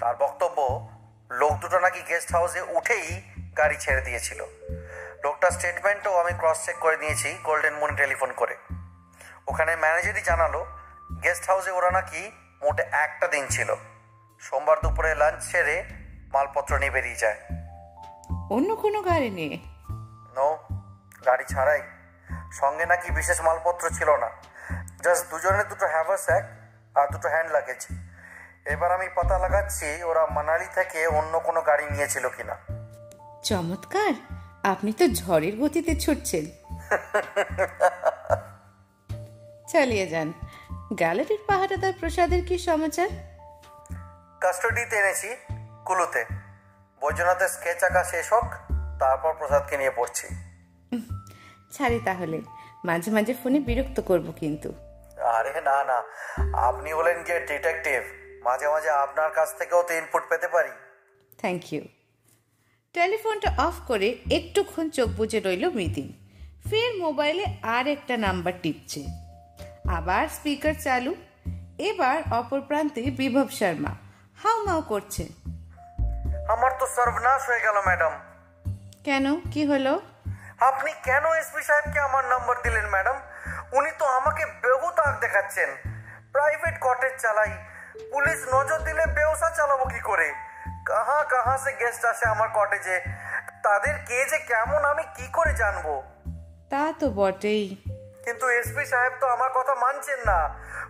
তার 0.00 0.14
বক্তব্য 0.16 0.88
লোক 1.30 1.52
দুটো 1.52 1.78
নাকি 1.78 2.00
গেস্ট 2.08 2.32
হাউসে 2.32 2.60
উঠেই 2.60 3.22
গাড়ি 3.58 3.76
ছেড়ে 3.80 4.00
দিয়েছিল। 4.00 4.44
লোকটার 5.24 5.50
স্টেটমেন্টও 5.50 6.14
আমি 6.14 6.32
ক্রস 6.38 6.64
চেক 6.66 6.76
করে 6.76 6.96
নিয়েছি 6.96 7.38
গোল্ডেন 7.44 7.74
মুন 7.74 7.96
টেলিফোন 7.96 8.32
করে। 8.32 8.56
ওখানে 9.48 9.76
ম্যানেজারই 9.76 10.20
জানালো 10.20 10.66
গেস্ট 11.20 11.46
হাউসে 11.46 11.70
ওরা 11.70 11.90
নাকি 11.90 12.30
মোটে 12.64 12.82
একটা 12.82 13.28
দিন 13.28 13.46
ছিল। 13.50 13.74
সোমবার 14.40 14.76
দুপুরে 14.82 15.14
লাঞ্চ 15.14 15.42
সেরে 15.42 15.84
মালপত্র 16.32 16.78
নিয়ে 16.78 16.90
বেরিয়ে 16.90 17.14
যায়। 17.14 17.36
অন্য 18.50 18.76
কোনো 18.76 19.02
গাড়ি 19.02 19.30
নিয়ে? 19.30 19.58
নো 20.34 20.58
গাড়ি 21.26 21.44
ছাড়াই। 21.44 21.82
সঙ্গে 22.52 22.86
নাকি 22.86 23.10
বিশেষ 23.10 23.40
মালপত্র 23.40 23.90
ছিল 23.90 24.16
না। 24.16 24.30
জাস্ট 25.02 25.30
দুজনে 25.30 25.64
দুটো 25.64 25.86
হ্যাভার 25.86 26.16
স্যাক 26.16 26.44
আর 26.98 27.12
দুটো 27.12 27.28
হ্যান্ড 27.28 27.52
লাগেজ 27.52 27.86
এবার 28.66 28.92
আমি 28.92 29.08
পাতা 29.14 29.38
লাগাচ্ছি 29.38 30.02
ওরা 30.02 30.26
মানালি 30.26 30.64
থেকে 30.74 31.06
অন্য 31.06 31.40
কোনো 31.40 31.62
গাড়ি 31.62 31.90
নিয়েছিল 31.90 32.28
কিনা। 32.28 32.56
চমৎকার! 33.42 34.12
আপনি 34.62 34.92
তো 34.92 35.08
ঝড়ের 35.08 35.56
গতিতে 35.56 35.96
ছুটছেন। 35.96 36.46
চালিয়ে 39.68 40.06
যান। 40.06 40.32
গ্যালারির 40.92 41.38
পাহারাদার 41.46 41.92
প্রসাদের 42.00 42.46
কি 42.46 42.58
সমাচার? 42.58 43.08
কাস্টডিতে 44.40 44.96
এনেছি 44.96 45.28
কুলুতে। 45.86 46.24
বৈদ্যনাথের 47.00 47.48
স্কেচ 47.48 47.84
আঁকা 47.84 48.04
শেষ 48.04 48.32
হোক 48.32 48.44
তারপর 49.00 49.32
প্রসাদকে 49.32 49.76
নিয়ে 49.76 49.90
পড়ছি। 49.96 50.26
ছাড়ি 51.72 52.00
তাহলে। 52.04 52.40
মাঝে 52.84 53.10
মাঝে 53.10 53.34
ফোনে 53.42 53.60
বিরক্ত 53.60 54.00
করব 54.00 54.32
কিন্তু। 54.40 54.72
আরে 55.22 55.60
না 55.60 55.84
না। 55.84 56.02
আপনি 56.56 56.92
হলেন 56.92 57.24
যে 57.24 57.40
ডিটেকটিভ 57.40 58.02
মাঝে 58.44 58.68
মাঝে 58.68 58.90
আপনার 58.90 59.30
কাছ 59.30 59.58
থেকেও 59.58 59.82
তো 59.82 59.94
ইনপুট 59.94 60.22
পেতে 60.28 60.48
পারি। 60.48 60.70
থ্যাংক 61.38 61.72
ইউ 61.72 61.82
টেলিফোনটা 62.92 63.54
অফ 63.58 63.74
করে 63.88 64.18
একটুক্ষণ 64.30 64.90
চোখ 64.90 65.08
বুজে 65.08 65.40
রইল 65.40 65.70
মিতিন। 65.70 66.08
ফের 66.70 66.94
মোবাইলে 66.98 67.44
আর 67.62 67.86
একটা 67.86 68.16
নাম্বার 68.16 68.52
টিপছে। 68.62 69.21
আবার 69.88 70.28
স্পিকার 70.28 70.74
চালু। 70.74 71.14
এবার 71.78 72.22
অপর 72.32 72.60
প্রান্তে 72.60 73.02
বিভব 73.02 73.48
শর্মা। 73.48 73.90
হাউ 74.42 74.64
মাউ 74.64 74.82
করছে। 74.82 75.28
আমার 76.48 76.70
তো 76.78 76.86
সর্বনাশ 76.86 77.48
হয়ে 77.48 77.60
গেল 77.60 77.82
ম্যাডাম। 77.86 78.12
কেন? 79.04 79.40
কি 79.40 79.66
হলো? 79.66 80.00
আপনি 80.60 80.92
কেন 81.04 81.24
এসপি 81.24 81.62
সাহেবকে 81.62 82.00
আমার 82.00 82.24
নাম্বার 82.24 82.56
দিলেন 82.62 82.86
ম্যাডাম? 82.86 83.16
উনি 83.72 83.90
তো 83.98 84.04
আমাকে 84.04 84.46
বেহুত 84.46 85.00
আগ 85.00 85.20
দেখাচ্ছেন। 85.20 85.68
প্রাইভেট 86.32 86.74
কটেজ 86.80 87.20
চালাই। 87.22 87.50
পুলিশ 88.12 88.54
নজর 88.54 88.78
দিলে 88.78 89.06
বেওসা 89.06 89.50
চালাবো 89.50 89.84
কি 89.84 90.00
করে? 90.00 90.32
কাহা 90.86 91.24
কাহা 91.24 91.58
সে 91.58 91.72
গেস্ট 91.72 92.04
আসে 92.04 92.28
আমার 92.28 92.48
কটেজে 92.54 93.00
তাদের 93.62 93.94
কে 94.06 94.24
যে 94.30 94.38
কেমন 94.38 94.84
আমি 94.84 95.02
কি 95.02 95.26
করে 95.32 95.54
জানব? 95.54 96.02
তা 96.70 96.92
তো 96.98 97.10
বটেই। 97.10 97.91
কিন্তু 98.24 98.48
এসপি 98.48 98.84
সাহেব 98.86 99.12
তো 99.20 99.26
আমার 99.26 99.50
কথা 99.54 99.74
মানছেন 99.74 100.20
না। 100.26 100.38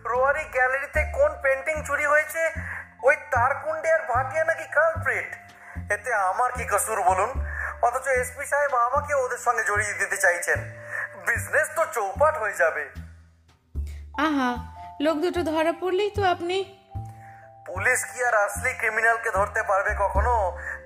রোয়ারি 0.04 0.44
গ্যালারিতে 0.44 1.02
কোন 1.12 1.30
পেন্টিং 1.42 1.76
চুরি 1.86 2.06
হয়েছে? 2.06 2.42
ওই 3.02 3.16
তারকুন্ডে 3.30 3.92
আর 3.92 4.02
ভাটিয়া 4.10 4.44
নাকি 4.44 4.64
কালপ্রিট 4.64 5.30
এতে 5.92 6.14
আমার 6.14 6.52
কি 6.52 6.64
কসুর 6.72 7.02
বলুন? 7.02 7.30
অথচ 7.82 8.06
এসপি 8.06 8.44
সাহেব 8.46 8.74
আমাকে 8.74 9.14
ওদের 9.14 9.38
সঙ্গে 9.38 9.64
জড়িয়ে 9.64 9.92
দিতে 9.92 10.16
চাইছেন। 10.16 10.58
বিজনেস 11.26 11.68
তো 11.76 11.82
চৌপাট 11.86 12.34
হয়ে 12.38 12.52
যাবে। 12.52 12.84
আহা 14.18 14.50
লোক 15.00 15.16
দুটো 15.16 15.42
ধরা 15.42 15.72
পড়লেই 15.80 16.10
তো 16.10 16.22
আপনি। 16.24 16.56
পুলিশ 17.66 18.04
কি 18.04 18.24
আর 18.24 18.34
আসলি 18.34 18.72
ক্রিমিনালকে 18.74 19.30
ধরতে 19.30 19.62
পারবে 19.62 19.92
কখনো? 19.98 20.34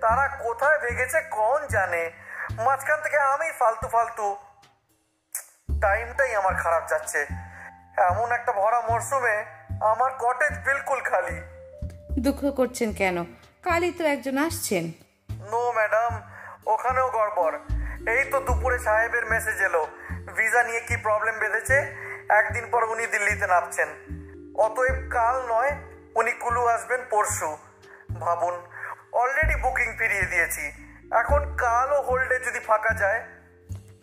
তারা 0.01 0.29
কোথায় 0.29 0.79
ভেগেছে 0.79 1.21
কোন 1.21 1.67
জানে? 1.67 2.03
মাঝখান 2.65 2.99
থেকে 3.03 3.19
আমি 3.19 3.49
ফালতু 3.59 3.89
ফালতু। 3.89 4.37
টাইমটাই 5.69 6.35
আমার 6.35 6.55
খারাপ 6.55 6.89
যাচ্ছে। 6.89 7.27
এমন 8.11 8.33
একটা 8.33 8.53
ভরা 8.53 8.81
মরশুমে 8.81 9.37
আমার 9.81 10.11
কটেজ 10.19 10.55
বিলকুল 10.59 11.01
খালি। 11.01 11.37
দুঃখ 12.21 12.57
করছেন 12.57 12.93
কেন? 12.93 13.25
কালই 13.62 13.93
তো 13.93 14.05
একজন 14.05 14.39
আসছেন। 14.39 14.85
নো 15.31 15.73
ম্যাডাম 15.73 16.12
ওখানেও 16.67 17.11
গড়বড়। 17.11 17.57
এই 18.12 18.25
তো 18.31 18.41
দুপুরে 18.41 18.79
সাহেবের 18.79 19.27
মেসেজ 19.27 19.59
এলো। 19.62 19.87
ভিসা 20.37 20.62
নিয়ে 20.62 20.81
কি 20.81 20.97
প্রবলেম 20.97 21.35
বেঁধেছে? 21.39 21.77
একদিন 22.29 22.64
পর 22.71 22.85
উনি 22.85 23.07
দিল্লিতে 23.07 23.47
নামছেন। 23.47 23.89
অতএব 24.55 24.99
কাল 25.11 25.37
নয় 25.49 25.73
উনি 26.14 26.33
কুলু 26.33 26.67
আসবেন 26.67 27.01
পরশু। 27.11 27.57
ভাবুন 28.21 28.55
অলরেডি 29.12 29.57
বুকিং 29.62 29.89
ফিরিয়ে 29.99 30.27
দিয়েছি। 30.27 30.64
এখন 31.12 31.57
কালও 31.57 32.03
হোল্ডে 32.03 32.39
যদি 32.39 32.61
ফাঁকা 32.61 32.95
যায় 32.95 33.21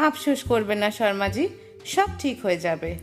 আফসোস 0.07 0.47
করবেন 0.47 0.77
না 0.77 0.91
শর্মাজি 0.91 1.49
সব 1.85 2.07
ঠিক 2.19 2.45
হয়ে 2.45 2.57
যাবে। 2.57 2.99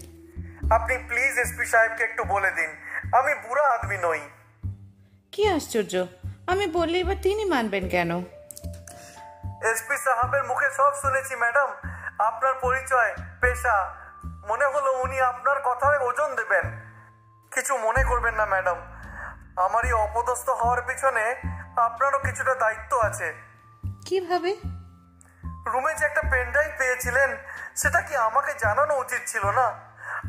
আপনি 0.74 0.98
প্লিজ 0.98 1.38
এসপি 1.38 1.64
সাহেবকে 1.66 2.04
একটু 2.04 2.24
বলে 2.24 2.50
দিন 2.50 2.70
আমি 3.14 3.32
বুড়া 3.34 3.64
আদমি 3.68 3.98
নই। 4.02 4.20
কি 5.32 5.48
আশ্চর্য 5.48 6.06
আমি 6.46 6.66
বললে 6.66 7.00
এবার 7.00 7.16
তিনি 7.22 7.44
মানবেন 7.44 7.88
কেন? 7.88 8.10
এসপি 9.72 9.96
সাহেবের 9.96 10.44
মুখে 10.44 10.68
সব 10.76 10.92
শুনেছি 11.02 11.36
ম্যাডাম। 11.36 11.70
আপনার 12.18 12.54
পরিচয় 12.54 13.14
পেশা 13.40 13.94
মনে 14.48 14.64
হলো 14.64 15.02
উনি 15.02 15.20
আপনার 15.20 15.60
কথায় 15.60 15.98
ওজন 16.08 16.34
দেবেন। 16.34 16.66
কিছু 17.54 17.76
মনে 17.76 18.04
করবেন 18.04 18.34
না 18.34 18.46
ম্যাডাম। 18.46 18.78
আমারই 19.56 19.92
অপদস্থ 19.92 20.48
হওয়ার 20.50 20.82
পিছনে 20.82 21.24
আপনারও 21.76 22.18
কিছুটা 22.18 22.54
দায়িত্ব 22.54 22.98
আছে। 22.98 23.34
কীভাবে? 24.06 24.56
রুমে 25.66 25.94
যে 25.94 26.04
একটা 26.04 26.22
পেনড্রাইভ 26.22 26.70
পেয়েছিলেন 26.78 27.36
সেটা 27.76 28.00
কি 28.00 28.16
আমাকে 28.16 28.52
জানানো 28.60 28.98
উচিত 28.98 29.20
ছিল 29.26 29.50
না? 29.50 29.66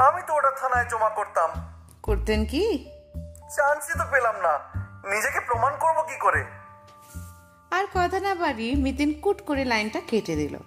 আমি 0.07 0.21
তো 0.27 0.33
ওটা 0.33 0.51
থানায় 0.51 0.89
জমা 0.89 1.09
করতাম। 1.09 1.49
করতেন 2.03 2.45
কি? 2.45 2.89
চান্সই 3.55 3.93
তো 3.93 4.05
পেলাম 4.11 4.35
না। 4.41 4.59
নিজেকে 5.09 5.39
প্রমাণ 5.39 5.73
করব 5.79 6.01
কি 6.01 6.15
করে? 6.15 6.45
আর 7.71 7.85
কথা 7.93 8.19
না 8.19 8.35
বাড়িয়ে 8.35 8.75
মিতিন 8.75 9.21
কুট 9.21 9.41
করে 9.41 9.65
লাইনটা 9.65 10.01
কেটে 10.07 10.35
দিল। 10.35 10.57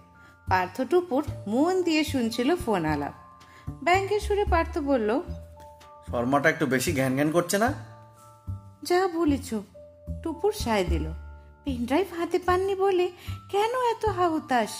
পার্থ 0.50 0.82
টুপুর 0.90 1.24
মন 1.46 1.82
দিয়ে 1.82 2.04
শুনছিল 2.04 2.56
ফোন 2.56 2.84
আলাপ। 2.84 3.12
ব্যাংকের 3.82 4.20
সুরে 4.20 4.44
পার্থ 4.44 4.78
বলল 4.78 5.20
শর্মাটা 6.10 6.48
একটু 6.48 6.66
বেশি 6.66 6.94
ঘ্যান 6.94 7.14
ঘ্যান 7.14 7.30
করছে 7.30 7.58
না? 7.58 7.72
যা 8.82 9.08
বলেছ 9.08 9.54
টুপুর 10.22 10.52
সায় 10.52 10.84
দিল। 10.84 11.23
পেনড্রাইভ 11.64 12.06
হাতে 12.18 12.38
পাননি 12.38 12.74
বলে 12.74 13.10
কেন 13.50 13.70
এত 13.90 14.04
হাহুতাস 14.06 14.70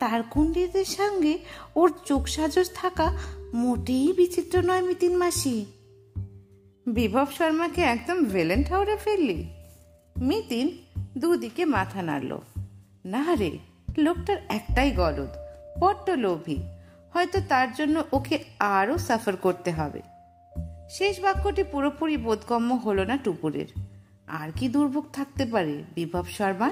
তার 0.00 0.22
কুণ্ডিদের 0.22 0.84
সঙ্গে 0.84 1.38
ওর 1.76 1.92
চোখ 2.04 2.26
সাজস 2.26 2.70
থাকা 2.74 3.16
মোটেই 3.54 4.12
বিচিত্র 4.12 4.62
নয় 4.62 4.82
মিতিন 4.82 5.16
মাসি। 5.16 5.66
বিভব 6.86 7.26
শর্মাকে 7.38 7.82
একদম 7.82 8.24
ভেলেন 8.24 8.64
ঠাউরে 8.64 8.96
ফেললি। 8.96 9.46
মিতিন 10.16 10.78
দুদিকে 11.18 11.64
মাথা 11.64 12.02
নাড়ল। 12.02 12.38
না 13.04 13.34
রে, 13.34 13.58
লোকটার 13.98 14.36
একটাই 14.48 14.90
গলদ, 14.90 15.32
বড্ড 15.80 16.10
লোভী। 16.10 16.56
হয়তো 17.12 17.40
তার 17.48 17.72
জন্য 17.72 18.04
ওকে 18.12 18.38
আরও 18.58 18.98
সাফার 18.98 19.36
করতে 19.36 19.70
হবে। 19.70 20.00
শেষ 20.90 21.20
বাক্যটি 21.20 21.64
পুরোপুরি 21.64 22.16
বোধগম্য 22.16 22.74
হলো 22.74 23.04
না 23.04 23.16
টুপুরের। 23.16 23.93
আর 24.26 24.50
কি 24.56 24.68
দুর্ভোগ 24.68 25.06
থাকতে 25.12 25.46
পারে? 25.46 25.82
বিভব 25.94 26.24
শর্মা? 26.26 26.70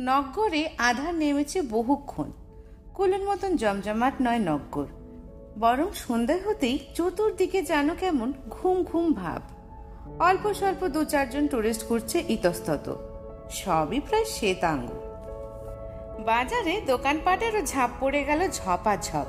নগ্গরে 0.00 0.70
আধার 0.78 1.14
নেমেছে 1.14 1.62
বহুক্ষণ। 1.62 2.32
কুলের 2.94 3.22
মতন 3.22 3.56
জমজমাট 3.56 4.14
নয় 4.22 4.38
নগ্গর 4.38 4.86
বরং 5.58 5.92
সন্ধ্যা 5.92 6.38
হতেই 6.46 6.78
চতুর্দিকে 6.94 7.62
যেন 7.62 7.94
কেমন 7.94 8.32
ঘুম 8.48 8.82
ঘুম 8.82 9.12
ভাব। 9.12 9.42
অল্প 10.20 10.52
স্বল্প 10.52 10.88
দু 10.88 11.04
চারজন 11.04 11.48
টুরিস্ট 11.48 11.88
ঘুরছে 11.88 12.24
ইতস্তত। 12.28 12.96
সবই 13.50 14.00
প্রায় 14.00 14.24
শ্বেতাঙ্গ। 14.24 15.07
বাজারে 16.18 16.80
দোকানপাটেরও 16.86 17.62
ঝাঁপ 17.66 17.90
পড়ে 18.00 18.24
গেল 18.24 18.50
ঝপাঝপ। 18.50 19.26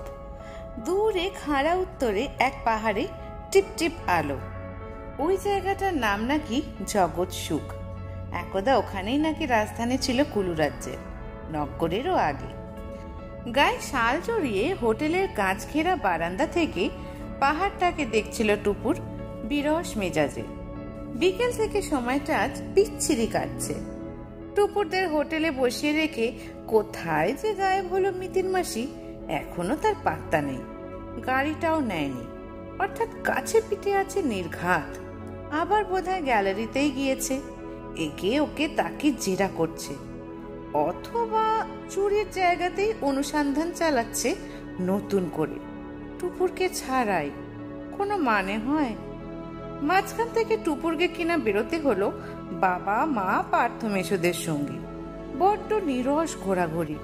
দূরে 0.86 1.32
খাড়া 1.46 1.74
উত্তরে 1.76 2.28
এক 2.40 2.54
পাহাড়ে 2.66 3.08
টিপ 3.52 3.66
টিপ 3.78 3.92
আলো। 4.08 4.38
ওই 5.20 5.38
জায়গাটার 5.44 5.94
নাম 5.94 6.24
নাকি 6.24 6.62
জগৎ 6.88 7.32
সুখ। 7.32 7.74
একদা 8.34 8.78
ওখানেই 8.78 9.18
নাকি 9.18 9.46
রাজধানী 9.46 9.98
ছিল 9.98 10.24
কুলু 10.34 10.54
রাজ্যের 10.54 10.98
নগরেরও 11.52 12.16
আগে। 12.16 12.52
গায়ে 13.52 13.80
শাল 13.82 14.22
জড়িয়ে 14.28 14.74
হোটেলের 14.74 15.28
কাঁচ 15.36 15.68
ঘেরা 15.74 15.96
বারান্দা 15.96 16.46
থেকে 16.48 16.90
পাহাড়টাকে 17.40 18.06
দেখছিল 18.06 18.56
টুপুর 18.64 18.96
বিরস 19.44 19.98
মেজাজে। 19.98 20.44
বিকেল 21.16 21.52
থেকে 21.52 21.82
সময়টা 21.82 22.40
আজ 22.40 22.62
বিচ্ছিরি 22.76 23.28
কাটছে। 23.28 23.74
টুপুরদের 24.56 25.10
হোটেলে 25.10 25.52
বসিয়ে 25.52 25.94
রেখে 25.94 26.32
কোথায় 26.70 27.34
যে 27.34 27.54
গায়েব 27.54 27.88
হলো 27.88 28.12
মিতিন 28.12 28.50
মাসি, 28.50 28.88
এখনও 29.28 29.76
তার 29.76 29.96
পাত্তা 30.04 30.42
নেই। 30.42 30.58
গাড়িটাও 31.26 31.80
নেয়নি। 31.80 32.28
অর্থাৎ 32.80 33.08
কাছে 33.24 33.62
পিঠে 33.70 33.94
আছে 33.94 34.22
নির্ঘাত। 34.22 34.98
আবার 35.54 35.86
বোধহয় 35.86 36.22
গ্যালারিতেই 36.22 36.92
গিয়েছে। 36.92 37.42
একে 37.98 38.40
ওকে 38.40 38.68
তাকে 38.68 39.12
জেরা 39.20 39.50
করছে। 39.56 39.94
অথবা 40.74 41.66
চুরির 41.90 42.26
জায়গাতেই 42.32 42.94
অনুসন্ধান 43.02 43.72
চালাচ্ছে 43.72 44.36
নতুন 44.82 45.30
করে। 45.34 45.56
টুপুরকে 46.20 46.70
ছাড়াই। 46.70 47.30
কোনো 47.98 48.18
মানে 48.18 48.58
হয়? 48.58 48.96
মাঝখান 49.82 50.28
থেকে 50.34 50.58
টুপুরকে 50.64 51.08
কিনা 51.08 51.38
বেরোতে 51.38 51.80
হলো 51.80 52.12
বাবা 52.52 53.06
মা 53.06 53.44
পার্থ 53.52 53.86
মেসোদের 53.86 54.34
সঙ্গে। 54.34 54.89
বড্ড 55.40 55.74
নিরস 55.74 56.38
ঘোরাঘুরি। 56.44 56.98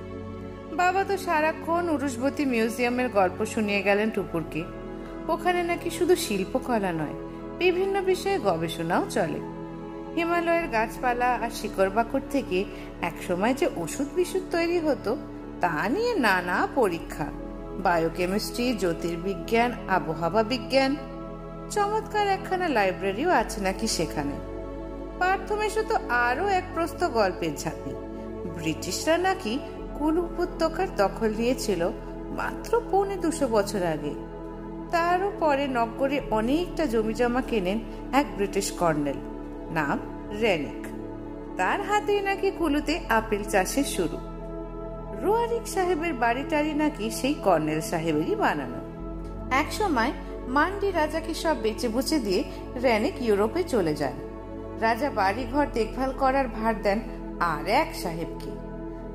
বাবা 0.74 1.04
তো 1.04 1.18
সারাক্ষণ 1.18 1.90
উরুষবতী 1.90 2.46
মিউজিয়ামের 2.46 3.10
গল্প 3.10 3.46
শুনিয়ে 3.46 3.82
গেলেন 3.82 4.10
টুপুরকে 4.10 4.64
ওখানে 5.28 5.64
নাকি 5.64 5.90
শুধু 5.90 6.16
শিল্পকলা 6.16 6.92
নয়, 6.92 7.16
বিভিন্ন 7.58 8.02
বিষয়ে 8.02 8.40
গবেষণাও 8.40 9.04
চলে। 9.10 9.40
হিমালয়ের 10.16 10.68
গাছপালা 10.68 11.30
আর 11.36 11.50
শিকড় 11.50 11.90
বাকড় 11.90 12.26
থেকে 12.32 12.66
একসময় 13.02 13.54
যে 13.54 13.68
ওষুধ 13.76 14.08
বিশুদ্ধ 14.16 14.52
তৈরি 14.52 14.80
হতো, 14.80 15.18
তা 15.62 15.90
নিয়ে 15.90 16.14
নানা 16.16 16.68
পরীক্ষা। 16.76 17.28
বায়োকেমিস্ট্রি, 17.84 18.74
জ্যোতির্বিজ্ঞান, 18.74 19.72
আবহাওয়া 19.90 20.44
বিজ্ঞান, 20.44 20.96
চমৎকার 21.72 22.28
একখানা 22.28 22.68
লাইব্রেরিও 22.68 23.30
আছে 23.30 23.62
নাকি 23.62 23.88
সেখানে। 23.88 24.36
পার্থমেশ 25.20 25.76
তো 25.90 25.96
আরও 26.10 26.48
এক 26.48 26.66
প্রস্ত 26.74 27.02
গল্পের 27.10 27.54
ঝাঁপি। 27.58 27.94
ব্রিটিশরা 28.56 29.18
নাকি 29.18 29.60
কুল 30.00 30.16
উপত্যকার 30.18 30.88
দখল 30.98 31.32
নিয়েছিল 31.38 31.90
মাত্র 32.30 32.82
পৌনে 32.92 33.16
দুশো 33.16 33.48
বছর 33.48 33.84
আগে। 33.84 34.14
তারও 34.92 35.32
পরে 35.40 35.68
নগরে 35.68 36.22
অনেকটা 36.32 36.84
জমি 36.86 37.14
জমা 37.14 37.42
কেনেন 37.42 37.80
এক 38.14 38.26
ব্রিটিশ 38.36 38.72
কর্নেল, 38.72 39.20
নাম 39.70 39.98
রেনিক। 40.42 40.82
তার 41.58 41.80
হাতেই 41.82 42.22
নাকি 42.22 42.52
কুলুতে 42.52 43.00
আপেল 43.10 43.44
চাষের 43.44 43.84
শুরু। 43.84 44.18
রোয়ারিক 45.22 45.68
সাহেবের 45.68 46.14
বাড়িটারি 46.14 46.74
নাকি 46.74 47.06
সেই 47.10 47.36
কর্নেল 47.44 47.82
সাহেবেরই 47.82 48.36
বানানো। 48.36 48.80
একসময় 49.52 50.12
মান্ডি 50.48 50.92
রাজাকে 50.92 51.34
সব 51.34 51.56
বেচে 51.62 51.88
বুচে 51.88 52.20
দিয়ে 52.20 52.44
রেনিক 52.84 53.16
ইউরোপে 53.22 53.64
চলে 53.64 53.96
যান। 53.96 54.16
রাজা 54.82 55.10
বাড়িঘর 55.10 55.66
দেখভাল 55.74 56.12
করার 56.20 56.48
ভার 56.48 56.76
দেন 56.82 57.00
আর 57.40 57.68
এক 57.68 57.96
সাহেবকে। 57.96 58.52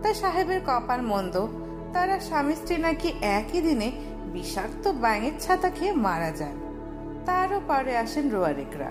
তা 0.03 0.15
সাহেবের 0.15 0.61
কপাল 0.67 1.01
মন্দ, 1.01 1.47
তারা 1.93 2.21
স্বামী 2.21 2.55
স্ত্রী 2.55 2.77
নাকি 2.77 3.13
একই 3.21 3.61
দিনে 3.61 3.93
বিষাক্ত 4.33 4.89
ব্যাঙের 4.89 5.33
ছাতা 5.41 5.71
খেয়ে 5.71 5.93
মারা 5.93 6.31
যান 6.31 6.57
তারও 7.27 7.61
পরে 7.69 7.97
আসেন 7.97 8.31
রোয়ারেকরা। 8.31 8.91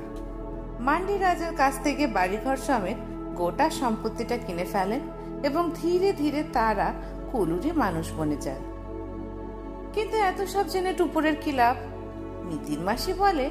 মান্ডি 0.80 1.18
রাজার 1.18 1.56
কাছ 1.56 1.84
থেকে 1.84 2.08
বাড়িঘর 2.08 2.58
সমেত 2.58 2.98
গোটা 3.36 3.70
সম্পত্তিটা 3.70 4.38
কিনে 4.38 4.66
ফেলেন 4.66 5.00
এবং 5.44 5.72
ধীরে 5.82 6.14
ধীরে 6.14 6.44
তারা 6.54 6.94
কুলুরে 7.32 7.72
মানুষ 7.72 8.12
বনে 8.18 8.36
যান 8.36 8.62
কিন্তু 9.94 10.18
এত 10.18 10.42
সব 10.42 10.68
জেনে 10.68 10.94
টুপুরের 10.94 11.36
কি 11.36 11.52
লাভ? 11.52 11.76
নিতিন 12.46 12.80
মাসি 12.84 13.14
বলে, 13.14 13.50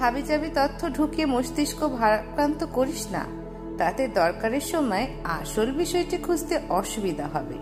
হাবিজাবি 0.00 0.50
তথ্য 0.54 0.92
ঢুকিয়ে 0.92 1.26
মস্তিষ্ক 1.26 1.88
ভারাক্রান্ত 1.88 2.66
করিস 2.72 3.06
না। 3.12 3.43
তাতে 3.78 4.08
দরকারের 4.08 4.60
সময় 4.60 5.06
আসল 5.24 5.72
বিষয়টি 5.72 6.16
খুঁজতে 6.16 6.58
অসুবিধা 6.68 7.26
হবে। 7.26 7.54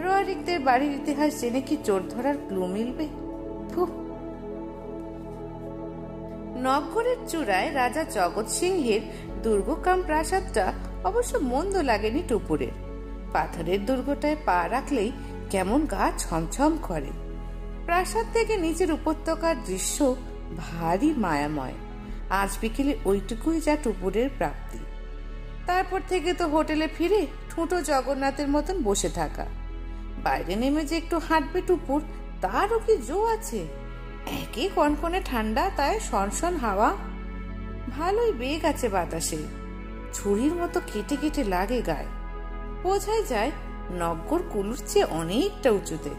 রোয়ারিকদের 0.00 0.60
বাড়ির 0.60 0.92
ইতিহাস 0.92 1.40
জেনে 1.40 1.60
কি 1.60 1.76
চোর 1.84 2.00
ধরার 2.10 2.34
ক্লু 2.48 2.66
মিলবে? 2.66 3.08
নগরের 6.62 7.16
চূড়ায় 7.28 7.74
রাজা 7.74 8.04
জগৎ 8.04 8.48
সিংহের 8.48 9.00
দুর্গকাম 9.42 10.02
প্রাসাদটা 10.02 10.72
অবশ্য 11.04 11.36
মন্দ 11.36 11.76
লাগেনি 11.76 12.22
টুপুরের। 12.28 12.74
পাথরের 13.32 13.86
দুর্গটায় 13.86 14.36
পা 14.44 14.68
রাখলেই 14.70 15.12
কেমন 15.50 15.86
গা 15.86 16.12
ছমছম 16.18 16.78
করে। 16.82 17.10
প্রাসাদ 17.84 18.26
থেকে 18.32 18.56
নিচের 18.56 18.92
উপত্যকার 18.92 19.62
দৃশ্য 19.64 20.16
ভারী 20.56 21.14
মায়াময়। 21.16 21.72
আজ 22.30 22.50
বিকেলে 22.60 22.98
ওইটুকুই 23.04 23.60
যা 23.60 23.76
টুপুরের 23.82 24.30
প্রাপ্তি। 24.38 24.78
তারপর 25.66 26.00
থেকে 26.08 26.34
তো 26.34 26.48
হোটেলে 26.48 26.88
ফিরে 26.88 27.26
ঠুঁটো 27.50 27.82
জগন্নাথের 27.82 28.48
মতন 28.48 28.82
বসে 28.82 29.08
থাকা। 29.08 29.46
বাইরে 30.22 30.56
নেমে 30.56 30.84
যে 30.84 30.96
একটু 30.96 31.18
হাঁটবে 31.18 31.62
টুপুর, 31.66 32.02
তারও 32.40 32.78
কি 32.78 32.96
জো 32.96 33.26
আছে? 33.26 33.66
একই 34.42 34.68
কনকনে 34.74 35.22
ঠান্ডা, 35.24 35.70
তাই 35.76 36.00
সনসন 36.00 36.56
হাওয়া। 36.56 36.96
ভালোই 37.90 38.32
বেগ 38.32 38.64
আছে 38.64 38.88
বাতাসে। 38.88 39.36
ছুরির 40.12 40.54
মতো 40.54 40.80
কেটে 40.92 41.16
কেটে 41.16 41.44
লাগে 41.44 41.82
গায়ে। 41.82 42.06
বোঝাই 42.82 43.22
যায়, 43.24 43.50
নগ্গর 43.90 44.42
কুলুর 44.52 44.80
চেয়ে 44.86 45.04
অনেকটা 45.04 45.70
উঁচুতে। 45.70 46.10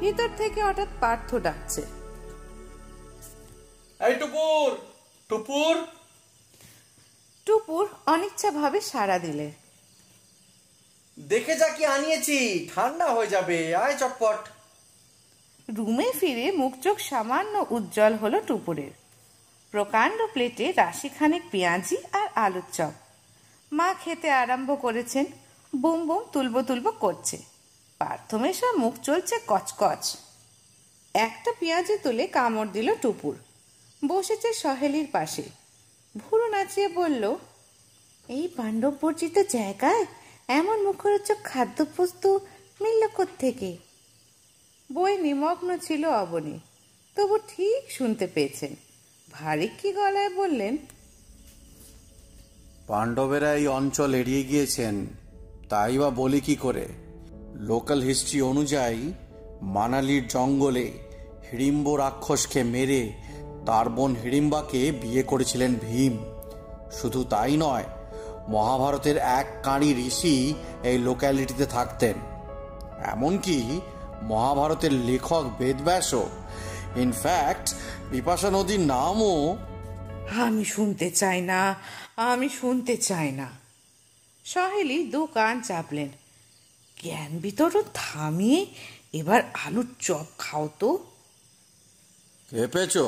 ভিতর 0.00 0.28
থেকে 0.36 0.62
হঠাৎ 0.62 0.88
পার্থ 1.00 1.34
ডাকছে। 1.34 1.82
এই 4.00 4.14
টুপুর 4.14 4.76
টুপুর! 5.28 5.86
টুপুর 7.46 7.88
অনিচ্ছাভাবে 8.06 8.80
সাড়া 8.80 9.18
দিলে। 9.18 9.52
দেখে 11.18 11.54
যা 11.56 11.68
কি 11.68 11.84
আনিয়েছি 11.86 12.68
ঠান্ডা 12.74 13.06
হয়ে 13.06 13.26
যাবে 13.26 13.74
আয় 13.74 13.96
চটপট। 13.98 14.40
রুমে 15.76 16.12
ফিরে 16.20 16.52
মুখ 16.52 16.72
চোখ 16.82 16.98
সামান্য 16.98 17.66
উজ্জ্বল 17.70 18.14
হলো 18.14 18.40
টুপুরের। 18.40 18.90
প্রকাণ্ড 19.70 20.18
প্লেটে 20.32 20.72
রাশিখানেক 20.72 21.42
পেঁয়াজি 21.50 21.96
আর 22.12 22.28
আলুর 22.34 22.68
চপ। 22.72 22.94
মা 23.72 23.94
খেতে 23.94 24.30
আরম্ভ 24.30 24.82
করেছেন 24.82 25.26
বুম 25.76 26.06
বুম 26.06 26.22
তুলবো 26.32 26.62
তুলবো 26.62 26.90
করছে। 26.90 27.36
পার্থমেশা 27.98 28.72
মুখ 28.72 28.94
চলছে 29.02 29.36
কচকচ। 29.46 30.16
একটা 31.14 31.50
পেঁয়াজি 31.60 31.96
তুলে 31.98 32.26
কামড় 32.26 32.70
দিল 32.72 32.94
টুপুর। 32.94 33.34
বসেছে 34.06 34.52
সহেলির 34.52 35.08
পাশে। 35.12 35.65
ভুরু 36.20 36.46
নাচিয়ে 36.54 36.88
বলল, 37.00 37.24
এই 38.28 38.44
পাণ্ডববর্জিত 38.56 39.36
জায়গায় 39.56 40.02
এমন 40.58 40.78
মুখরোচক 40.86 41.38
খাদ্যবস্তু 41.50 42.30
মিলল 42.82 43.02
থেকে 43.42 43.70
বই 44.90 45.12
নিমগ্ন 45.24 45.68
ছিল 45.86 46.02
অবনী, 46.22 46.56
তবু 47.16 47.36
ঠিক 47.52 47.80
শুনতে 47.96 48.26
পেয়েছেন। 48.34 48.72
ভারী 49.28 49.68
কি 49.78 49.88
গলায় 49.98 50.32
বললেন, 50.40 50.74
পাণ্ডবেরা 52.88 53.50
এই 53.60 53.66
অঞ্চল 53.78 54.10
এড়িয়ে 54.20 54.42
গিয়েছেন, 54.50 54.94
তাই 55.70 55.94
বা 55.98 56.08
বলি 56.20 56.40
কি 56.46 56.54
করে? 56.64 56.86
লোকাল 57.70 58.00
হিস্ট্রি 58.08 58.38
অনুযায়ী 58.50 59.02
মানালির 59.76 60.24
জঙ্গলে 60.34 60.86
হিড়িম্ব 61.46 61.86
রাক্ষসকে 62.02 62.60
মেরে 62.74 63.02
তার 63.66 63.88
বোন 63.88 64.16
হিড়িম্বাকে 64.24 64.92
বিয়ে 64.92 65.22
করেছিলেন 65.22 65.74
ভীম। 65.74 66.14
শুধু 67.00 67.24
তাই 67.24 67.56
নয় 67.56 67.84
মহাভারতের 68.48 69.16
এক 69.16 69.46
কাঁড়ি 69.62 70.06
ঋষি 70.06 70.54
এই 70.82 70.98
লোক্যালিটিতে 70.98 71.66
থাকতেন। 71.66 72.16
এমনকি 73.04 73.80
মহাভারতের 74.22 74.92
লেখক 74.92 75.44
বেদব্যাসও। 75.58 76.28
ইনফ্যাক্ট 76.96 77.74
বিপাশা 78.10 78.50
নদীর 78.50 78.80
নামও 78.80 79.56
আমি 80.40 80.64
শুনতে 80.64 81.10
চাই 81.10 81.40
না 81.40 81.74
আমি 82.16 82.48
শুনতে 82.48 82.96
চাই 82.96 83.32
না। 83.32 83.48
সহেলি 84.44 85.04
দু 85.04 85.26
কান 85.26 85.60
চাপলেন। 85.60 86.08
জ্ঞান 87.02 87.38
বিতরণ 87.38 87.82
থামিয়ে 87.94 88.66
এবার 89.12 89.42
আলুর 89.66 89.86
চপ 90.00 90.26
খাও 90.38 90.68
তো। 90.78 90.98
খেপেছ? 92.50 92.98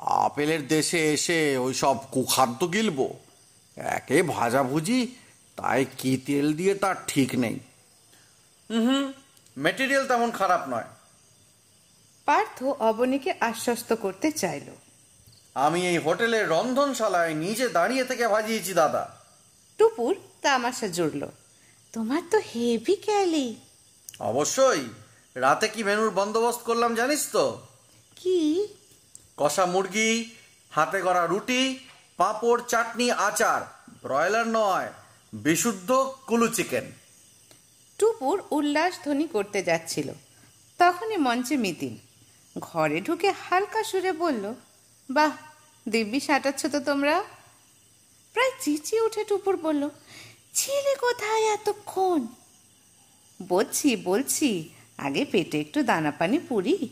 আপেলের 0.00 0.68
দেশে 0.68 1.12
এসে 1.12 1.56
ওই 1.56 1.74
সব 1.74 1.96
কুখাদ্য 2.10 2.72
গিলবো। 2.72 3.18
একে 3.76 4.22
ভাজাভুজি 4.22 5.06
তাই 5.56 5.86
কি 5.98 6.16
তেল 6.16 6.52
দিয়ে 6.52 6.74
তার 6.74 6.94
ঠিক 7.06 7.34
নেই। 7.34 7.58
হুম 8.70 9.12
মেটেরিয়াল 9.56 10.08
তেমন 10.08 10.30
খারাপ 10.30 10.68
নয়। 10.68 10.84
পার্থ 12.24 12.62
অবনীকে 12.62 13.34
আশ্বস্ত 13.40 13.92
করতে 13.92 14.32
চাইল। 14.32 14.68
আমি 15.54 15.88
এই 15.88 15.98
হোটেলের 15.98 16.48
রন্ধনশালায় 16.48 17.34
নিজে 17.34 17.68
দাঁড়িয়ে 17.68 18.04
থেকে 18.04 18.28
ভাজিয়েছি 18.28 18.74
দাদা। 18.74 19.16
টুপুর 19.78 20.16
তামাশা 20.42 20.88
জুড়ল। 20.88 21.26
তোমার 21.92 22.22
তো 22.30 22.38
হেভি 22.38 22.96
ক্যালি। 22.96 23.56
অবশ্যই 24.20 24.88
রাতে 25.34 25.68
কি 25.68 25.84
মেনুর 25.84 26.10
বন্দোবস্ত 26.10 26.62
করলাম 26.62 26.94
জানিস 26.94 27.28
তো? 27.32 27.60
কি? 28.16 28.68
কষা 29.42 29.66
মুরগি, 29.66 30.34
হাতে 30.70 31.00
করা 31.00 31.26
রুটি, 31.26 31.78
পাঁপড়, 32.16 32.62
চাটনি, 32.68 33.10
আচার, 33.10 33.60
ব্রয়লার 34.02 34.46
নয়, 34.46 34.92
বিশুদ্ধ 35.32 36.14
কুলু 36.26 36.48
চিকেন। 36.48 36.92
টুপুর 37.98 38.42
উল্লাস 38.50 38.94
ধ্বনি 39.04 39.28
করতে 39.28 39.62
যাচ্ছিল। 39.62 40.08
তখনই 40.78 41.16
মঞ্চে 41.16 41.56
মিতিন 41.56 41.98
ঘরে 42.58 43.00
ঢুকে 43.00 43.30
হালকা 43.30 43.84
সুরে 43.84 44.12
বলল, 44.12 44.54
বাহ, 45.10 45.32
দিব্যি 45.88 46.20
সাঁটাচ্ছ 46.20 46.66
তো 46.66 46.80
তোমরা? 46.80 47.24
প্রায় 48.32 48.50
চিচিয়ে 48.60 49.02
উঠে 49.02 49.24
টুপুর 49.24 49.56
বলল, 49.56 49.88
ছেলে 50.54 50.94
কোথায় 50.94 51.44
এতক্ষণ? 51.44 52.26
বলছি 53.42 53.96
বলছি, 53.96 54.68
আগে 54.98 55.24
পেটে 55.24 55.60
একটু 55.60 55.82
দানা 55.82 56.10
পানি 56.10 56.38
পুরি, 56.38 56.88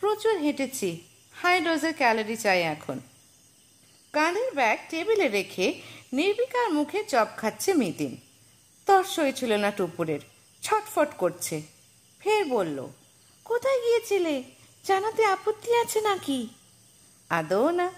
প্রচুর 0.00 0.38
হেঁটেছি। 0.38 1.00
হাই 1.42 1.60
ডোজের 1.60 1.94
ক্যালোরি 1.94 2.36
চাই 2.36 2.62
এখন। 2.62 3.00
কাঁধের 4.12 4.54
ব্যাগ 4.54 4.78
টেবিলে 4.90 5.28
রেখে 5.28 5.80
নির্বিকার 6.12 6.72
মুখে 6.72 7.04
চপ 7.04 7.28
খাচ্ছে 7.36 7.74
মিতিন। 7.74 8.16
তর 8.86 9.04
ছিল 9.36 9.52
না 9.52 9.70
টুপুরের, 9.70 10.20
ছটফট 10.62 11.08
করছে। 11.18 11.62
ফের 12.20 12.44
বলল, 12.44 12.88
কোথায় 13.44 13.80
গিয়েছিলে? 13.80 14.42
জানাতে 14.84 15.24
আপত্তি 15.24 15.76
আছে 15.76 16.00
নাকি? 16.00 16.48
আদৌ 17.28 17.70
না। 17.70 17.90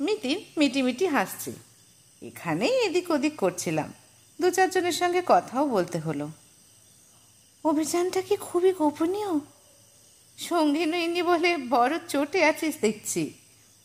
মিতিন 0.00 0.44
মিটিমিটি 0.56 1.06
হাসছে। 1.06 1.52
এখানেই 2.22 2.84
এদিক 2.84 3.10
ওদিক 3.10 3.36
করছিলাম। 3.36 3.92
দু 4.40 4.50
চারজনের 4.50 4.92
সঙ্গে 4.92 5.22
কথাও 5.26 5.68
বলতে 5.68 5.98
হলো। 5.98 6.28
অভিযানটা 7.64 8.22
কি 8.22 8.36
খুবই 8.36 8.72
গোপনীয়? 8.72 9.53
সঙ্গী 10.38 10.86
নইনি 10.86 11.22
বলে 11.22 11.56
বড় 11.56 11.98
চটে 12.08 12.44
আছিস 12.44 12.76
দেখছি। 12.80 13.34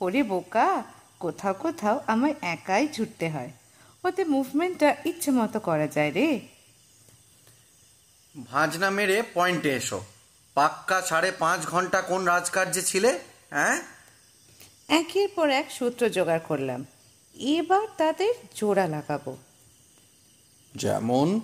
ওরে 0.02 0.24
বোকা 0.24 0.84
কোথাও 1.20 1.54
কোথাও 1.54 2.02
আমায় 2.08 2.34
একাই 2.42 2.88
ছুটতে 2.88 3.30
হয়। 3.30 3.52
ওতে 4.04 4.24
মুভমেন্টটা 4.24 4.96
ইচ্ছে 5.06 5.32
মতো 5.32 5.60
করা 5.60 5.88
যায় 5.88 6.12
রে। 6.12 6.40
ভাঁজনা 8.52 8.90
মেরে 8.90 9.24
পয়েন্টে 9.34 9.76
এসো। 9.76 10.06
পাক্কা 10.54 11.02
সাড়ে 11.02 11.32
পাঁচ 11.32 11.66
ঘণ্টা 11.66 12.02
কোন 12.02 12.26
রাজকার্যে 12.26 12.82
ছিলে 12.82 13.20
হ্যাঁ 13.50 13.82
একের 14.88 15.30
পর 15.36 15.50
এক 15.50 15.72
সূত্র 15.72 16.10
জোগাড় 16.10 16.40
করলাম। 16.48 16.86
এবার 17.36 17.88
তাদের 17.98 18.34
জোড়া 18.56 18.88
লাগাবো। 18.88 19.38
যেমন? 20.76 21.40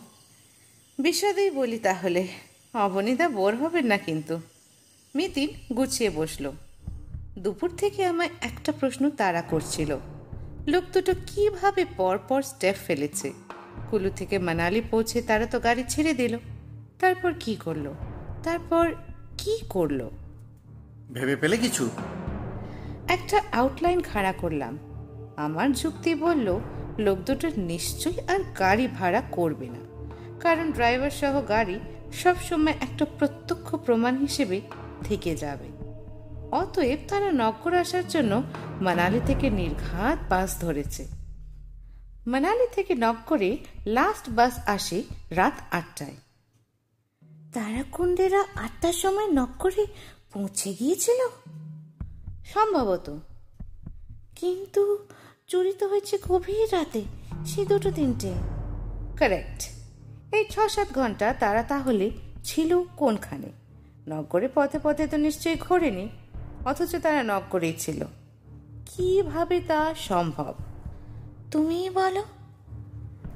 বিষাদেই 1.00 1.50
বলি 1.50 1.80
তাহলে। 1.80 2.28
অবনীদা 2.74 3.30
বোর 3.30 3.56
হবেন 3.56 3.86
না 3.86 3.98
কিন্তু। 3.98 4.42
মিতিন 5.16 5.76
গুছিয়ে 5.76 6.10
বসল। 6.10 6.52
দুপুর 7.40 7.72
থেকে 7.78 8.06
আমায় 8.06 8.30
একটা 8.42 8.72
প্রশ্ন 8.80 9.10
তাড়া 9.10 9.42
করছিল। 9.42 9.98
লোক 10.68 10.84
দুটো 10.94 11.14
কীভাবে 11.28 11.86
পরপর 11.98 12.42
স্টেপ 12.42 12.76
ফেলেছে। 12.88 13.34
কুলু 13.90 14.10
থেকে 14.16 14.40
মানালি 14.40 14.82
পৌঁছে 14.92 15.22
তারা 15.22 15.46
তো 15.46 15.60
গাড়ি 15.60 15.84
ছেড়ে 15.88 16.14
দিল। 16.14 16.38
তারপর 17.00 17.34
কি 17.40 17.56
করল? 17.56 17.94
তারপর 18.44 18.94
কি 19.38 19.60
করল? 19.70 20.10
ভেবে 21.14 21.36
পেলে 21.36 21.58
কিছু? 21.58 21.90
একটা 23.08 23.42
আউটলাইন 23.52 24.02
খাড়া 24.02 24.32
করলাম। 24.32 24.80
আমার 25.38 25.72
যুক্তি 25.72 26.16
বলল 26.16 26.60
লোক 27.00 27.18
দুটো 27.18 27.52
নিশ্চয়ই 27.58 28.20
আর 28.28 28.40
গাড়ি 28.60 28.88
ভাড়া 28.88 29.22
করবে 29.32 29.70
না। 29.70 30.10
কারণ 30.40 30.72
ড্রাইভার 30.72 31.10
সহ 31.10 31.42
গাড়ি 31.48 31.80
সবসময় 32.14 32.74
একটা 32.82 33.06
প্রত্যক্ষ 33.20 33.76
প্রমাণ 33.76 34.18
হিসেবে 34.18 34.62
থেকে 35.04 35.36
যাবে। 35.36 35.70
অতএব 36.52 37.00
তারা 37.08 37.32
নগর 37.32 37.74
আসার 37.74 38.08
জন্য 38.08 38.44
মানালি 38.82 39.20
থেকে 39.26 39.50
নির্ঘাত 39.50 40.20
বাস 40.30 40.62
ধরেছে। 40.62 41.08
মানালি 42.28 42.68
থেকে 42.76 42.96
নগরে 42.96 43.58
লাস্ট 43.86 44.30
বাস 44.30 44.60
আসে 44.66 45.04
রাত 45.30 45.54
আটটায়। 45.72 46.16
তারাকুণ্ডেরা 47.54 48.46
আটটার 48.56 48.94
সময় 48.94 49.28
নগরে 49.28 49.86
পৌঁছে 50.34 50.74
গিয়েছিল? 50.74 51.28
সম্ভবত। 52.54 53.20
কিন্তু 54.36 55.08
চুরি 55.48 55.74
তো 55.74 55.88
হয়েছে 55.88 56.18
গভীর 56.30 56.74
রাতে 56.74 57.02
সে 57.46 57.66
দুটো 57.66 57.92
তিনটে। 57.92 58.34
কারেক্ট 59.18 59.70
এই 60.36 60.46
ছ 60.50 60.60
সাত 60.60 60.88
ঘণ্টা 60.94 61.34
তারা 61.34 61.64
তাহলে 61.64 62.12
ছিল 62.44 62.84
কোনখানে? 62.98 63.65
নগরে 64.08 64.50
পথে 64.54 64.80
পথে 64.84 65.08
তো 65.08 65.18
নিশ্চয়ই 65.18 65.56
ঘোরেনি 65.56 66.10
অথচ 66.66 66.96
তারা 66.96 67.24
নগরেই 67.24 67.74
ছিল। 67.78 68.06
কীভাবে 68.86 69.60
তা 69.60 69.94
সম্ভব? 69.98 70.56
তুমি 71.52 71.90
বলো। 71.90 72.24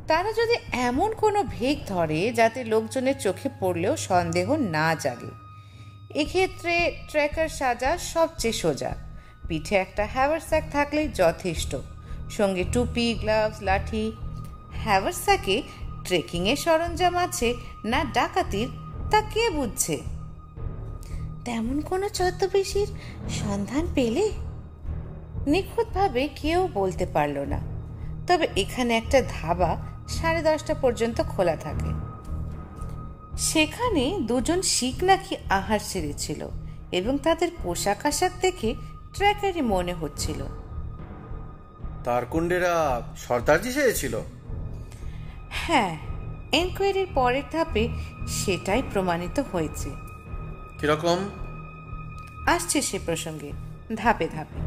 তারা 0.07 0.32
যদি 0.32 0.55
এমন 0.72 1.13
কোনো 1.13 1.43
ভেগ 1.43 1.80
ধরে 1.88 2.32
যাতে 2.32 2.63
লোকজনের 2.63 3.20
চোখে 3.20 3.49
পড়লেও 3.59 3.97
সন্দেহ 3.97 4.55
না 4.55 4.95
জাগে 4.95 5.32
এক্ষেত্রে 6.20 6.95
ট্রেকার 7.09 7.49
সাজা 7.49 7.97
সবচেয়ে 7.97 8.53
সোজা। 8.53 8.95
পিঠে 9.47 9.76
একটা 9.76 10.07
হ্যাভারস্যাক 10.13 10.63
থাকলেই 10.72 11.07
যথেষ্ট। 11.07 11.76
সঙ্গে 12.30 12.63
টুপি 12.74 13.13
গ্লাভস 13.13 13.61
লাঠি। 13.61 14.11
হ্যাভারস্যাকে 14.72 15.63
ট্রেকিংয়ের 16.05 16.55
সরঞ্জাম 16.55 17.15
আছে 17.15 17.53
না 17.86 18.03
ডাকাতির 18.13 18.67
তা 19.11 19.22
কে 19.22 19.49
বুঝছে? 19.49 20.18
তেমন 21.45 21.81
কোনো 21.81 22.09
ছদ্মবেশীর 22.09 22.87
সন্ধান 23.29 23.87
পেলে? 23.95 24.31
নিখুঁতভাবে 25.47 26.29
কেউ 26.35 26.69
বলতে 26.73 27.05
পারল 27.05 27.37
না। 27.39 27.59
তবে 28.27 28.47
এখানে 28.55 28.97
একটা 28.97 29.21
ধাবা 29.29 29.77
সাড়ে 30.07 30.41
দশটা 30.41 30.73
পর্যন্ত 30.73 31.21
খোলা 31.21 31.55
থাকে। 31.55 31.91
সেখানে 33.37 34.19
দুজন 34.21 34.61
শিখ 34.61 35.03
নাকি 35.03 35.35
আহার 35.49 35.79
সেরেছিল 35.79 36.47
এবং 36.91 37.17
তাদের 37.17 37.49
পোশাক 37.63 38.05
আশাক 38.05 38.31
দেখে 38.41 38.75
ট্র্যাকারই 39.13 39.61
মনে 39.61 39.93
হচ্ছিল। 39.93 40.43
তারকুণ্ডেরা 42.03 43.01
সর্দারজি 43.17 43.71
সেরেছিল? 43.71 44.19
হ্যাঁ 45.49 45.97
এনকোয়ারির 46.51 47.07
পরের 47.15 47.43
ধাপে 47.51 47.89
সেটাই 48.27 48.83
প্রমাণিত 48.93 49.39
হয়েছে। 49.51 50.09
কীরকম? 50.82 51.19
আসছে 52.47 52.82
সে 52.82 52.99
প্রসঙ্গে 53.05 53.51
ধাপে 53.95 54.27
ধাপে। 54.27 54.59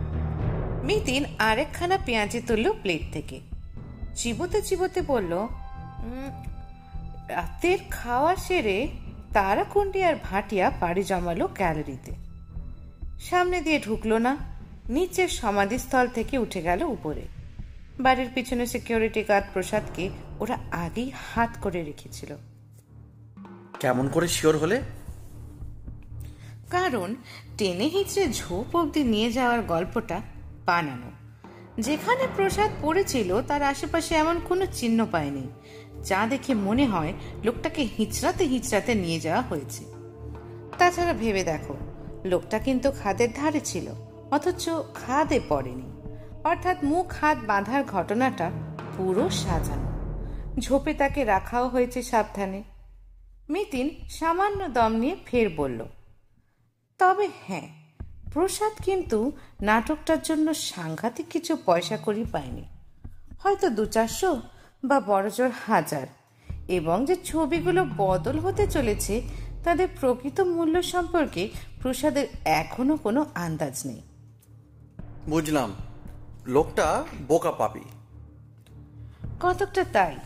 মিতিন 0.87 1.25
আরেকখানা 1.39 1.99
পেঁয়াজি 2.07 2.41
তুলল 2.41 2.73
প্লেট 2.73 3.03
থেকে। 3.13 3.41
চিবোতে 4.15 4.63
চিবোতে 4.63 5.03
বলল 5.03 5.33
রাতের 7.29 7.79
খাওয়া 7.91 8.37
সেরে 8.37 8.89
তারাকুন্ডি 9.33 10.03
আর 10.05 10.15
ভাটিয়া 10.25 10.71
পাড়ি 10.81 11.03
জমালো 11.03 11.49
গ্যালারিতে 11.49 12.13
সামনে 13.21 13.61
দিয়ে 13.61 13.79
ঢুকলো 13.81 14.19
না 14.19 14.37
নিচের 14.89 15.29
সমাধিস্থল 15.29 16.09
থেকে 16.09 16.39
উঠে 16.39 16.63
গেল 16.63 16.83
উপরে। 16.83 17.23
বাড়ির 18.01 18.29
পিছনে 18.35 18.67
সিকিউরিটি 18.67 19.23
গার্ড 19.23 19.47
প্রসাদকে 19.53 20.11
ওরা 20.41 20.59
আগেই 20.71 21.11
হাত 21.35 21.51
করে 21.61 21.83
রেখেছিল। 21.83 22.37
কেমন 23.81 24.09
করে 24.09 24.29
শিওর 24.29 24.57
হলে? 24.57 24.81
কারণ 26.73 27.15
টেনে 27.59 27.87
হিঁচড়ে 27.89 28.33
ঝোপ 28.33 28.77
অব্দি 28.77 29.03
নিয়ে 29.05 29.33
যাওয়ার 29.33 29.61
গল্পটা 29.63 30.19
বানানো। 30.67 31.11
যেখানে 31.83 32.25
প্রসাদ 32.37 32.71
পড়েছিল, 32.83 33.43
তার 33.43 33.63
আশেপাশে 33.63 34.13
এমন 34.15 34.41
কোনো 34.49 34.65
চিহ্ন 34.73 35.07
পায়নি, 35.07 35.45
যা 36.05 36.21
দেখে 36.27 36.53
মনে 36.55 36.85
হয় 36.87 37.13
লোকটাকে 37.45 37.83
হিঁচড়াতে 37.97 38.45
হিঁচড়াতে 38.45 38.95
নিয়ে 38.95 39.21
যাওয়া 39.21 39.43
হয়েছে। 39.43 39.83
তাছাড়া 40.79 41.13
ভেবে 41.13 41.43
দেখো, 41.45 41.75
লোকটা 42.25 42.59
কিন্তু 42.59 42.89
খাদের 42.91 43.31
ধারে 43.37 43.61
ছিল, 43.61 43.87
অথচ 44.31 44.65
খাদে 44.95 45.41
পড়েনি। 45.49 45.89
অর্থাৎ 46.45 46.79
মুখ 46.85 47.07
হাত 47.21 47.39
বাঁধার 47.47 47.83
ঘটনাটা 47.85 48.47
পুরো 48.97 49.25
সাজানো। 49.31 49.89
ঝোপে 50.61 50.93
তাকে 50.95 51.21
রাখাও 51.25 51.69
হয়েছে 51.69 52.01
সাবধানে। 52.03 52.61
মিতিন 53.49 53.87
সামান্য 54.11 54.61
দম 54.69 54.93
নিয়ে 54.93 55.17
ফের 55.27 55.49
বলল 55.57 55.81
তবে 57.03 57.29
হ্যাঁ 57.47 57.69
প্রসাদ 58.33 58.73
কিন্তু 58.85 59.33
নাটকটার 59.63 60.23
জন্য 60.23 60.55
সাংঘাতিক 60.55 61.27
কিছু 61.31 61.57
পয়সা 61.65 61.97
করি 61.97 62.25
পায়নি। 62.33 62.65
হয়তো 63.41 63.71
দু 63.71 63.87
চারশো 63.87 64.43
বা 64.85 65.01
বড়জোর 65.01 65.51
হাজার। 65.67 66.07
এবং 66.69 67.07
যে 67.07 67.17
ছবিগুলো 67.25 67.87
বদল 67.97 68.39
হতে 68.39 68.67
চলেছে 68.67 69.23
তাদের 69.65 69.89
প্রকৃত 70.01 70.41
মূল্য 70.41 70.83
সম্পর্কে 70.83 71.51
প্রসাদের 71.83 72.27
এখনও 72.45 72.97
কোনো 72.97 73.27
আন্দাজ 73.35 73.83
নেই। 73.87 74.03
বুঝলাম। 75.29 75.73
লোকটা 76.47 77.05
বোকা 77.29 77.53
পাবি 77.53 77.85
কতকটা 79.41 79.85
তাই। 79.93 80.17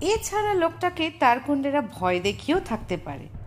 এছাড়া 0.00 0.54
লোকটাকে 0.54 1.10
তার 1.20 1.40
কুণ্ডেরা 1.40 1.80
ভয় 1.80 2.20
দেখিয়েও 2.20 2.60
থাকতে 2.60 2.96
পারে। 2.96 3.37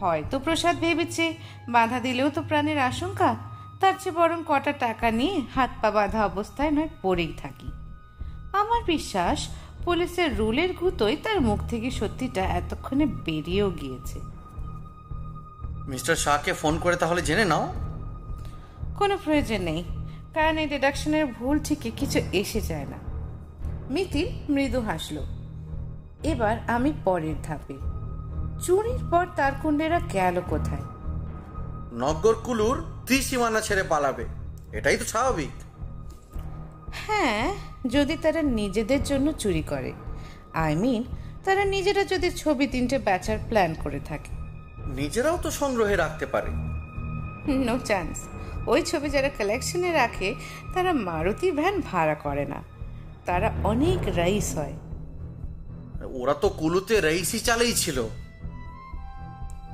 হয়তো 0.00 0.38
প্রসাদ 0.38 0.76
ভেবেছে 0.76 1.34
বাধা 1.68 2.00
দিলেও 2.00 2.30
তো 2.30 2.42
প্রাণের 2.42 2.78
আশঙ্কা। 2.78 3.36
তার 3.80 3.94
চেয়ে 4.00 4.16
বরং 4.16 4.42
কটা 4.48 4.72
টাকা 4.72 5.10
নিয়ে 5.10 5.42
হাত 5.54 5.70
পা 5.80 5.90
বাঁধা 5.90 6.26
অবস্থায় 6.26 6.70
নয় 6.70 6.88
পড়েই 7.02 7.32
থাকি। 7.42 7.66
আমার 8.52 8.84
বিশ্বাস 8.84 9.48
পুলিশের 9.84 10.38
রুলের 10.38 10.72
গুতোই 10.72 11.16
তার 11.16 11.40
মুখ 11.40 11.60
থেকে 11.68 11.90
সত্যিটা 11.90 12.44
এতক্ষণে 12.44 13.06
বেরিয়েও 13.06 13.70
গিয়েছে। 13.70 14.20
মিস্টার 15.88 16.16
শাহকে 16.16 16.52
ফোন 16.52 16.78
করে 16.78 16.96
তাহলে 16.96 17.22
জেনে 17.22 17.44
নাও। 17.44 17.72
কোনো 18.96 19.18
প্রয়োজন 19.24 19.62
নেই। 19.62 19.84
কারণ 20.34 20.58
এই 20.58 20.66
ডিডাকশনের 20.66 21.26
ভুল 21.26 21.58
ঠিকই 21.58 21.90
কিছু 21.90 22.20
এসে 22.32 22.60
যায় 22.60 22.86
না। 22.86 22.96
মিতিল 23.90 24.52
মৃদু 24.52 24.80
হাসল। 24.80 25.18
এবার 26.22 26.56
আমি 26.66 26.92
পরের 27.04 27.34
ধাপে। 27.42 27.97
চুরির 28.62 29.10
পর 29.10 29.26
তার 29.36 29.52
কুণ্ডেরা 29.62 30.00
গেল 30.12 30.40
কোথায়? 30.50 30.82
নগর 31.92 32.34
কুলুর 32.34 32.84
ত্রিসীমানা 33.06 33.60
ছেড়ে 33.60 33.82
পালাবে। 33.82 34.24
এটাই 34.72 34.96
তো 34.96 35.04
স্বাভাবিক। 35.04 35.50
হ্যাঁ 36.92 37.54
যদি 37.86 38.16
তারা 38.22 38.42
নিজেদের 38.42 39.02
জন্য 39.02 39.32
চুরি 39.32 39.62
করে। 39.62 39.92
আই 40.54 40.76
মিন 40.76 41.04
তারা 41.44 41.64
নিজেরা 41.64 42.04
যদি 42.04 42.30
ছবি 42.30 42.66
তিনটে 42.66 42.98
বেচার 42.98 43.38
প্ল্যান 43.48 43.74
করে 43.74 44.00
থাকে। 44.00 44.28
নিজেরাও 44.86 45.38
তো 45.42 45.50
সংগ্রহে 45.50 45.96
রাখতে 45.96 46.26
পারে। 46.26 46.50
No 47.52 47.78
chance. 47.78 48.28
ওই 48.66 48.82
ছবি 48.82 49.10
যারা 49.10 49.28
কালেকশনে 49.28 49.92
রাখে 49.92 50.34
তারা 50.74 50.92
মারুতি 50.92 51.50
ভ্যান 51.50 51.80
ভাড়া 51.80 52.14
করে 52.14 52.44
না। 52.44 52.62
তারা 53.26 53.52
অনেক 53.64 54.16
রাইস 54.16 54.56
হয়। 54.56 54.72
ওরা 56.12 56.34
তো 56.34 56.48
কুলুতে 56.48 57.00
রেইসি 57.00 57.38
চালেই 57.38 57.72
ছিল 57.72 58.08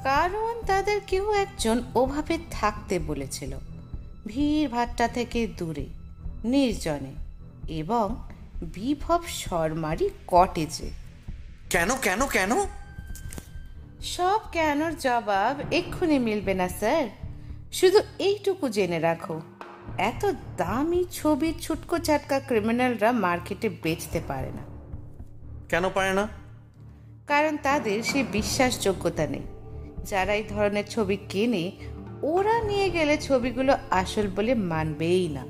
কারণ 0.04 0.62
তাদের 0.66 1.00
কেউ 1.06 1.32
একজন 1.32 1.82
ওভাবে 1.94 2.38
থাকতে 2.50 2.98
বলেছিল। 2.98 3.56
ভিড় 4.26 4.68
ভাট্টা 4.68 5.08
থেকে 5.08 5.46
দূরে 5.46 5.86
নির্জনে 6.44 7.14
এবং 7.72 8.16
বিভব 8.62 9.22
শর্মারই 9.28 10.10
কটেজে। 10.26 10.90
কেন 11.70 11.96
কেন 12.02 12.26
কেন? 12.26 12.50
সব 14.02 14.40
কেনর 14.52 14.96
জবাব 14.96 15.72
এক্ষুনি 15.72 16.18
মিলবে 16.18 16.54
না 16.54 16.68
স্যার। 16.68 17.08
শুধু 17.72 18.00
এইটুকু 18.18 18.68
জেনে 18.68 18.98
রাখো 18.98 19.40
এত 19.98 20.32
দামি 20.56 21.04
ছবির 21.12 21.54
ছুটকো 21.60 21.98
চাটকা 21.98 22.40
ক্রিমিনালরা 22.40 23.12
মার্কেটে 23.12 23.68
বেচতে 23.68 24.20
পারে 24.28 24.50
না। 24.50 24.62
কেন 25.68 25.90
পারে 25.94 26.12
না? 26.12 26.28
কারণ 27.26 27.56
তাদের 27.56 28.02
সে 28.02 28.22
বিশ্বাসযোগ্যতা 28.22 29.26
নেই। 29.26 29.42
যারা 30.04 30.34
এই 30.34 30.44
ধরনের 30.48 30.86
ছবি 30.86 31.16
কেনে 31.28 31.72
ওরা 32.22 32.62
নিয়ে 32.62 32.90
গেলে 32.90 33.18
ছবিগুলো 33.18 33.76
আসল 33.90 34.26
বলে 34.36 34.54
মানবেই 34.54 35.28
না। 35.28 35.44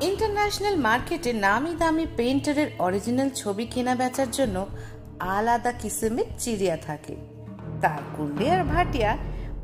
ইন্টারন্যাশনাল 0.00 0.76
মার্কেটে 0.76 1.32
নামি 1.32 1.74
দামি 1.78 2.06
পেইন্টারের 2.16 2.66
অরিজিনাল 2.78 3.30
ছবি 3.30 3.66
কেনা 3.66 3.94
বেচার 3.94 4.30
জন্য 4.30 4.66
আলাদা 5.18 5.72
কিসিমের 5.72 6.24
চিড়িয়া 6.38 6.76
থাকে। 6.76 7.16
তার 7.80 7.98
কুণ্ডে 8.16 8.50
আর 8.50 8.64
ভাটিয়া 8.64 9.16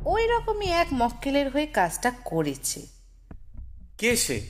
ওই 0.05 0.27
রকমই 0.27 0.65
এক 0.65 0.87
মক্কেলের 0.93 1.49
হয়ে 1.49 1.65
কাজটা 1.65 2.11
করেছে। 2.25 2.81
কে 3.97 4.15
সে? 4.15 4.41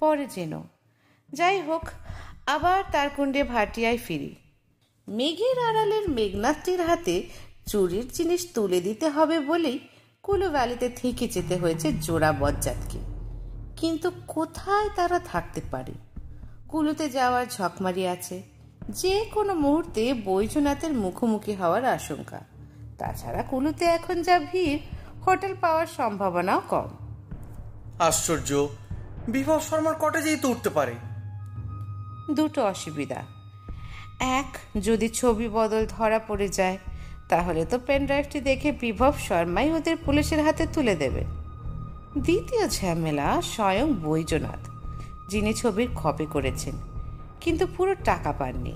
পরে 0.00 0.26
যেন 0.34 0.62
যাই 1.32 1.60
হোক 1.60 1.82
আবার 2.46 2.84
তার 2.92 3.08
কুণ্ডে 3.16 3.42
ভাটিয়ায় 3.44 3.98
ফিরি। 3.98 4.34
মেঘের 5.08 5.58
আড়ালের 5.58 6.08
মেঘনাথটির 6.08 6.80
হাতে 6.80 7.22
চুরির 7.66 8.08
জিনিস 8.12 8.48
তুলে 8.54 8.80
দিতে 8.80 9.08
হবে 9.08 9.40
বলেই 9.40 9.78
কুলু 10.22 10.50
ভ্যালিতে 10.50 10.88
থেকে 10.88 11.28
যেতে 11.28 11.56
হয়েছে 11.56 11.92
জোড়া 11.92 12.32
বজ্জাতকে। 12.32 12.98
কিন্তু 13.76 14.10
কোথায় 14.26 14.88
তারা 14.96 15.18
থাকতে 15.18 15.60
পারে? 15.70 15.92
কুলুতে 16.68 17.10
যাওয়ার 17.10 17.46
ঝকমারি 17.46 18.06
আছে। 18.06 18.42
যে 18.88 19.24
কোনো 19.24 19.54
মুহূর্তে 19.54 20.14
বৈজনাথের 20.14 20.92
মুখোমুখি 20.92 21.54
হওয়ার 21.54 21.84
আশঙ্কা। 21.84 22.40
তাছাড়া 22.98 23.42
কুলুতে 23.42 23.84
এখন 23.84 24.22
যা 24.22 24.38
ভিড় 24.38 24.78
হোটেল 25.26 25.54
পাওয়ার 25.60 25.86
সম্ভাবনাও 25.86 26.62
কম। 26.68 26.88
আশ্চর্য! 27.98 28.68
বিভব 29.28 29.60
শর্মার 29.60 29.94
কটেজেই 29.94 30.36
তো 30.36 30.48
উঠতে 30.48 30.70
পারে। 30.70 30.94
দুটো 32.34 32.64
অসুবিধা। 32.64 33.22
এক 34.20 34.58
যদি 34.82 35.08
ছবি 35.08 35.48
বদল 35.48 35.86
ধরা 35.88 36.18
পড়ে 36.18 36.48
যায় 36.48 36.78
তাহলে 37.30 37.64
তো 37.64 37.78
পেনড্রাইভটি 37.86 38.40
দেখে 38.40 38.72
বিভব 38.72 39.12
শর্মাই 39.28 39.72
ওদের 39.72 39.96
পুলিশের 40.04 40.44
হাতে 40.44 40.66
তুলে 40.72 40.94
দেবে। 40.94 41.24
দ্বিতীয় 42.18 42.68
ঝামেলা 42.68 43.42
স্বয়ং 43.42 43.94
বৈজনাথ 44.02 44.62
যিনি 45.30 45.52
ছবির 45.52 45.88
কপি 45.94 46.26
করেছেন 46.26 46.74
কিন্তু 47.40 47.66
পুরো 47.76 47.94
টাকা 47.94 48.32
পাননি। 48.32 48.74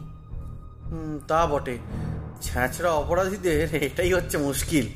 তা 1.28 1.46
বটে। 1.46 1.78
ছ্যাঁচড়া 2.42 2.90
অপরাধীদের 2.90 3.74
এটাই 3.74 4.12
হচ্ছে 4.12 4.38
মুশকিল। 4.38 4.86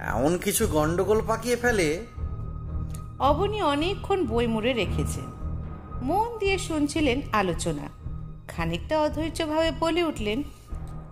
এমন 0.00 0.38
কিছু 0.38 0.66
গন্ডগোল 0.66 1.20
পাকিয়ে 1.28 1.56
ফেলে। 1.56 1.88
অবনী 3.18 3.62
অনেকক্ষণ 3.62 4.26
বই 4.26 4.46
মুড়ে 4.46 4.72
রেখেছেন 4.72 5.26
মন 6.02 6.38
দিয়ে 6.38 6.58
শুনছিলেন 6.58 7.20
আলোচনা। 7.32 7.88
খানিকটা 8.48 9.00
অধৈর্যভাবে 9.00 9.70
বলে 9.80 10.04
উঠলেন 10.04 10.42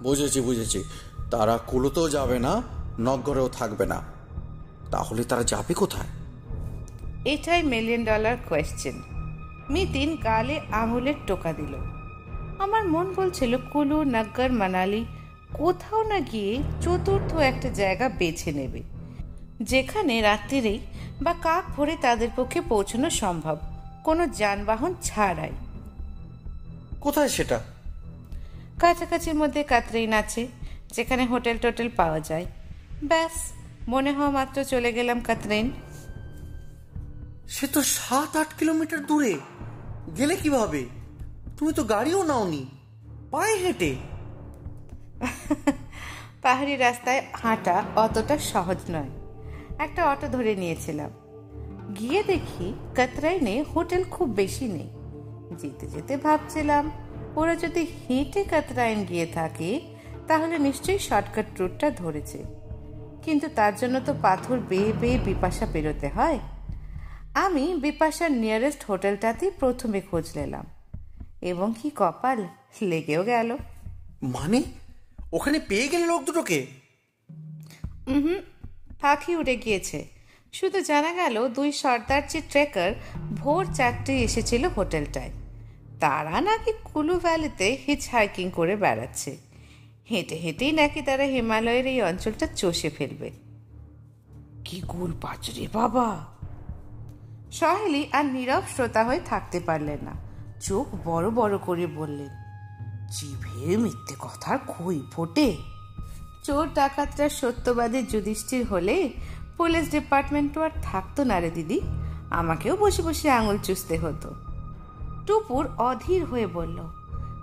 বুঝেছি 0.03 0.41
বুঝেছি। 0.41 0.84
তারা 1.30 1.58
কুলোতেও 1.66 2.10
যাবে 2.10 2.38
না 2.38 2.62
নগরেও 3.00 3.48
থাকবে 3.48 3.86
না। 3.86 4.02
তাহলে 4.90 5.24
তারা 5.24 5.44
যাবে 5.44 5.74
কোথায়? 5.74 6.06
এটাই 7.24 7.62
মিলিয়ন 7.62 8.04
ডলার 8.04 8.36
কোয়েশ্চেন 8.48 9.02
মিতিন 9.70 10.16
গালে 10.16 10.60
আঙুলের 10.72 11.14
টোকা 11.26 11.52
দিল। 11.52 11.74
আমার 12.58 12.88
মন 12.88 13.14
বলছিল 13.16 13.56
কুলু 13.56 14.04
নগ্গর 14.04 14.52
মানালি 14.52 15.04
কোথাও 15.54 16.02
না 16.02 16.20
গিয়ে 16.20 16.62
চতুর্থ 16.82 17.34
একটা 17.34 17.68
জায়গা 17.68 18.08
বেছে 18.08 18.52
নেবে 18.52 18.82
যেখানে 19.62 20.20
রাত্রিরেই 20.20 20.78
বা 21.22 21.34
কাক 21.42 21.64
ভরে 21.76 21.96
তাদের 22.00 22.28
পক্ষে 22.36 22.60
পৌঁছানো 22.60 23.10
সম্ভব। 23.10 23.56
কোনো 24.04 24.26
যানবাহন 24.26 24.94
ছাড়াই। 25.02 25.50
কোথায় 27.00 27.28
সেটা? 27.28 27.60
কাছাকাছির 28.80 29.34
মধ্যে 29.34 29.62
কাতরিন 29.62 30.12
আছে। 30.12 30.48
যেখানে 30.93 31.26
হোটেল 31.26 31.59
টোটেল 31.59 31.89
পাওয়া 31.97 32.20
যায়। 32.20 32.47
ব্যাস 33.05 33.53
মনে 33.89 34.12
হওয়া 34.12 34.30
মাত্র 34.30 34.64
চলে 34.64 34.93
গেলাম 34.93 35.20
কাতরিন। 35.20 35.70
সে 37.49 37.66
তো 37.66 37.82
সাত 37.82 38.36
আট 38.36 38.55
কিলোমিটার 38.59 39.07
দূরে। 39.07 39.39
গেলে 40.18 40.36
কীভাবে 40.36 40.86
তুমি 41.57 41.72
তো 41.72 41.84
গাড়িও 41.84 42.22
নাওনি। 42.22 42.66
পায়ে 43.30 43.55
হেঁটে। 43.57 43.97
পাহাড়ি 46.43 46.76
রাস্তায় 46.76 47.22
হাঁটা 47.32 47.84
অতটা 47.97 48.39
সহজ 48.39 48.76
নয়। 48.91 49.09
একটা 49.78 50.07
অটো 50.07 50.28
ধরে 50.28 50.55
নিয়েছিলাম। 50.55 51.11
গিয়ে 51.99 52.22
দেখি 52.22 52.74
কাতরাইনে 52.95 53.62
হোটেল 53.62 54.05
খুব 54.05 54.28
বেশি 54.28 54.68
নেই। 54.68 54.89
যেতে 55.57 55.86
যেতে 55.86 56.16
ভাবছিলাম 56.16 56.91
ওরা 57.36 57.57
যদি 57.57 57.86
হেঁটে 58.11 58.45
কাতরাইন 58.45 59.05
গিয়ে 59.05 59.26
থাকে 59.26 59.97
তাহলে 60.28 60.58
নিশ্চয়ই 60.58 60.98
শর্টকাট 60.98 61.46
রুটটা 61.58 61.90
ধরেছে। 61.90 62.44
কিন্তু 63.22 63.48
তার 63.48 63.76
জন্য 63.76 64.00
তো 64.00 64.14
পাথর 64.22 64.58
বেয়ে 64.58 64.92
বেয়ে 64.92 65.18
বিপাশা 65.18 65.66
পেরোতে 65.72 66.08
হয়। 66.08 66.38
আমি 67.34 67.74
বিপাশার 67.74 68.32
নিয়ারেস্ট 68.32 68.84
হোটেলটাতেই 68.88 69.50
প্রথমে 69.50 70.00
খোঁজ 70.00 70.38
নিলাম। 70.38 70.66
এবং 71.42 71.74
কি 71.82 71.90
কপাল 71.96 72.48
লেগেও 72.82 73.24
গেল। 73.24 73.56
মানে? 74.22 74.62
ওখানে 75.32 75.58
পেয়ে 75.58 75.88
গেলে 75.88 76.06
লোক 76.06 76.22
দুটোকে? 76.22 76.66
হুম 78.08 78.34
পাখি 79.00 79.36
উড়ে 79.36 79.56
গিয়েছে। 79.56 80.06
শুধু 80.52 80.80
জানা 80.80 81.12
গেল 81.12 81.48
দুই 81.48 81.72
সর্দারজি 81.72 82.40
ট্রেকার 82.50 82.92
ভোর 83.36 83.66
চারটে 83.74 84.18
এসেছিল 84.18 84.64
হোটেলটায়। 84.66 85.30
তারা 86.00 86.40
নাকি 86.40 86.72
কুলু 86.84 87.18
ভ্যালিতে 87.18 87.78
হিচ 87.86 88.08
হাইকিং 88.08 88.50
করে 88.50 88.76
বেড়াচ্ছে। 88.76 89.47
হেঁটে 90.11 90.34
হেঁটেই 90.34 90.72
নাকি 90.72 91.02
তারা 91.02 91.22
হিমালয়ের 91.22 91.86
এই 91.86 92.02
অঞ্চলটা 92.02 92.46
চষে 92.46 92.90
ফেলবে। 92.90 93.30
কি 94.64 94.80
গুল 94.80 95.12
পাচরে 95.20 95.66
বাবা। 95.72 96.26
সহেলি 97.52 98.09
আর 98.12 98.24
নীরব 98.24 98.62
শ্রোতা 98.74 99.04
হয়ে 99.04 99.20
থাকতে 99.20 99.61
পারলেন 99.61 99.98
না। 100.02 100.12
চোখ 100.61 100.86
বড় 101.04 101.30
বড় 101.30 101.59
করে 101.59 101.86
বললেন 101.86 102.28
জিভে 103.11 103.76
মিথ্যে 103.76 104.14
কথার 104.18 104.59
খই 104.66 105.00
ফোটে। 105.12 105.56
চোর 106.44 106.68
ডাকাতরা 106.74 107.28
সত্যবাদী 107.28 108.02
যুধিষ্ঠির 108.02 108.66
হলে 108.66 109.12
পুলিশ 109.56 109.90
ডিপার্টমেন্ট 109.90 110.54
তো 110.54 110.62
আর 110.62 110.70
থাকতো 110.82 111.24
না 111.24 111.40
রে 111.40 111.50
দিদি। 111.50 111.80
আমাকেও 112.30 112.76
বসে 112.76 113.02
বসে 113.02 113.30
আঙুল 113.30 113.59
চুষতে 113.62 113.98
হতো। 113.98 114.34
টুপুর 115.26 115.68
অধীর 115.78 116.24
হয়ে 116.24 116.46
বলল 116.46 116.78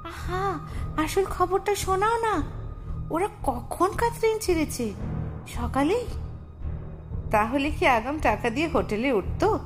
আহা 0.06 0.60
আসল 1.04 1.26
খবরটা 1.26 1.76
শোনাও 1.76 2.18
না। 2.22 2.36
ওরা 3.10 3.28
কখন 3.44 3.90
কাতরিন 3.92 4.40
ছেড়েছে? 4.40 4.94
সকালেই 5.48 6.06
তাহলে 7.32 7.72
কি 7.72 7.88
আগাম 7.88 8.20
টাকা 8.20 8.50
দিয়ে 8.50 8.68
হোটেলে 8.68 9.12
উঠতো? 9.12 9.60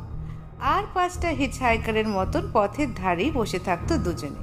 আর 0.59 0.83
পাঁচটা 0.93 1.29
হিচহাইকারের 1.29 2.07
মতন 2.07 2.49
পথের 2.53 2.93
ধারেই 2.93 3.31
বসে 3.31 3.59
থাকতো 3.59 3.97
দুজনে। 3.97 4.41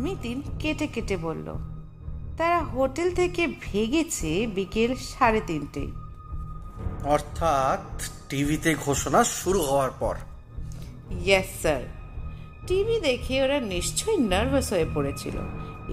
মিতিন 0.00 0.42
কেটে 0.58 0.86
কেটে 0.86 1.16
বলল 1.16 1.48
তারা 2.38 2.58
হোটেল 2.64 3.14
থেকে 3.14 3.42
ভেগেছে 3.60 4.46
বিকেল 4.46 4.94
সাড়ে 4.94 5.40
তিনটেই 5.46 5.92
অর্থাৎ 7.04 8.02
টিভিতে 8.28 8.74
ঘোষণা 8.74 9.24
শুরু 9.24 9.60
হওয়ার 9.62 9.90
পর। 10.00 10.14
ইয়েস 11.10 11.60
স্যার 11.60 11.82
টিভি 12.70 13.00
দেখে 13.00 13.42
ওরা 13.42 13.60
নিশ্চয়ই 13.60 14.16
নার্ভাস 14.16 14.72
হয়ে 14.72 14.86
পড়েছিল 14.94 15.36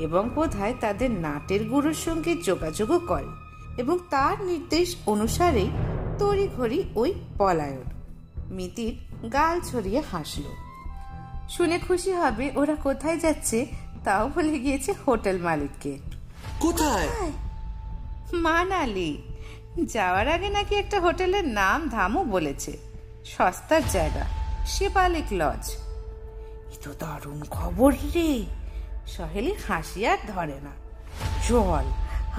এবং 0.01 0.29
বোধহয় 0.29 0.73
তাদের 0.79 1.11
নাটের 1.11 1.63
গুরুর 1.63 1.93
সঙ্গে 1.93 2.35
যোগাযোগও 2.35 2.99
করে 2.99 3.29
এবং 3.77 3.99
তার 4.09 4.41
নির্দেশ 4.41 4.95
অনুসারেই 5.05 5.69
তড়িঘড়ি 6.19 6.83
ওই 6.95 7.13
পলায়ন। 7.37 7.83
মিতির 8.47 9.27
গাল 9.27 9.61
ছড়িয়ে 9.61 10.01
হাসল। 10.11 10.43
শুনে 11.49 11.79
খুশি 11.79 12.11
হবে 12.11 12.51
ওরা 12.55 12.75
কোথায় 12.75 13.17
যাচ্ছে 13.17 13.65
তাও 14.03 14.29
বলে 14.35 14.59
গিয়েছে 14.59 14.93
হোটেল 15.07 15.37
মালিককে। 15.37 15.97
কোথায়? 16.59 17.07
মানালি। 18.33 19.21
যাওয়ার 19.85 20.27
আগে 20.27 20.49
নাকি 20.49 20.75
একটা 20.75 20.99
হোটেলের 20.99 21.47
নাম 21.47 21.89
ধামও 21.89 22.23
বলেছে। 22.23 22.77
সস্তার 23.25 23.81
জায়গা 23.91 24.25
শিবালিক 24.65 25.25
লজ। 25.31 25.86
তো 26.83 26.93
দারুণ 26.99 27.43
খবর 27.43 27.93
রে। 28.15 28.45
সহেলি 29.07 29.55
হাসি 29.67 30.07
আর 30.07 30.17
ধরে 30.27 30.59
না। 30.61 30.71
চল 31.47 31.83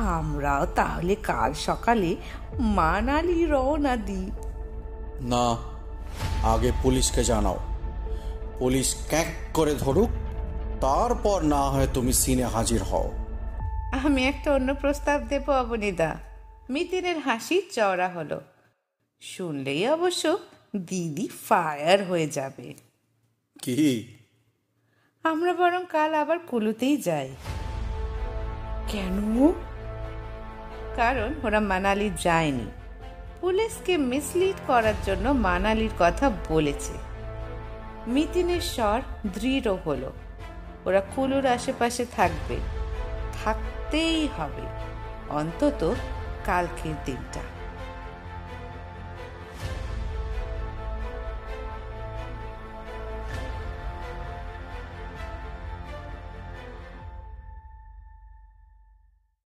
আমরাও 0.03 0.66
তাহলে 0.66 1.14
কাল 1.14 1.53
সকালে 1.53 2.16
মানালি 2.59 3.47
রওনা 3.47 3.97
দিই। 3.97 4.30
না 5.20 5.57
আগে 6.43 6.72
পুলিশকে 6.82 7.24
জানাও। 7.24 7.59
পুলিশ 8.59 8.97
ক্যাক 9.09 9.26
করে 9.55 9.74
ধরুক 9.74 10.09
তারপর 10.80 11.43
না 11.43 11.70
হয় 11.70 11.86
তুমি 11.95 12.12
সিনে 12.12 12.45
হাজির 12.45 12.82
হও। 12.82 13.11
আমি 14.05 14.26
একটা 14.28 14.53
অন্য 14.53 14.74
প্রস্তাব 14.74 15.20
দেব 15.28 15.51
অবনীদা। 15.51 16.16
মিতিনের 16.70 17.18
হাসি 17.18 17.62
চওড়া 17.72 18.09
হলো। 18.09 18.41
শুনলেই 19.20 19.89
অবশ্য 19.89 20.39
দিদি 20.76 21.28
ফায়ার 21.49 22.05
হয়ে 22.05 22.26
যাবে। 22.26 22.74
কি? 23.62 24.18
আমরা 25.25 25.53
বরং 25.53 25.85
কাল 25.91 26.14
আবার 26.14 26.39
কুলুতেই 26.39 26.97
যাই। 26.97 27.35
কেন? 28.89 29.53
কারণ 30.97 31.35
ওরা 31.43 31.61
মানালি 31.61 32.11
যায়নি। 32.23 32.66
পুলিশকে 33.41 33.97
মিসলিড 33.97 34.57
করার 34.66 34.95
জন্য 35.05 35.29
মানালির 35.29 35.91
কথা 35.99 36.31
বলেছে। 36.49 36.93
মিতিনের 38.07 38.61
স্বর 38.61 39.01
দৃঢ় 39.27 39.73
হলো। 39.73 40.12
ওরা 40.85 41.01
কুলুর 41.01 41.47
আশেপাশে 41.47 42.07
থাকবে। 42.16 42.57
থাকতেই 43.45 44.29
হবে। 44.39 44.62
অন্তত 45.29 45.95
কালকের 46.45 46.95
দিনটা। 47.05 47.41